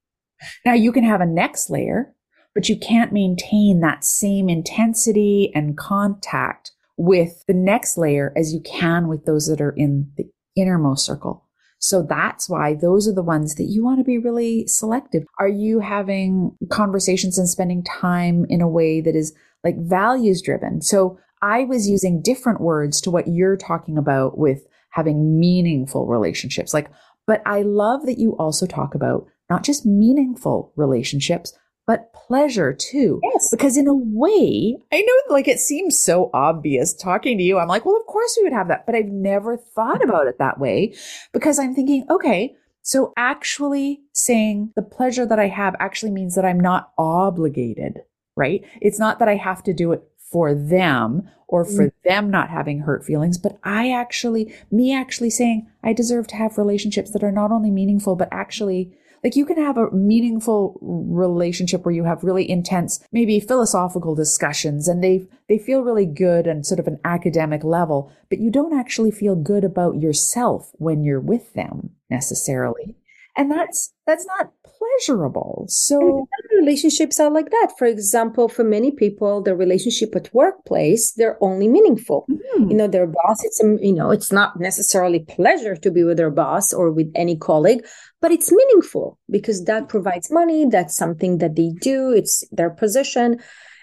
Now 0.64 0.74
you 0.74 0.92
can 0.92 1.04
have 1.04 1.20
a 1.20 1.26
next 1.26 1.70
layer, 1.70 2.14
but 2.54 2.68
you 2.68 2.76
can't 2.76 3.12
maintain 3.12 3.80
that 3.80 4.04
same 4.04 4.48
intensity 4.48 5.50
and 5.54 5.76
contact 5.76 6.72
with 6.96 7.44
the 7.46 7.54
next 7.54 7.96
layer 7.96 8.32
as 8.36 8.52
you 8.52 8.60
can 8.60 9.08
with 9.08 9.24
those 9.24 9.46
that 9.48 9.60
are 9.60 9.74
in 9.76 10.12
the 10.16 10.24
innermost 10.56 11.04
circle. 11.06 11.48
So 11.78 12.06
that's 12.08 12.48
why 12.48 12.74
those 12.74 13.08
are 13.08 13.14
the 13.14 13.24
ones 13.24 13.56
that 13.56 13.64
you 13.64 13.82
want 13.82 13.98
to 13.98 14.04
be 14.04 14.16
really 14.16 14.66
selective. 14.68 15.24
Are 15.40 15.48
you 15.48 15.80
having 15.80 16.56
conversations 16.70 17.38
and 17.38 17.48
spending 17.48 17.82
time 17.82 18.46
in 18.48 18.60
a 18.60 18.68
way 18.68 19.00
that 19.00 19.16
is 19.16 19.34
like 19.64 19.74
values 19.78 20.42
driven? 20.42 20.80
So 20.80 21.18
I 21.42 21.64
was 21.64 21.88
using 21.88 22.22
different 22.22 22.60
words 22.60 23.00
to 23.00 23.10
what 23.10 23.26
you're 23.26 23.56
talking 23.56 23.98
about 23.98 24.38
with 24.38 24.64
having 24.90 25.40
meaningful 25.40 26.06
relationships. 26.06 26.72
Like, 26.72 26.88
but 27.26 27.42
I 27.46 27.62
love 27.62 28.06
that 28.06 28.18
you 28.18 28.36
also 28.36 28.66
talk 28.66 28.94
about 28.94 29.26
not 29.50 29.64
just 29.64 29.86
meaningful 29.86 30.72
relationships, 30.76 31.52
but 31.86 32.12
pleasure 32.14 32.72
too. 32.72 33.20
Yes. 33.22 33.48
Because 33.50 33.76
in 33.76 33.86
a 33.86 33.94
way, 33.94 34.78
I 34.92 35.00
know 35.00 35.34
like 35.34 35.48
it 35.48 35.58
seems 35.58 35.98
so 35.98 36.30
obvious 36.32 36.94
talking 36.94 37.38
to 37.38 37.44
you. 37.44 37.58
I'm 37.58 37.68
like, 37.68 37.84
well, 37.84 37.96
of 37.96 38.06
course 38.06 38.36
we 38.38 38.44
would 38.44 38.52
have 38.52 38.68
that, 38.68 38.86
but 38.86 38.94
I've 38.94 39.06
never 39.06 39.56
thought 39.56 40.02
about 40.02 40.26
it 40.26 40.38
that 40.38 40.58
way 40.58 40.94
because 41.32 41.58
I'm 41.58 41.74
thinking, 41.74 42.06
okay, 42.08 42.54
so 42.82 43.12
actually 43.16 44.00
saying 44.12 44.72
the 44.74 44.82
pleasure 44.82 45.26
that 45.26 45.38
I 45.38 45.48
have 45.48 45.76
actually 45.78 46.12
means 46.12 46.34
that 46.34 46.44
I'm 46.44 46.60
not 46.60 46.92
obligated, 46.98 48.00
right? 48.36 48.62
It's 48.80 48.98
not 48.98 49.18
that 49.18 49.28
I 49.28 49.36
have 49.36 49.62
to 49.64 49.72
do 49.72 49.92
it 49.92 50.02
for 50.30 50.54
them 50.54 51.28
or 51.46 51.64
for 51.64 51.88
mm. 51.88 51.92
them 52.04 52.30
not 52.30 52.48
having 52.48 52.80
hurt 52.80 53.04
feelings, 53.04 53.36
but 53.38 53.58
I 53.62 53.92
actually, 53.92 54.54
me 54.70 54.94
actually 54.94 55.30
saying 55.30 55.68
I 55.84 55.92
deserve 55.92 56.26
to 56.28 56.36
have 56.36 56.56
relationships 56.56 57.10
that 57.10 57.22
are 57.22 57.30
not 57.30 57.52
only 57.52 57.70
meaningful, 57.70 58.16
but 58.16 58.28
actually 58.32 58.96
like 59.22 59.36
you 59.36 59.46
can 59.46 59.56
have 59.56 59.76
a 59.76 59.90
meaningful 59.90 60.78
relationship 60.82 61.84
where 61.84 61.94
you 61.94 62.04
have 62.04 62.24
really 62.24 62.48
intense, 62.48 63.04
maybe 63.12 63.38
philosophical 63.40 64.14
discussions 64.14 64.88
and 64.88 65.02
they, 65.02 65.26
they 65.48 65.58
feel 65.58 65.82
really 65.82 66.06
good 66.06 66.46
and 66.46 66.66
sort 66.66 66.80
of 66.80 66.86
an 66.86 66.98
academic 67.04 67.62
level, 67.62 68.12
but 68.28 68.38
you 68.38 68.50
don't 68.50 68.78
actually 68.78 69.10
feel 69.10 69.36
good 69.36 69.64
about 69.64 70.00
yourself 70.00 70.70
when 70.74 71.04
you're 71.04 71.20
with 71.20 71.52
them 71.54 71.90
necessarily. 72.10 72.96
And 73.36 73.50
that's, 73.50 73.94
that's 74.06 74.26
not 74.26 74.52
pleasurable. 74.64 75.64
So 75.68 76.28
relationships 76.58 77.18
are 77.18 77.30
like 77.30 77.50
that. 77.50 77.72
For 77.78 77.86
example, 77.86 78.48
for 78.48 78.64
many 78.64 78.90
people, 78.90 79.42
the 79.42 79.56
relationship 79.56 80.14
at 80.14 80.32
workplace, 80.34 81.12
they're 81.12 81.42
only 81.42 81.68
meaningful. 81.68 82.26
Mm-hmm. 82.30 82.70
You 82.70 82.76
know, 82.76 82.88
their 82.88 83.06
boss, 83.06 83.42
it's, 83.44 83.62
a, 83.62 83.78
you 83.80 83.92
know, 83.92 84.10
it's 84.10 84.32
not 84.32 84.60
necessarily 84.60 85.20
pleasure 85.20 85.76
to 85.76 85.90
be 85.90 86.04
with 86.04 86.18
their 86.18 86.30
boss 86.30 86.72
or 86.72 86.90
with 86.90 87.10
any 87.14 87.36
colleague, 87.36 87.86
but 88.22 88.32
it's 88.32 88.50
meaningful 88.50 89.18
because 89.28 89.64
that 89.64 89.88
provides 89.88 90.30
money. 90.30 90.64
That's 90.64 90.96
something 90.96 91.38
that 91.38 91.56
they 91.56 91.72
do. 91.80 92.12
It's 92.12 92.44
their 92.50 92.70
position, 92.70 93.40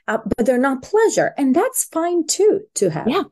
uh, 0.08 0.17
but 0.36 0.47
they're 0.47 0.58
not 0.58 0.82
pleasure. 0.82 1.34
And 1.38 1.56
that's 1.56 1.84
fine 1.84 2.25
too, 2.25 2.62
to 2.75 2.89
have. 2.89 3.08
Yeah 3.08 3.23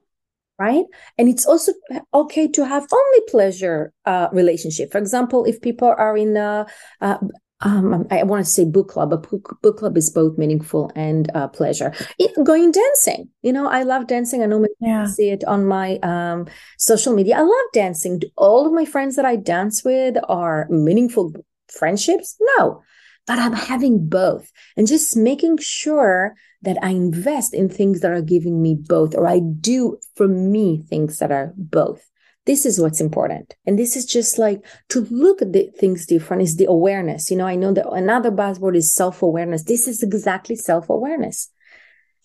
right 0.60 0.86
and 1.18 1.30
it's 1.30 1.46
also 1.46 1.72
okay 2.14 2.48
to 2.48 2.66
have 2.66 2.88
only 2.92 3.22
pleasure 3.28 3.94
uh, 4.06 4.28
relationship 4.32 4.92
for 4.92 4.98
example 4.98 5.46
if 5.46 5.62
people 5.62 5.94
are 5.98 6.18
in 6.18 6.36
a, 6.36 6.66
a 7.02 7.20
um, 7.62 8.06
I 8.12 8.24
want 8.24 8.46
to 8.46 8.52
say 8.52 8.66
book 8.66 8.90
club, 8.90 9.10
but 9.10 9.30
book, 9.62 9.78
club 9.78 9.98
is 9.98 10.12
both 10.12 10.38
meaningful 10.38 10.92
and 10.96 11.32
uh, 11.34 11.48
pleasure. 11.48 11.92
It, 12.20 12.32
going 12.44 12.72
dancing, 12.72 13.30
you 13.42 13.52
know, 13.52 13.68
I 13.68 13.84
love 13.84 14.08
dancing. 14.08 14.44
I 14.44 14.46
know 14.46 14.66
yeah. 14.80 15.08
see 15.08 15.30
it 15.30 15.44
on 15.46 15.66
my 15.66 15.98
um, 16.04 16.48
social 16.78 17.14
media. 17.14 17.38
I 17.38 17.42
love 17.42 17.66
dancing. 17.74 18.20
Do 18.20 18.30
all 18.38 18.68
of 18.68 18.74
my 18.74 18.86
friends 18.86 19.16
that 19.16 19.26
I 19.26 19.38
dance 19.38 19.84
with 19.84 20.18
are 20.30 20.68
meaningful 20.70 21.34
friendships? 21.68 22.38
No, 22.58 22.84
but 23.26 23.40
I'm 23.40 23.54
having 23.54 24.08
both 24.08 24.52
and 24.76 24.86
just 24.86 25.18
making 25.18 25.58
sure 25.58 26.36
that 26.62 26.78
I 26.84 26.90
invest 26.90 27.54
in 27.54 27.70
things 27.70 28.02
that 28.02 28.12
are 28.12 28.22
giving 28.22 28.62
me 28.62 28.76
both, 28.80 29.16
or 29.16 29.28
I 29.28 29.40
do 29.40 29.98
for 30.16 30.28
me 30.28 30.84
things 30.88 31.18
that 31.18 31.32
are 31.32 31.54
both. 31.56 32.08
This 32.48 32.66
is 32.66 32.80
what's 32.80 33.02
important. 33.02 33.54
And 33.66 33.78
this 33.78 33.98
is 33.98 34.06
just 34.06 34.40
like 34.40 34.66
to 34.90 35.02
look 35.12 35.42
at 35.42 35.52
the 35.52 35.70
things 35.78 36.06
different 36.06 36.44
is 36.44 36.56
the 36.56 36.66
awareness. 36.66 37.30
You 37.30 37.36
know, 37.36 37.46
I 37.46 37.56
know 37.56 37.74
that 37.74 37.90
another 37.90 38.32
buzzword 38.32 38.78
is 38.78 38.96
self 38.96 39.22
awareness. 39.22 39.64
This 39.64 39.86
is 39.86 40.02
exactly 40.02 40.56
self 40.56 40.90
awareness. 40.90 41.52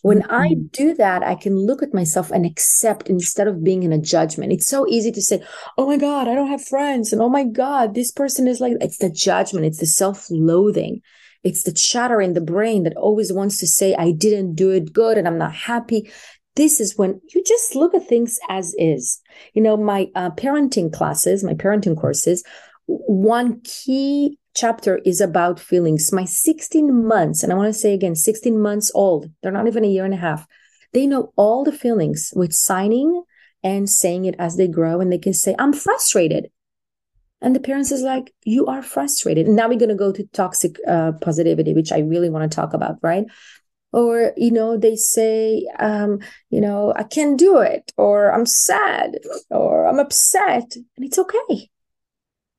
When 0.02 0.22
mm-hmm. 0.22 0.32
I 0.32 0.54
do 0.70 0.94
that, 0.94 1.24
I 1.24 1.34
can 1.34 1.58
look 1.58 1.82
at 1.82 1.92
myself 1.92 2.30
and 2.30 2.46
accept 2.46 3.10
instead 3.10 3.48
of 3.48 3.64
being 3.64 3.82
in 3.82 3.92
a 3.92 3.98
judgment. 3.98 4.52
It's 4.52 4.68
so 4.68 4.86
easy 4.86 5.10
to 5.10 5.20
say, 5.20 5.42
Oh 5.76 5.88
my 5.88 5.96
God, 5.96 6.28
I 6.28 6.36
don't 6.36 6.50
have 6.50 6.64
friends. 6.64 7.12
And 7.12 7.20
oh 7.20 7.28
my 7.28 7.44
God, 7.44 7.96
this 7.96 8.12
person 8.12 8.46
is 8.46 8.60
like, 8.60 8.74
it's 8.80 8.98
the 8.98 9.10
judgment. 9.10 9.66
It's 9.66 9.80
the 9.80 9.86
self 9.86 10.28
loathing. 10.30 11.02
It's 11.42 11.64
the 11.64 11.72
chatter 11.72 12.20
in 12.20 12.34
the 12.34 12.40
brain 12.40 12.84
that 12.84 12.96
always 12.96 13.32
wants 13.32 13.58
to 13.58 13.66
say, 13.66 13.96
I 13.96 14.12
didn't 14.12 14.54
do 14.54 14.70
it 14.70 14.92
good 14.92 15.18
and 15.18 15.26
I'm 15.26 15.38
not 15.38 15.52
happy 15.52 16.12
this 16.54 16.80
is 16.80 16.98
when 16.98 17.20
you 17.34 17.42
just 17.44 17.74
look 17.74 17.94
at 17.94 18.06
things 18.06 18.38
as 18.48 18.74
is. 18.78 19.20
You 19.54 19.62
know, 19.62 19.76
my 19.76 20.08
uh, 20.14 20.30
parenting 20.30 20.92
classes, 20.92 21.42
my 21.42 21.54
parenting 21.54 21.98
courses, 21.98 22.44
one 22.86 23.60
key 23.62 24.38
chapter 24.54 24.98
is 25.04 25.20
about 25.20 25.58
feelings. 25.58 26.12
My 26.12 26.24
16 26.24 27.06
months, 27.06 27.42
and 27.42 27.52
I 27.52 27.56
want 27.56 27.72
to 27.72 27.78
say 27.78 27.94
again, 27.94 28.14
16 28.14 28.60
months 28.60 28.90
old, 28.94 29.30
they're 29.42 29.52
not 29.52 29.66
even 29.66 29.84
a 29.84 29.88
year 29.88 30.04
and 30.04 30.14
a 30.14 30.18
half. 30.18 30.46
They 30.92 31.06
know 31.06 31.32
all 31.36 31.64
the 31.64 31.72
feelings 31.72 32.32
with 32.36 32.52
signing 32.52 33.22
and 33.62 33.88
saying 33.88 34.26
it 34.26 34.34
as 34.38 34.56
they 34.56 34.68
grow, 34.68 35.00
and 35.00 35.10
they 35.10 35.18
can 35.18 35.32
say, 35.32 35.54
I'm 35.58 35.72
frustrated. 35.72 36.50
And 37.40 37.56
the 37.56 37.60
parents 37.60 37.90
is 37.90 38.02
like, 38.02 38.32
you 38.44 38.66
are 38.66 38.82
frustrated. 38.82 39.46
And 39.46 39.56
now 39.56 39.68
we're 39.68 39.78
going 39.78 39.88
to 39.88 39.94
go 39.94 40.12
to 40.12 40.24
toxic 40.32 40.76
uh, 40.86 41.12
positivity, 41.20 41.74
which 41.74 41.90
I 41.90 41.98
really 41.98 42.30
want 42.30 42.50
to 42.50 42.54
talk 42.54 42.72
about, 42.72 42.96
right? 43.02 43.24
Or 43.92 44.32
you 44.36 44.50
know 44.50 44.76
they 44.76 44.96
say 44.96 45.66
um, 45.78 46.18
you 46.50 46.60
know 46.60 46.92
i 46.96 47.02
can't 47.02 47.38
do 47.38 47.58
it 47.58 47.92
or 47.96 48.32
i'm 48.32 48.46
sad 48.46 49.18
or 49.50 49.86
i'm 49.86 49.98
upset 49.98 50.74
and 50.96 51.04
it's 51.04 51.18
okay. 51.18 51.70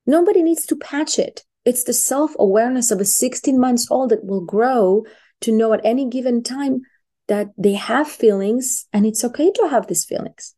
Nobody 0.06 0.44
needs 0.44 0.66
to 0.66 0.76
patch 0.76 1.18
it. 1.18 1.44
It's 1.66 1.86
the 1.86 1.94
self-awareness 1.94 2.92
of 2.92 3.00
a 3.00 3.06
16 3.06 3.60
months 3.60 3.88
old 3.90 4.10
that 4.10 4.26
will 4.26 4.44
grow 4.44 5.06
to 5.42 5.52
know 5.52 5.74
at 5.74 5.82
any 5.84 6.10
given 6.10 6.44
time 6.44 6.82
that 7.28 7.52
they 7.58 7.74
have 7.74 8.08
feelings 8.08 8.86
and 8.92 9.06
it's 9.06 9.24
okay 9.24 9.52
to 9.52 9.68
have 9.70 9.88
these 9.88 10.04
feelings. 10.04 10.56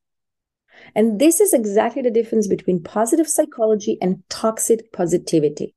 And 0.95 1.19
this 1.19 1.39
is 1.39 1.53
exactly 1.53 2.01
the 2.01 2.11
difference 2.11 2.47
between 2.47 2.81
positive 2.81 3.27
psychology 3.27 3.97
and 4.01 4.23
toxic 4.29 4.91
positivity. 4.91 5.75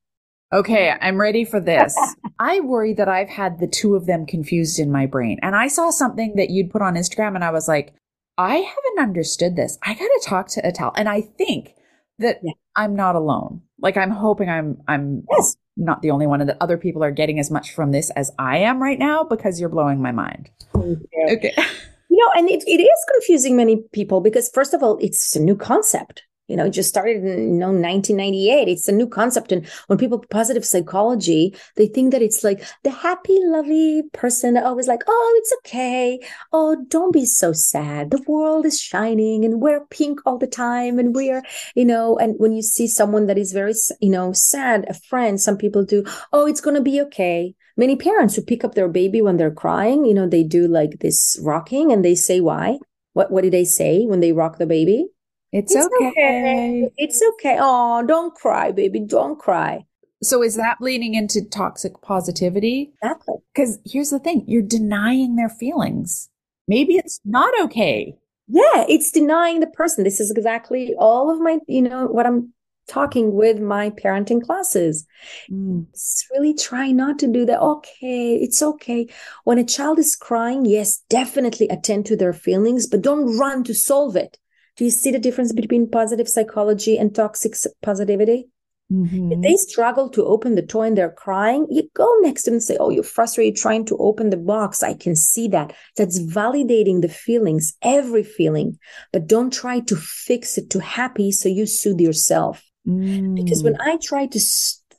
Okay, 0.52 0.94
I'm 0.98 1.20
ready 1.20 1.44
for 1.44 1.60
this. 1.60 1.94
I 2.38 2.60
worry 2.60 2.92
that 2.94 3.08
I've 3.08 3.28
had 3.28 3.58
the 3.58 3.66
two 3.66 3.94
of 3.96 4.06
them 4.06 4.26
confused 4.26 4.78
in 4.78 4.92
my 4.92 5.06
brain. 5.06 5.38
And 5.42 5.56
I 5.56 5.68
saw 5.68 5.90
something 5.90 6.36
that 6.36 6.50
you'd 6.50 6.70
put 6.70 6.82
on 6.82 6.94
Instagram 6.94 7.34
and 7.34 7.44
I 7.44 7.50
was 7.50 7.68
like, 7.68 7.94
I 8.36 8.56
haven't 8.56 9.00
understood 9.00 9.56
this. 9.56 9.78
I 9.82 9.94
got 9.94 10.00
to 10.06 10.22
talk 10.24 10.48
to 10.48 10.62
Etel. 10.62 10.92
And 10.96 11.08
I 11.08 11.22
think 11.22 11.74
that 12.18 12.38
yeah. 12.42 12.52
I'm 12.76 12.94
not 12.94 13.16
alone. 13.16 13.62
Like 13.80 13.96
I'm 13.96 14.10
hoping 14.10 14.48
I'm 14.48 14.80
I'm 14.86 15.24
yes. 15.30 15.56
not 15.76 16.02
the 16.02 16.10
only 16.10 16.26
one 16.26 16.40
and 16.40 16.48
that 16.48 16.56
other 16.60 16.78
people 16.78 17.02
are 17.02 17.10
getting 17.10 17.38
as 17.38 17.50
much 17.50 17.72
from 17.72 17.90
this 17.90 18.10
as 18.10 18.30
I 18.38 18.58
am 18.58 18.80
right 18.82 18.98
now 18.98 19.24
because 19.24 19.60
you're 19.60 19.68
blowing 19.68 20.00
my 20.00 20.12
mind. 20.12 20.50
Okay. 20.74 21.54
You 22.10 22.24
know, 22.24 22.32
and 22.36 22.48
it, 22.48 22.64
it 22.66 22.80
is 22.80 23.04
confusing 23.12 23.54
many 23.54 23.84
people 23.92 24.20
because 24.22 24.48
first 24.48 24.72
of 24.72 24.82
all, 24.82 24.96
it's 24.98 25.36
a 25.36 25.40
new 25.40 25.54
concept 25.54 26.22
You 26.48 26.56
know, 26.56 26.64
it 26.64 26.70
just 26.70 26.88
started 26.88 27.18
in 27.22 27.54
you 27.54 27.58
know 27.60 27.68
1998. 27.68 28.68
It's 28.68 28.88
a 28.88 28.92
new 28.92 29.06
concept, 29.06 29.52
and 29.52 29.66
when 29.86 29.98
people 29.98 30.24
positive 30.30 30.64
psychology, 30.64 31.54
they 31.76 31.86
think 31.86 32.12
that 32.12 32.22
it's 32.22 32.42
like 32.42 32.64
the 32.84 32.90
happy, 32.90 33.38
lovely 33.44 34.02
person 34.14 34.56
always 34.56 34.88
like, 34.88 35.02
oh, 35.06 35.34
it's 35.38 35.54
okay. 35.58 36.18
Oh, 36.52 36.84
don't 36.88 37.12
be 37.12 37.26
so 37.26 37.52
sad. 37.52 38.10
The 38.10 38.22
world 38.26 38.64
is 38.64 38.80
shining, 38.80 39.44
and 39.44 39.60
we're 39.60 39.84
pink 39.86 40.20
all 40.24 40.38
the 40.38 40.46
time, 40.46 40.98
and 40.98 41.14
we're 41.14 41.42
you 41.74 41.84
know. 41.84 42.18
And 42.18 42.34
when 42.38 42.52
you 42.52 42.62
see 42.62 42.88
someone 42.88 43.26
that 43.26 43.38
is 43.38 43.52
very 43.52 43.74
you 44.00 44.10
know 44.10 44.32
sad, 44.32 44.86
a 44.88 44.94
friend, 44.94 45.40
some 45.40 45.58
people 45.58 45.84
do, 45.84 46.04
oh, 46.32 46.46
it's 46.46 46.62
gonna 46.62 46.80
be 46.82 47.00
okay. 47.02 47.54
Many 47.76 47.94
parents 47.94 48.34
who 48.34 48.42
pick 48.42 48.64
up 48.64 48.74
their 48.74 48.88
baby 48.88 49.22
when 49.22 49.36
they're 49.36 49.52
crying, 49.52 50.04
you 50.04 50.14
know, 50.14 50.26
they 50.26 50.42
do 50.42 50.66
like 50.66 50.98
this 51.00 51.38
rocking, 51.42 51.92
and 51.92 52.04
they 52.04 52.14
say 52.14 52.40
why. 52.40 52.78
What 53.12 53.30
what 53.30 53.42
do 53.44 53.50
they 53.50 53.64
say 53.64 54.06
when 54.06 54.20
they 54.20 54.32
rock 54.32 54.58
the 54.58 54.66
baby? 54.66 55.08
It's, 55.52 55.74
it's 55.74 55.86
okay. 55.86 56.08
okay. 56.08 56.90
It's 56.96 57.22
okay. 57.34 57.56
Oh, 57.60 58.04
don't 58.06 58.34
cry, 58.34 58.70
baby. 58.70 59.00
Don't 59.00 59.38
cry. 59.38 59.84
So 60.22 60.42
is 60.42 60.56
that 60.56 60.78
bleeding 60.80 61.14
into 61.14 61.42
toxic 61.42 62.00
positivity? 62.02 62.92
Exactly. 63.02 63.36
Because 63.54 63.78
here's 63.84 64.10
the 64.10 64.18
thing 64.18 64.44
you're 64.46 64.62
denying 64.62 65.36
their 65.36 65.48
feelings. 65.48 66.28
Maybe 66.66 66.96
it's 66.96 67.20
not 67.24 67.52
okay. 67.62 68.14
Yeah, 68.48 68.84
it's 68.88 69.10
denying 69.10 69.60
the 69.60 69.66
person. 69.68 70.04
This 70.04 70.20
is 70.20 70.30
exactly 70.30 70.94
all 70.98 71.30
of 71.30 71.40
my, 71.40 71.58
you 71.66 71.82
know, 71.82 72.06
what 72.06 72.26
I'm 72.26 72.52
talking 72.88 73.34
with 73.34 73.60
my 73.60 73.90
parenting 73.90 74.42
classes. 74.42 75.06
Mm. 75.50 75.86
It's 75.90 76.26
really 76.32 76.54
try 76.54 76.90
not 76.90 77.18
to 77.20 77.26
do 77.28 77.44
that. 77.46 77.60
Okay, 77.60 78.36
it's 78.36 78.62
okay. 78.62 79.06
When 79.44 79.58
a 79.58 79.64
child 79.64 79.98
is 79.98 80.16
crying, 80.16 80.64
yes, 80.64 81.02
definitely 81.08 81.68
attend 81.68 82.06
to 82.06 82.16
their 82.16 82.32
feelings, 82.32 82.86
but 82.86 83.02
don't 83.02 83.38
run 83.38 83.62
to 83.64 83.74
solve 83.74 84.16
it. 84.16 84.38
Do 84.78 84.84
you 84.84 84.90
see 84.90 85.10
the 85.10 85.18
difference 85.18 85.52
between 85.52 85.90
positive 85.90 86.28
psychology 86.28 86.96
and 86.96 87.14
toxic 87.14 87.54
positivity? 87.82 88.48
Mm-hmm. 88.92 89.32
If 89.32 89.42
they 89.42 89.56
struggle 89.56 90.08
to 90.10 90.24
open 90.24 90.54
the 90.54 90.62
toy 90.62 90.84
and 90.84 90.96
they're 90.96 91.10
crying, 91.10 91.66
you 91.68 91.90
go 91.94 92.10
next 92.22 92.44
to 92.44 92.50
them 92.50 92.54
and 92.54 92.62
say, 92.62 92.76
Oh, 92.78 92.88
you're 92.88 93.02
frustrated 93.02 93.56
trying 93.56 93.84
to 93.86 93.98
open 93.98 94.30
the 94.30 94.38
box. 94.38 94.82
I 94.82 94.94
can 94.94 95.14
see 95.14 95.48
that. 95.48 95.74
That's 95.96 96.20
validating 96.20 97.02
the 97.02 97.08
feelings, 97.08 97.76
every 97.82 98.22
feeling, 98.22 98.78
but 99.12 99.26
don't 99.26 99.52
try 99.52 99.80
to 99.80 99.96
fix 99.96 100.56
it 100.56 100.70
to 100.70 100.80
happy 100.80 101.32
so 101.32 101.48
you 101.48 101.66
soothe 101.66 102.00
yourself. 102.00 102.64
Mm. 102.86 103.34
Because 103.34 103.62
when 103.62 103.78
I 103.80 103.98
try 104.02 104.26
to 104.26 104.40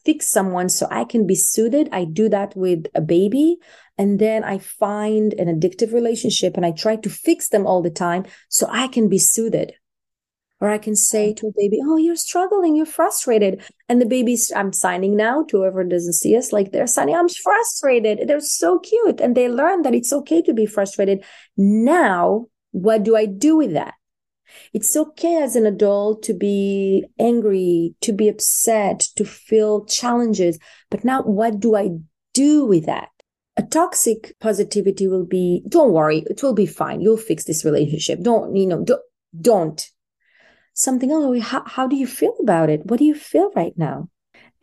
fix 0.10 0.28
someone 0.28 0.70
so 0.70 0.88
I 0.90 1.04
can 1.04 1.28
be 1.28 1.36
soothed, 1.36 1.88
I 1.92 2.04
do 2.04 2.30
that 2.30 2.56
with 2.56 2.88
a 2.96 3.02
baby. 3.02 3.58
And 3.96 4.18
then 4.18 4.44
I 4.44 4.58
find 4.58 5.34
an 5.34 5.48
addictive 5.48 5.94
relationship 5.94 6.58
and 6.58 6.66
I 6.66 6.72
try 6.72 6.96
to 6.96 7.10
fix 7.10 7.50
them 7.50 7.68
all 7.68 7.84
the 7.84 7.92
time 7.92 8.26
so 8.48 8.66
I 8.72 8.88
can 8.88 9.08
be 9.08 9.20
soothed. 9.20 9.74
Or 10.62 10.70
I 10.70 10.80
can 10.80 10.96
say 10.96 11.32
to 11.34 11.48
a 11.48 11.52
baby, 11.56 11.78
Oh, 11.86 11.98
you're 11.98 12.16
struggling, 12.16 12.76
you're 12.76 12.88
frustrated. 12.88 13.62
And 13.88 14.02
the 14.02 14.08
babies, 14.08 14.52
I'm 14.56 14.74
signing 14.74 15.16
now 15.16 15.44
to 15.50 15.58
whoever 15.58 15.84
doesn't 15.84 16.14
see 16.14 16.36
us, 16.36 16.52
like 16.52 16.72
they're 16.72 16.88
signing, 16.88 17.16
I'm 17.16 17.30
frustrated. 17.30 18.28
They're 18.28 18.42
so 18.42 18.80
cute. 18.80 19.22
And 19.22 19.38
they 19.38 19.48
learn 19.48 19.84
that 19.84 19.94
it's 19.94 20.12
okay 20.12 20.42
to 20.42 20.54
be 20.54 20.66
frustrated. 20.66 21.24
Now, 21.56 22.48
what 22.72 23.04
do 23.04 23.16
I 23.16 23.28
do 23.28 23.58
with 23.58 23.74
that? 23.74 23.94
It's 24.74 24.96
okay 24.96 25.42
as 25.42 25.56
an 25.56 25.66
adult 25.66 26.24
to 26.24 26.34
be 26.34 27.06
angry, 27.20 27.96
to 28.02 28.14
be 28.14 28.30
upset, 28.30 29.00
to 29.16 29.26
feel 29.26 29.86
challenges. 29.86 30.60
But 30.90 31.04
now 31.04 31.24
what 31.24 31.60
do 31.60 31.76
I 31.76 31.90
do 32.34 32.66
with 32.66 32.86
that? 32.86 33.10
a 33.60 33.64
toxic 33.64 34.36
positivity 34.40 35.06
will 35.06 35.26
be 35.26 35.62
don't 35.68 35.92
worry 35.92 36.24
it 36.28 36.42
will 36.42 36.54
be 36.54 36.66
fine 36.66 37.02
you'll 37.02 37.18
fix 37.18 37.44
this 37.44 37.66
relationship 37.66 38.22
don't 38.22 38.56
you 38.56 38.66
know 38.66 38.82
don't, 38.84 39.02
don't. 39.42 39.92
something 40.74 41.12
else 41.12 41.44
how, 41.44 41.64
how 41.66 41.86
do 41.86 41.98
you 41.98 42.08
feel 42.08 42.36
about 42.42 42.70
it 42.70 42.86
what 42.86 43.00
do 43.00 43.06
you 43.06 43.14
feel 43.14 43.52
right 43.56 43.74
now 43.76 44.08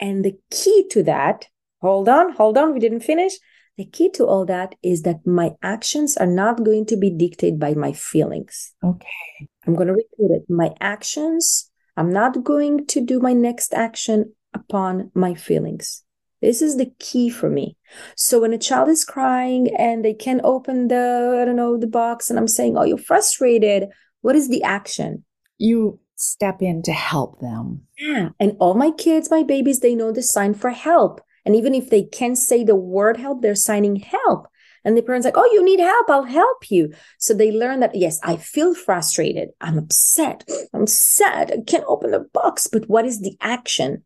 and 0.01 0.25
the 0.25 0.35
key 0.51 0.87
to 0.91 1.03
that 1.03 1.47
hold 1.83 2.09
on 2.09 2.33
hold 2.33 2.57
on 2.57 2.73
we 2.73 2.81
didn't 2.81 3.01
finish 3.01 3.35
the 3.77 3.85
key 3.85 4.09
to 4.09 4.25
all 4.25 4.47
that 4.47 4.75
is 4.83 5.03
that 5.03 5.27
my 5.27 5.51
actions 5.63 6.17
are 6.17 6.33
not 6.43 6.65
going 6.65 6.87
to 6.87 6.97
be 6.97 7.11
dictated 7.11 7.61
by 7.61 7.75
my 7.75 7.93
feelings 7.93 8.73
okay 8.83 9.49
i'm 9.67 9.75
going 9.75 9.89
to 9.89 9.95
repeat 9.95 10.31
it 10.31 10.43
my 10.49 10.71
actions 10.81 11.71
i'm 11.97 12.13
not 12.13 12.45
going 12.45 12.87
to 12.87 13.01
do 13.01 13.21
my 13.21 13.33
next 13.33 13.75
action 13.75 14.33
upon 14.55 15.11
my 15.15 15.35
feelings 15.35 16.05
this 16.43 16.61
is 16.63 16.77
the 16.77 16.93
key 16.99 17.31
for 17.31 17.49
me. 17.49 17.77
So 18.15 18.41
when 18.41 18.53
a 18.53 18.59
child 18.59 18.89
is 18.89 19.05
crying 19.05 19.75
and 19.77 20.05
they 20.05 20.15
can't 20.15 20.43
open 20.45 20.89
the, 20.89 21.39
I 21.41 21.45
don't 21.45 21.57
know, 21.57 21.79
the 21.79 21.87
box, 21.87 22.31
and 22.31 22.39
I'm 22.39 22.49
saying, 22.49 22.77
Oh, 22.77 22.85
you're 22.85 22.99
frustrated. 22.99 23.89
What 24.21 24.37
is 24.37 24.49
the 24.49 24.63
action? 24.63 25.25
You 25.59 25.99
step 26.17 26.63
in 26.63 26.83
to 26.83 26.93
help 26.93 27.41
them. 27.41 27.83
Yeah. 27.99 28.31
And 28.39 28.57
all 28.59 28.75
my 28.75 28.91
kids, 28.91 29.31
my 29.31 29.43
babies, 29.43 29.81
they 29.81 29.95
know 29.95 30.13
the 30.13 30.23
sign 30.23 30.55
for 30.55 30.71
help. 30.71 31.21
And 31.45 31.55
even 31.55 31.75
if 31.75 31.91
they 31.91 32.03
can't 32.03 32.37
say 32.37 32.65
the 32.65 32.77
word 32.77 33.17
help, 33.17 33.41
they're 33.41 33.55
signing 33.55 33.97
help. 33.97 34.49
And 34.87 34.97
the 34.97 35.03
parents 35.03 35.25
like, 35.25 35.37
oh, 35.37 35.51
you 35.53 35.65
need 35.65 35.81
help. 35.81 36.09
I'll 36.09 36.23
help 36.23 36.71
you. 36.71 36.95
So 37.19 37.35
they 37.35 37.51
learn 37.51 37.81
that, 37.81 37.97
yes, 37.97 38.21
I 38.23 38.37
feel 38.37 38.73
frustrated. 38.73 39.49
I'm 39.61 39.79
upset. 39.79 40.49
I'm 40.73 40.87
sad. 40.87 41.51
I 41.51 41.61
can't 41.67 41.85
open 41.89 42.13
the 42.13 42.21
box. 42.21 42.69
But 42.69 42.89
what 42.89 43.05
is 43.05 43.21
the 43.21 43.37
action? 43.41 44.05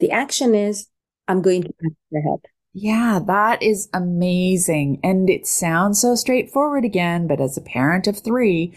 The 0.00 0.10
action 0.10 0.54
is 0.54 0.86
I'm 1.26 1.40
going 1.40 1.62
to 1.62 1.68
ask 1.68 1.94
for 2.10 2.20
help. 2.20 2.44
Yeah, 2.74 3.20
that 3.26 3.62
is 3.62 3.88
amazing. 3.94 5.00
And 5.02 5.30
it 5.30 5.46
sounds 5.46 5.98
so 5.98 6.14
straightforward 6.14 6.84
again, 6.84 7.26
but 7.26 7.40
as 7.40 7.56
a 7.56 7.62
parent 7.62 8.06
of 8.06 8.20
three, 8.20 8.74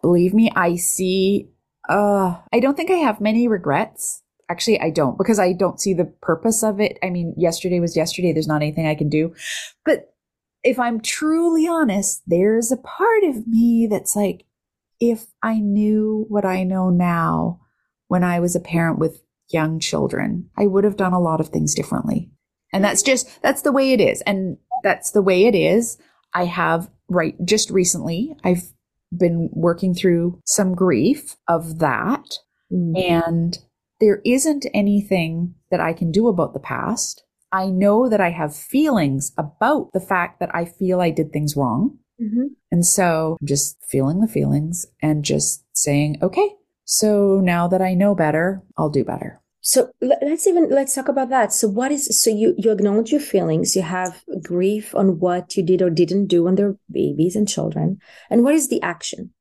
believe 0.00 0.32
me, 0.32 0.50
I 0.56 0.76
see, 0.76 1.50
uh, 1.86 2.38
I 2.50 2.60
don't 2.60 2.76
think 2.76 2.90
I 2.90 2.94
have 2.94 3.20
many 3.20 3.46
regrets. 3.46 4.22
Actually, 4.48 4.80
I 4.80 4.88
don't 4.88 5.18
because 5.18 5.38
I 5.38 5.52
don't 5.52 5.80
see 5.80 5.92
the 5.92 6.06
purpose 6.22 6.62
of 6.62 6.80
it. 6.80 6.98
I 7.02 7.10
mean, 7.10 7.34
yesterday 7.36 7.78
was 7.78 7.96
yesterday. 7.96 8.32
There's 8.32 8.48
not 8.48 8.62
anything 8.62 8.86
I 8.86 8.94
can 8.94 9.10
do. 9.10 9.34
But 9.84 10.13
if 10.64 10.78
I'm 10.78 11.00
truly 11.00 11.68
honest, 11.68 12.22
there's 12.26 12.72
a 12.72 12.78
part 12.78 13.22
of 13.24 13.46
me 13.46 13.86
that's 13.88 14.16
like, 14.16 14.46
if 14.98 15.26
I 15.42 15.58
knew 15.60 16.24
what 16.28 16.44
I 16.44 16.64
know 16.64 16.88
now 16.88 17.60
when 18.08 18.24
I 18.24 18.40
was 18.40 18.56
a 18.56 18.60
parent 18.60 18.98
with 18.98 19.22
young 19.50 19.78
children, 19.78 20.48
I 20.56 20.66
would 20.66 20.84
have 20.84 20.96
done 20.96 21.12
a 21.12 21.20
lot 21.20 21.40
of 21.40 21.48
things 21.48 21.74
differently. 21.74 22.30
And 22.72 22.82
that's 22.82 23.02
just, 23.02 23.42
that's 23.42 23.62
the 23.62 23.72
way 23.72 23.92
it 23.92 24.00
is. 24.00 24.22
And 24.22 24.56
that's 24.82 25.10
the 25.10 25.22
way 25.22 25.44
it 25.44 25.54
is. 25.54 25.98
I 26.32 26.46
have, 26.46 26.90
right, 27.08 27.36
just 27.44 27.70
recently, 27.70 28.34
I've 28.42 28.72
been 29.16 29.50
working 29.52 29.94
through 29.94 30.40
some 30.44 30.74
grief 30.74 31.36
of 31.46 31.78
that. 31.80 32.38
Mm. 32.72 33.10
And 33.10 33.58
there 34.00 34.20
isn't 34.24 34.66
anything 34.74 35.54
that 35.70 35.80
I 35.80 35.92
can 35.92 36.10
do 36.10 36.26
about 36.26 36.52
the 36.52 36.60
past. 36.60 37.22
I 37.54 37.66
know 37.66 38.08
that 38.08 38.20
I 38.20 38.30
have 38.30 38.56
feelings 38.56 39.32
about 39.38 39.92
the 39.92 40.00
fact 40.00 40.40
that 40.40 40.50
I 40.52 40.64
feel 40.64 41.00
I 41.00 41.10
did 41.10 41.32
things 41.32 41.54
wrong. 41.54 41.96
Mm-hmm. 42.20 42.46
And 42.72 42.84
so 42.84 43.36
I'm 43.40 43.46
just 43.46 43.76
feeling 43.88 44.20
the 44.20 44.26
feelings 44.26 44.86
and 45.00 45.24
just 45.24 45.64
saying, 45.72 46.18
okay, 46.20 46.48
so 46.84 47.40
now 47.40 47.68
that 47.68 47.80
I 47.80 47.94
know 47.94 48.16
better, 48.16 48.60
I'll 48.76 48.90
do 48.90 49.04
better. 49.04 49.40
So 49.60 49.92
let's 50.00 50.48
even 50.48 50.68
let's 50.68 50.96
talk 50.96 51.06
about 51.06 51.30
that. 51.30 51.52
So 51.52 51.68
what 51.68 51.92
is 51.92 52.20
so 52.20 52.28
you 52.28 52.54
you 52.58 52.72
acknowledge 52.72 53.12
your 53.12 53.20
feelings, 53.20 53.76
you 53.76 53.82
have 53.82 54.24
grief 54.42 54.92
on 54.92 55.20
what 55.20 55.56
you 55.56 55.62
did 55.62 55.80
or 55.80 55.90
didn't 55.90 56.26
do 56.26 56.48
on 56.48 56.56
they're 56.56 56.76
babies 56.90 57.36
and 57.36 57.48
children. 57.48 57.98
And 58.30 58.42
what 58.42 58.54
is 58.54 58.68
the 58.68 58.82
action? 58.82 59.32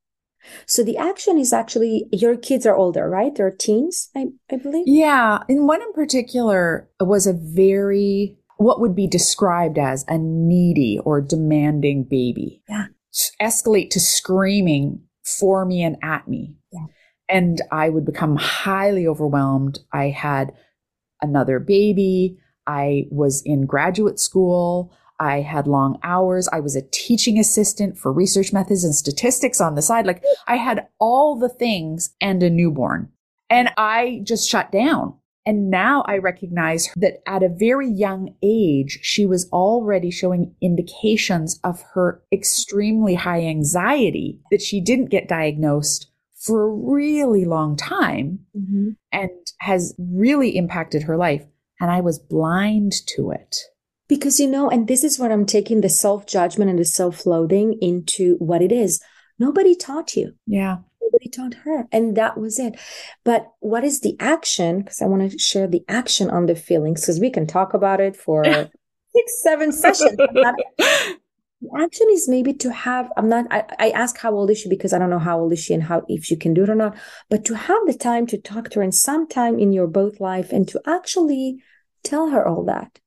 So 0.66 0.84
the 0.84 0.98
action 0.98 1.38
is 1.38 1.54
actually 1.54 2.06
your 2.12 2.36
kids 2.38 2.66
are 2.66 2.76
older, 2.76 3.10
right? 3.10 3.34
They're 3.34 3.52
teens, 3.52 4.10
I, 4.16 4.28
I 4.52 4.58
believe. 4.58 4.86
Yeah. 4.88 5.44
And 5.48 5.68
one 5.68 5.82
in 5.82 5.94
particular 5.94 6.90
was 7.00 7.28
a 7.28 7.34
very 7.34 8.38
what 8.58 8.80
would 8.80 8.96
be 8.96 9.08
described 9.08 9.78
as 9.78 10.06
a 10.08 10.18
needy 10.18 11.00
or 11.04 11.22
demanding 11.22 12.04
baby. 12.04 12.62
Yeah. 12.70 12.88
Escalate 13.42 13.90
to 13.92 14.00
screaming 14.00 15.02
for 15.24 15.66
me 15.66 15.84
and 15.84 15.98
at 16.02 16.28
me. 16.28 16.56
Yeah 16.72 16.86
and 17.30 17.62
I 17.72 17.90
would 17.90 18.06
become 18.06 18.36
highly 18.36 19.08
overwhelmed. 19.08 19.80
I 19.92 20.10
had 20.10 20.54
another 21.22 21.60
baby. 21.60 22.38
I 22.68 23.06
was 23.10 23.42
in 23.44 23.66
graduate 23.66 24.20
school. 24.20 24.96
I 25.24 25.42
had 25.42 25.68
long 25.68 25.98
hours. 26.04 26.50
I 26.52 26.60
was 26.60 26.76
a 26.76 26.88
teaching 26.92 27.40
assistant 27.40 27.98
for 27.98 28.12
research 28.12 28.52
methods 28.52 28.84
and 28.84 28.94
statistics 28.94 29.62
on 29.62 29.76
the 29.76 29.82
side. 29.82 30.06
Like 30.06 30.22
I 30.48 30.58
had 30.58 30.88
all 31.00 31.40
the 31.40 31.50
things 31.50 32.14
and 32.20 32.44
a 32.44 32.50
newborn 32.50 33.10
and 33.50 33.70
I 33.78 34.22
just 34.24 34.50
shut 34.50 34.72
down. 34.72 35.16
And 35.46 35.70
now 35.70 36.04
I 36.08 36.18
recognize 36.18 36.90
that 36.96 37.22
at 37.28 37.44
a 37.44 37.50
very 37.50 37.90
young 37.90 38.36
age, 38.42 39.00
she 39.02 39.26
was 39.26 39.50
already 39.52 40.10
showing 40.10 40.56
indications 40.62 41.60
of 41.64 41.84
her 41.94 42.22
extremely 42.32 43.16
high 43.16 43.42
anxiety 43.42 44.40
that 44.52 44.62
she 44.62 44.82
didn't 44.82 45.10
get 45.10 45.28
diagnosed 45.28 46.10
for 46.34 46.64
a 46.64 46.74
really 46.74 47.46
long 47.46 47.76
time 47.76 48.40
mm-hmm. 48.58 48.90
and 49.12 49.32
has 49.60 49.96
really 49.98 50.56
impacted 50.58 51.04
her 51.04 51.18
life. 51.18 51.46
And 51.80 51.92
I 51.92 52.02
was 52.02 52.20
blind 52.20 52.94
to 53.16 53.32
it. 53.32 53.58
Because, 54.14 54.40
you 54.40 54.48
know, 54.48 54.70
and 54.70 54.88
this 54.88 55.04
is 55.04 55.18
what 55.18 55.32
I'm 55.32 55.44
taking 55.44 55.82
the 55.82 55.90
self 55.90 56.28
judgment 56.28 56.70
and 56.70 56.78
the 56.78 56.86
self 56.86 57.26
loathing 57.26 57.80
into 57.82 58.36
what 58.38 58.62
it 58.62 58.72
is. 58.72 59.02
Nobody 59.40 59.76
taught 59.76 60.16
you. 60.16 60.34
Yeah. 60.46 60.78
Nobody 61.02 61.30
taught 61.30 61.56
her. 61.66 61.88
And 61.92 62.16
that 62.16 62.38
was 62.38 62.60
it. 62.60 62.80
But 63.24 63.48
what 63.60 63.84
is 63.84 64.02
the 64.02 64.16
action? 64.20 64.82
Because 64.82 65.02
I 65.02 65.06
want 65.06 65.32
to 65.32 65.40
share 65.40 65.66
the 65.66 65.84
action 65.90 66.30
on 66.30 66.46
the 66.46 66.54
feelings 66.54 67.02
because 67.02 67.20
we 67.20 67.32
can 67.32 67.48
talk 67.48 67.74
about 67.74 68.00
it 68.02 68.16
for 68.16 68.44
six, 69.16 69.42
seven 69.42 69.72
sessions. 69.72 70.16
the 70.16 71.18
action 71.76 72.08
is 72.12 72.30
maybe 72.30 72.54
to 72.54 72.72
have, 72.72 73.12
I'm 73.18 73.30
not, 73.30 73.48
I, 73.50 73.64
I 73.80 73.90
ask 73.90 74.16
how 74.20 74.36
old 74.36 74.52
is 74.52 74.60
she 74.60 74.70
because 74.70 74.94
I 74.94 75.00
don't 75.00 75.10
know 75.10 75.18
how 75.18 75.40
old 75.40 75.54
is 75.54 75.60
she 75.60 75.74
and 75.74 75.82
how, 75.82 76.04
if 76.08 76.24
she 76.24 76.36
can 76.36 76.54
do 76.54 76.62
it 76.62 76.70
or 76.70 76.76
not, 76.76 76.96
but 77.32 77.46
to 77.46 77.56
have 77.56 77.82
the 77.88 77.96
time 77.96 78.28
to 78.28 78.38
talk 78.38 78.70
to 78.70 78.80
her 78.80 78.84
and 78.84 78.94
some 78.94 79.28
time 79.28 79.58
in 79.58 79.74
your 79.74 79.88
both 79.88 80.20
life 80.20 80.52
and 80.52 80.68
to 80.68 80.80
actually 80.86 81.64
tell 82.04 82.30
her 82.30 82.48
all 82.48 82.64
that 82.66 83.00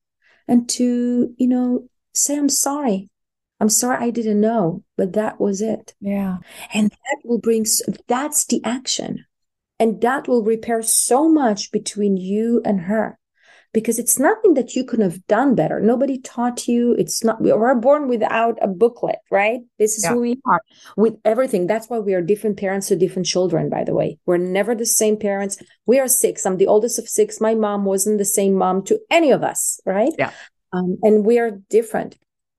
and 0.47 0.67
to, 0.69 1.33
you 1.37 1.47
know, 1.47 1.89
say, 2.13 2.37
I'm 2.37 2.49
sorry. 2.49 3.09
I'm 3.59 3.69
sorry 3.69 4.05
I 4.05 4.09
didn't 4.11 4.39
know, 4.39 4.83
but 4.97 5.13
that 5.13 5.39
was 5.39 5.61
it. 5.61 5.95
Yeah. 5.99 6.37
And 6.73 6.91
that 6.91 7.17
will 7.23 7.39
bring, 7.39 7.65
that's 8.07 8.45
the 8.45 8.61
action. 8.63 9.25
And 9.79 10.01
that 10.01 10.27
will 10.27 10.43
repair 10.43 10.81
so 10.81 11.29
much 11.29 11.71
between 11.71 12.17
you 12.17 12.61
and 12.65 12.81
her 12.81 13.17
because 13.73 13.99
it's 13.99 14.19
nothing 14.19 14.53
that 14.55 14.75
you 14.75 14.83
could 14.83 14.99
have 14.99 15.25
done 15.27 15.55
better. 15.55 15.79
Nobody 15.79 16.19
taught 16.19 16.67
you. 16.67 16.95
It's 16.97 17.23
not, 17.23 17.41
we 17.41 17.51
are 17.51 17.75
born 17.75 18.07
without 18.07 18.57
a 18.61 18.67
booklet, 18.67 19.19
right? 19.29 19.59
This 19.77 19.97
is 19.97 20.03
yeah. 20.03 20.13
who 20.13 20.21
we 20.21 20.39
are 20.45 20.61
with 20.95 21.15
everything. 21.25 21.67
That's 21.67 21.87
why 21.87 21.99
we 21.99 22.13
are 22.13 22.21
different 22.21 22.57
parents 22.57 22.87
to 22.87 22.95
different 22.95 23.25
children, 23.25 23.69
by 23.69 23.83
the 23.83 23.93
way. 23.93 24.17
We're 24.25 24.37
never 24.37 24.73
the 24.73 24.85
same 24.85 25.17
parents. 25.17 25.57
We 25.85 25.99
are 25.99 26.07
six. 26.07 26.45
I'm 26.45 26.57
the 26.57 26.67
oldest 26.67 26.97
of 26.99 27.07
six. 27.07 27.41
My 27.41 27.55
mom 27.55 27.85
wasn't 27.85 28.17
the 28.17 28.25
same 28.25 28.53
mom 28.53 28.83
to 28.85 28.99
any 29.09 29.31
of 29.31 29.43
us, 29.43 29.79
right? 29.85 30.13
Yeah. 30.17 30.31
Um, 30.73 30.97
and 31.03 31.25
we 31.25 31.39
are 31.39 31.51
different. 31.69 32.17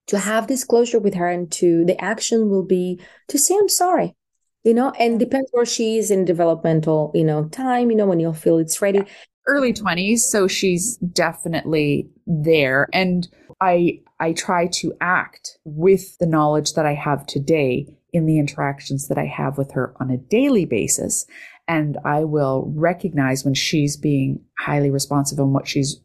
To 0.09 0.19
have 0.19 0.47
this 0.47 0.65
closure 0.65 0.99
with 0.99 1.15
her 1.15 1.29
and 1.29 1.53
to 1.53 1.85
the 1.85 2.01
action 2.03 2.49
will 2.49 2.65
be 2.65 3.01
to 3.29 3.39
say, 3.39 3.55
I'm 3.59 3.69
sorry 3.69 4.15
you 4.65 4.75
know 4.75 4.91
and 4.99 5.19
depends 5.19 5.49
where 5.53 5.65
she 5.65 5.99
is 5.99 6.11
in 6.11 6.25
developmental 6.25 7.13
you 7.15 7.25
know 7.25 7.49
time 7.49 7.91
you 7.91 7.97
know 7.97 8.07
when 8.07 8.19
you'll 8.21 8.35
feel 8.35 8.59
it's 8.59 8.83
ready 8.83 9.03
early 9.49 9.73
20s 9.73 10.19
so 10.19 10.47
she's 10.47 10.97
definitely 10.99 12.09
there. 12.27 12.89
And 12.93 13.27
i 13.61 14.01
i 14.21 14.33
try 14.33 14.69
to 14.69 14.93
act 15.01 15.59
with 15.65 16.17
the 16.19 16.27
knowledge 16.27 16.75
that 16.75 16.87
i 16.87 16.95
have 16.95 17.27
today 17.27 17.87
in 18.13 18.27
the 18.27 18.39
interactions 18.39 19.09
that 19.09 19.19
i 19.19 19.25
have 19.25 19.59
with 19.59 19.73
her 19.73 19.95
on 20.01 20.11
a 20.11 20.17
daily 20.17 20.65
basis. 20.65 21.27
And 21.67 21.99
i 22.05 22.25
will 22.25 22.73
recognize 22.77 23.45
when 23.45 23.55
she's 23.55 23.97
being 23.97 24.45
highly 24.59 24.91
responsive 24.91 25.39
and 25.39 25.53
what 25.53 25.67
she's 25.67 26.01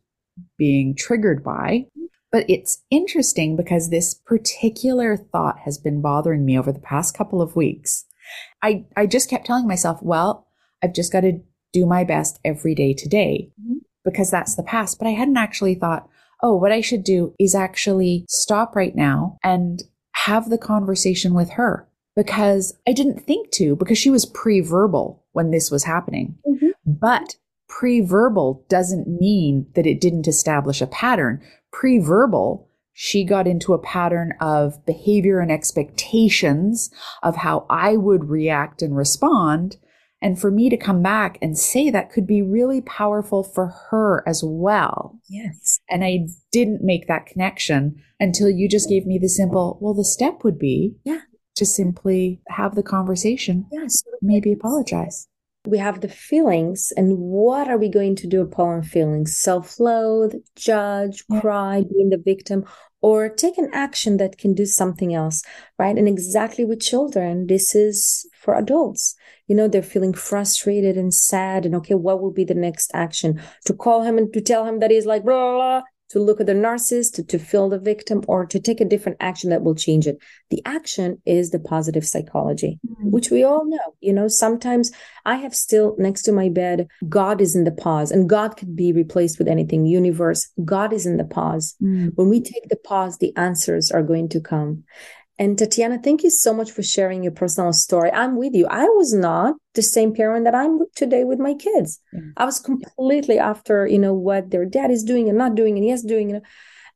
being 0.58 0.96
triggered 0.96 1.44
by. 1.44 1.86
But 2.32 2.46
it's 2.50 2.84
interesting 2.90 3.56
because 3.56 3.90
this 3.90 4.16
particular 4.16 5.16
thought 5.16 5.60
has 5.60 5.78
been 5.78 6.02
bothering 6.02 6.44
me 6.44 6.58
over 6.58 6.72
the 6.72 6.80
past 6.80 7.16
couple 7.16 7.42
of 7.42 7.56
weeks. 7.56 8.06
I 8.64 8.86
i 8.96 9.06
just 9.06 9.30
kept 9.30 9.46
telling 9.46 9.68
myself 9.68 10.00
well 10.02 10.48
i've 10.82 10.94
just 10.94 11.12
got 11.12 11.22
to 11.22 11.42
do 11.74 11.86
my 11.86 12.06
best 12.06 12.40
every 12.46 12.74
day 12.74 12.94
today 12.94 13.50
mm-hmm. 13.62 13.80
because 14.06 14.32
that's 14.32 14.56
the 14.56 14.64
past. 14.64 14.98
But 15.00 15.08
I 15.08 15.12
hadn't 15.12 15.38
actually 15.38 15.76
thought, 15.76 16.08
oh, 16.42 16.56
what 16.56 16.72
I 16.72 16.80
should 16.80 17.04
do 17.04 17.34
is 17.40 17.54
actually 17.56 18.26
stop 18.30 18.76
right 18.76 18.96
now 18.96 19.38
and 19.44 19.84
have 20.14 20.50
the 20.50 20.58
conversation 20.58 21.34
with 21.34 21.52
her 21.52 21.88
because 22.16 22.74
I 22.88 22.94
didn't 22.94 23.26
think 23.26 23.52
to 23.52 23.76
because 23.76 23.98
she 23.98 24.10
was 24.10 24.26
pre-verbal 24.26 25.24
when 25.34 25.52
this 25.52 25.70
was 25.72 25.84
happening. 25.84 26.38
Mm-hmm. 26.48 26.70
But 26.86 27.36
pre-verbal 27.68 28.66
doesn't 28.70 29.08
mean 29.20 29.68
that 29.76 29.88
it 29.88 30.00
didn't 30.00 30.28
establish 30.28 30.82
a 30.82 30.88
pattern. 30.88 31.42
Pre-verbal 31.72 32.70
she 32.94 33.24
got 33.24 33.48
into 33.48 33.74
a 33.74 33.80
pattern 33.80 34.34
of 34.40 34.86
behavior 34.86 35.40
and 35.40 35.52
expectations 35.52 36.92
of 37.24 37.36
how 37.36 37.66
I 37.70 37.98
would 37.98 38.30
react 38.30 38.84
and 38.84 38.96
respond 38.96 39.78
and 40.24 40.40
for 40.40 40.50
me 40.50 40.70
to 40.70 40.78
come 40.78 41.04
back 41.04 41.38
and 41.42 41.58
say 41.58 41.90
that 41.90 42.10
could 42.10 42.26
be 42.26 42.42
really 42.42 42.80
powerful 42.82 43.44
for 43.44 43.76
her 43.90 44.24
as 44.26 44.42
well. 44.44 45.20
Yes. 45.30 45.82
And 45.90 46.04
I 46.04 46.28
didn't 46.54 46.82
make 46.82 47.08
that 47.08 47.26
connection 47.26 48.02
until 48.22 48.50
you 48.50 48.70
just 48.70 48.88
gave 48.88 49.06
me 49.06 49.20
the 49.20 49.28
simple, 49.28 49.78
well, 49.82 49.94
the 49.94 50.06
step 50.06 50.46
would 50.46 50.58
be 50.58 50.96
yeah. 51.04 51.20
to 51.56 51.66
simply 51.66 52.42
have 52.48 52.76
the 52.76 52.84
conversation. 52.84 53.68
Yes. 53.70 54.02
Maybe 54.22 54.54
apologize. 54.54 55.28
We 55.66 55.78
have 55.78 56.02
the 56.02 56.10
feelings, 56.10 56.92
and 56.98 57.18
what 57.18 57.70
are 57.70 57.78
we 57.78 57.88
going 57.88 58.18
to 58.18 58.28
do 58.28 58.42
upon 58.42 58.84
feelings? 58.84 59.38
Self 59.38 59.80
loathe, 59.80 60.34
judge, 60.58 61.24
cry, 61.40 61.86
being 61.90 62.10
the 62.10 62.18
victim, 62.18 62.66
or 63.02 63.30
take 63.30 63.58
an 63.58 63.70
action 63.72 64.18
that 64.18 64.38
can 64.38 64.54
do 64.54 64.66
something 64.66 65.14
else, 65.14 65.42
right? 65.80 65.98
And 65.98 66.06
exactly 66.06 66.66
with 66.66 66.82
children, 66.82 67.48
this 67.48 67.76
is 67.76 68.28
for 68.42 68.56
adults 68.56 69.16
you 69.48 69.56
know, 69.56 69.68
they're 69.68 69.82
feeling 69.82 70.14
frustrated 70.14 70.98
and 70.98 71.14
sad. 71.14 71.66
And 71.66 71.76
okay, 71.76 71.96
what 71.96 72.22
will 72.22 72.32
be 72.32 72.46
the 72.46 72.54
next 72.54 72.92
action? 72.94 73.42
To 73.66 73.74
call 73.74 74.04
him 74.04 74.18
and 74.18 74.32
to 74.34 74.42
tell 74.42 74.66
him 74.66 74.80
that 74.80 74.92
he's 74.92 75.06
like, 75.06 75.24
blah, 75.24 75.34
blah, 75.34 75.56
blah 75.56 75.82
to 76.14 76.20
look 76.20 76.40
at 76.40 76.46
the 76.46 76.54
narcissist, 76.54 77.16
to, 77.16 77.24
to 77.24 77.40
feel 77.40 77.70
the 77.70 77.80
victim, 77.80 78.22
or 78.28 78.46
to 78.46 78.60
take 78.60 78.80
a 78.80 78.86
different 78.86 79.18
action 79.20 79.50
that 79.50 79.64
will 79.64 79.74
change 79.74 80.06
it. 80.06 80.20
The 80.52 80.62
action 80.64 81.20
is 81.26 81.50
the 81.50 81.60
positive 81.60 82.06
psychology, 82.06 82.80
mm-hmm. 82.88 83.10
which 83.10 83.32
we 83.32 83.44
all 83.44 83.66
know. 83.66 83.96
You 84.00 84.14
know, 84.14 84.28
sometimes 84.28 84.92
I 85.26 85.38
have 85.38 85.56
still 85.56 85.96
next 85.98 86.22
to 86.24 86.32
my 86.32 86.50
bed, 86.50 86.88
God 87.10 87.42
is 87.42 87.56
in 87.56 87.64
the 87.64 87.72
pause, 87.72 88.12
and 88.12 88.30
God 88.30 88.58
can 88.58 88.76
be 88.76 88.94
replaced 88.94 89.40
with 89.40 89.48
anything. 89.48 89.88
Universe, 89.88 90.48
God 90.64 90.94
is 90.94 91.08
in 91.08 91.18
the 91.18 91.24
pause. 91.24 91.76
Mm-hmm. 91.82 92.10
When 92.10 92.30
we 92.30 92.42
take 92.42 92.70
the 92.70 92.78
pause, 92.78 93.18
the 93.18 93.36
answers 93.36 93.90
are 93.90 94.04
going 94.04 94.30
to 94.30 94.40
come. 94.40 94.84
And 95.40 95.58
Tatiana, 95.58 96.00
thank 96.02 96.24
you 96.24 96.30
so 96.30 96.54
much 96.54 96.72
for 96.72 96.84
sharing 96.84 97.24
your 97.24 97.32
personal 97.32 97.74
story. 97.74 98.12
I'm 98.12 98.36
with 98.36 98.54
you. 98.54 98.68
I 98.68 98.84
was 98.84 99.14
not 99.14 99.56
the 99.74 99.82
same 99.82 100.14
parent 100.14 100.46
that 100.46 100.54
I'm 100.54 100.80
today 100.96 101.24
with 101.24 101.40
my 101.40 101.56
kids. 101.56 102.00
I 102.38 102.46
was 102.46 102.60
completely 102.60 103.40
after, 103.40 103.88
you 103.88 103.98
know, 103.98 104.14
what 104.14 104.52
their 104.52 104.66
dad 104.66 104.92
is 104.92 105.04
doing 105.04 105.30
and 105.30 105.38
not 105.38 105.56
doing 105.56 105.78
and 105.78 105.86
yes 105.86 106.04
doing. 106.04 106.30
You 106.30 106.36
know. 106.36 106.42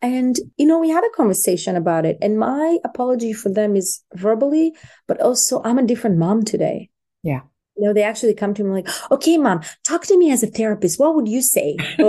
And, 0.02 0.36
you 0.58 0.68
know, 0.68 0.78
we 0.78 0.90
had 0.90 1.04
a 1.04 1.16
conversation 1.16 1.76
about 1.76 2.06
it. 2.06 2.18
And 2.22 2.38
my 2.38 2.78
apology 2.84 3.34
for 3.34 3.50
them 3.50 3.76
is 3.76 4.04
verbally, 4.14 4.76
but 5.08 5.20
also 5.20 5.62
I'm 5.64 5.80
a 5.80 5.86
different 5.86 6.18
mom 6.18 6.46
today. 6.46 6.90
Yeah. 7.24 7.42
You 7.76 7.88
know, 7.88 7.94
they 7.94 8.04
actually 8.04 8.36
come 8.36 8.54
to 8.56 8.64
me 8.64 8.70
like, 8.70 8.88
okay, 9.12 9.38
mom, 9.38 9.62
talk 9.84 10.06
to 10.06 10.18
me 10.18 10.32
as 10.32 10.44
a 10.44 10.48
therapist. 10.48 11.00
What 11.00 11.16
would 11.16 11.28
you 11.28 11.42
say? 11.42 11.76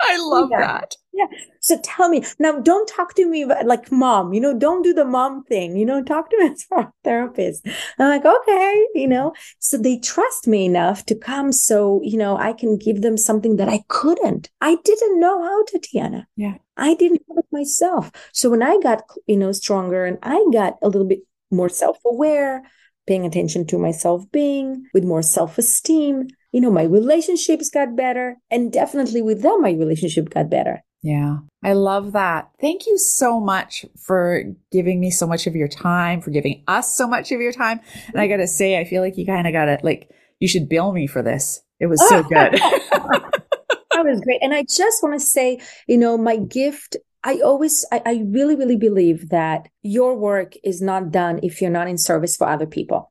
I 0.00 0.16
love 0.18 0.48
yeah. 0.50 0.60
that. 0.60 0.96
Yeah. 1.20 1.38
So 1.60 1.78
tell 1.82 2.08
me 2.08 2.24
now, 2.38 2.58
don't 2.60 2.88
talk 2.88 3.14
to 3.14 3.26
me 3.26 3.44
like 3.44 3.92
mom, 3.92 4.32
you 4.32 4.40
know, 4.40 4.56
don't 4.56 4.82
do 4.82 4.94
the 4.94 5.04
mom 5.04 5.44
thing, 5.44 5.76
you 5.76 5.84
know, 5.84 6.02
talk 6.04 6.30
to 6.30 6.38
me 6.38 6.46
as 6.46 6.66
a 6.72 6.90
therapist. 7.04 7.66
I'm 7.98 8.08
like, 8.08 8.24
okay, 8.24 8.86
you 8.94 9.06
know, 9.06 9.32
so 9.58 9.76
they 9.76 9.98
trust 9.98 10.46
me 10.46 10.64
enough 10.64 11.04
to 11.06 11.14
come 11.14 11.52
so, 11.52 12.00
you 12.02 12.16
know, 12.16 12.36
I 12.36 12.52
can 12.52 12.78
give 12.78 13.02
them 13.02 13.16
something 13.16 13.56
that 13.56 13.68
I 13.68 13.82
couldn't. 13.88 14.50
I 14.60 14.76
didn't 14.84 15.20
know 15.20 15.42
how, 15.42 15.64
Tatiana. 15.64 16.26
Yeah. 16.36 16.54
I 16.76 16.94
didn't 16.94 17.22
know 17.28 17.36
it 17.38 17.46
myself. 17.52 18.10
So 18.32 18.48
when 18.48 18.62
I 18.62 18.78
got, 18.82 19.02
you 19.26 19.36
know, 19.36 19.52
stronger 19.52 20.06
and 20.06 20.18
I 20.22 20.42
got 20.52 20.78
a 20.82 20.88
little 20.88 21.06
bit 21.06 21.20
more 21.50 21.68
self 21.68 21.98
aware, 22.06 22.62
paying 23.06 23.26
attention 23.26 23.66
to 23.66 23.78
my 23.78 23.90
self 23.90 24.30
being 24.32 24.86
with 24.94 25.04
more 25.04 25.22
self 25.22 25.58
esteem, 25.58 26.28
you 26.52 26.60
know, 26.60 26.70
my 26.70 26.84
relationships 26.84 27.68
got 27.68 27.96
better. 27.96 28.36
And 28.50 28.72
definitely 28.72 29.20
with 29.20 29.42
them, 29.42 29.60
my 29.60 29.72
relationship 29.72 30.30
got 30.30 30.48
better. 30.48 30.82
Yeah, 31.02 31.38
I 31.64 31.72
love 31.72 32.12
that. 32.12 32.50
Thank 32.60 32.86
you 32.86 32.98
so 32.98 33.40
much 33.40 33.86
for 33.96 34.44
giving 34.70 35.00
me 35.00 35.10
so 35.10 35.26
much 35.26 35.46
of 35.46 35.56
your 35.56 35.68
time, 35.68 36.20
for 36.20 36.30
giving 36.30 36.62
us 36.68 36.94
so 36.94 37.08
much 37.08 37.32
of 37.32 37.40
your 37.40 37.52
time. 37.52 37.80
And 38.08 38.20
I 38.20 38.26
got 38.26 38.36
to 38.36 38.46
say, 38.46 38.78
I 38.78 38.84
feel 38.84 39.02
like 39.02 39.16
you 39.16 39.24
kind 39.24 39.46
of 39.46 39.52
got 39.52 39.68
it. 39.68 39.82
like, 39.82 40.10
you 40.40 40.48
should 40.48 40.68
bill 40.68 40.92
me 40.92 41.06
for 41.06 41.22
this. 41.22 41.62
It 41.78 41.86
was 41.86 42.06
so 42.08 42.22
good. 42.22 42.52
that 42.52 44.04
was 44.04 44.20
great. 44.20 44.40
And 44.42 44.52
I 44.52 44.62
just 44.62 45.02
want 45.02 45.18
to 45.18 45.24
say, 45.24 45.60
you 45.86 45.96
know, 45.96 46.18
my 46.18 46.36
gift 46.36 46.96
I 47.22 47.40
always, 47.40 47.84
I, 47.92 48.00
I, 48.06 48.24
really, 48.26 48.56
really 48.56 48.76
believe 48.76 49.28
that 49.28 49.68
your 49.82 50.16
work 50.16 50.54
is 50.64 50.80
not 50.80 51.10
done 51.10 51.40
if 51.42 51.60
you're 51.60 51.70
not 51.70 51.86
in 51.86 51.98
service 51.98 52.34
for 52.34 52.48
other 52.48 52.64
people 52.66 53.09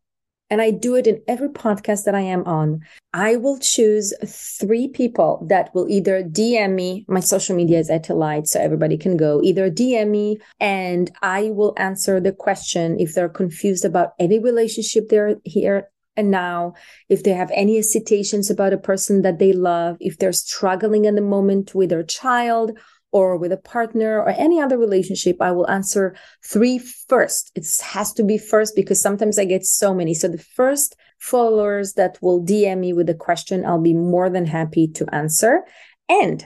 and 0.49 0.61
I 0.61 0.71
do 0.71 0.95
it 0.95 1.07
in 1.07 1.21
every 1.27 1.49
podcast 1.49 2.05
that 2.05 2.15
I 2.15 2.21
am 2.21 2.43
on. 2.45 2.81
I 3.13 3.35
will 3.35 3.59
choose 3.59 4.13
three 4.25 4.87
people 4.87 5.45
that 5.49 5.73
will 5.73 5.89
either 5.89 6.23
DM 6.23 6.73
me. 6.73 7.05
My 7.07 7.19
social 7.19 7.55
media 7.55 7.79
is 7.79 7.89
at 7.89 8.09
light, 8.09 8.47
so 8.47 8.59
everybody 8.59 8.97
can 8.97 9.17
go 9.17 9.41
either 9.43 9.69
DM 9.69 10.09
me 10.09 10.39
and 10.59 11.11
I 11.21 11.51
will 11.51 11.73
answer 11.77 12.19
the 12.19 12.31
question 12.31 12.99
if 12.99 13.13
they're 13.13 13.29
confused 13.29 13.85
about 13.85 14.13
any 14.19 14.39
relationship 14.39 15.09
they're 15.09 15.35
here 15.43 15.89
and 16.17 16.31
now, 16.31 16.73
if 17.07 17.23
they 17.23 17.31
have 17.31 17.49
any 17.53 17.77
hesitations 17.77 18.49
about 18.49 18.73
a 18.73 18.77
person 18.77 19.21
that 19.21 19.39
they 19.39 19.53
love, 19.53 19.95
if 20.01 20.17
they're 20.17 20.33
struggling 20.33 21.05
in 21.05 21.15
the 21.15 21.21
moment 21.21 21.73
with 21.73 21.91
their 21.91 22.03
child 22.03 22.77
or 23.11 23.37
with 23.37 23.51
a 23.51 23.57
partner 23.57 24.19
or 24.19 24.29
any 24.29 24.59
other 24.61 24.77
relationship, 24.77 25.37
I 25.41 25.51
will 25.51 25.69
answer 25.69 26.15
three 26.43 26.79
first. 26.79 27.51
It 27.55 27.67
has 27.83 28.13
to 28.13 28.23
be 28.23 28.37
first 28.37 28.75
because 28.75 29.01
sometimes 29.01 29.39
I 29.39 29.45
get 29.45 29.65
so 29.65 29.93
many. 29.93 30.13
So 30.13 30.27
the 30.27 30.37
first 30.37 30.95
followers 31.17 31.93
that 31.93 32.17
will 32.21 32.43
DM 32.43 32.79
me 32.79 32.93
with 32.93 33.09
a 33.09 33.15
question, 33.15 33.65
I'll 33.65 33.81
be 33.81 33.93
more 33.93 34.29
than 34.29 34.45
happy 34.45 34.87
to 34.89 35.13
answer. 35.13 35.61
And 36.07 36.45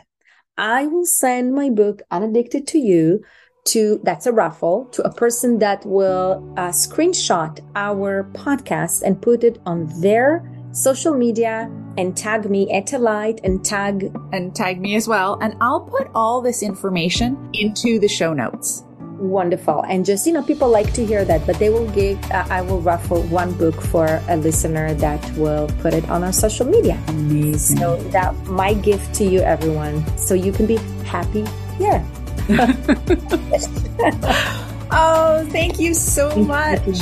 I 0.58 0.88
will 0.88 1.06
send 1.06 1.54
my 1.54 1.70
book, 1.70 2.02
Unaddicted 2.12 2.68
to 2.68 2.80
You, 2.80 3.24
to 3.66 4.00
that's 4.04 4.26
a 4.26 4.32
raffle 4.32 4.86
to 4.92 5.04
a 5.04 5.14
person 5.14 5.60
that 5.60 5.86
will 5.86 6.54
uh, 6.58 6.70
screenshot 6.70 7.60
our 7.76 8.30
podcast 8.34 9.04
and 9.04 9.22
put 9.22 9.44
it 9.44 9.60
on 9.66 9.88
their 10.02 10.44
social 10.74 11.14
media 11.14 11.70
and 11.98 12.18
tag 12.18 12.50
me 12.50 12.72
at 12.72 12.92
a 12.94 12.98
light 12.98 13.40
and 13.44 13.64
tag 13.64 14.12
and 14.32 14.56
tag 14.56 14.82
me 14.82 14.96
as 14.96 15.08
well. 15.08 15.38
And 15.42 15.56
i'll 15.62 15.82
put 15.82 16.10
all 16.16 16.42
this 16.42 16.64
information 16.64 17.38
into 17.54 18.00
the 18.00 18.08
show 18.08 18.34
notes. 18.34 18.84
Wonderful. 19.20 19.86
And 19.88 20.04
just 20.04 20.26
you 20.26 20.34
know 20.34 20.42
people 20.42 20.68
like 20.68 20.92
to 20.94 21.06
hear 21.06 21.24
that 21.26 21.46
but 21.46 21.60
they 21.60 21.70
will 21.70 21.88
give 21.92 22.20
uh, 22.32 22.46
i 22.50 22.62
will 22.62 22.82
raffle 22.82 23.22
one 23.24 23.54
book 23.54 23.80
for 23.80 24.22
a 24.28 24.36
listener 24.36 24.94
that 24.96 25.24
will 25.38 25.68
put 25.80 25.94
it 25.94 26.10
on 26.10 26.24
our 26.24 26.34
social 26.34 26.66
media. 26.66 27.00
Amazing. 27.08 27.78
So 27.78 27.98
that 28.10 28.36
my 28.48 28.74
gift 28.74 29.14
to 29.16 29.26
you 29.26 29.42
everyone 29.42 30.04
so 30.18 30.34
you 30.34 30.52
can 30.52 30.66
be 30.66 30.78
happy 31.06 31.46
here. 31.78 32.04
Oh 34.96 35.44
thank 35.50 35.80
you 35.80 35.96
so 35.96 36.36
much 36.36 37.00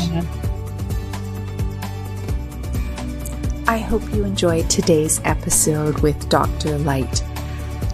I 3.72 3.78
hope 3.78 4.04
you 4.14 4.26
enjoyed 4.26 4.70
today's 4.70 5.22
episode 5.24 6.02
with 6.02 6.28
Dr. 6.28 6.78
Leit. 6.80 7.22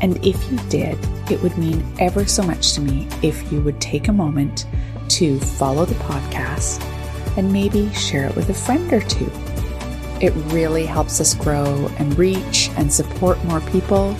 And 0.01 0.17
if 0.25 0.51
you 0.51 0.57
did, 0.69 0.97
it 1.29 1.39
would 1.43 1.55
mean 1.55 1.85
ever 1.99 2.25
so 2.25 2.41
much 2.41 2.73
to 2.73 2.81
me 2.81 3.07
if 3.21 3.51
you 3.51 3.61
would 3.61 3.79
take 3.79 4.07
a 4.07 4.11
moment 4.11 4.65
to 5.09 5.39
follow 5.39 5.85
the 5.85 5.93
podcast 6.05 6.81
and 7.37 7.53
maybe 7.53 7.93
share 7.93 8.25
it 8.25 8.35
with 8.35 8.49
a 8.49 8.55
friend 8.55 8.91
or 8.91 9.01
two. 9.01 9.29
It 10.19 10.31
really 10.51 10.87
helps 10.87 11.21
us 11.21 11.35
grow 11.35 11.91
and 11.99 12.17
reach 12.17 12.71
and 12.75 12.91
support 12.91 13.37
more 13.45 13.61
people. 13.61 14.15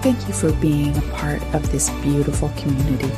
Thank 0.00 0.26
you 0.26 0.32
for 0.32 0.52
being 0.54 0.96
a 0.96 1.02
part 1.12 1.42
of 1.54 1.70
this 1.70 1.90
beautiful 2.00 2.48
community. 2.56 3.12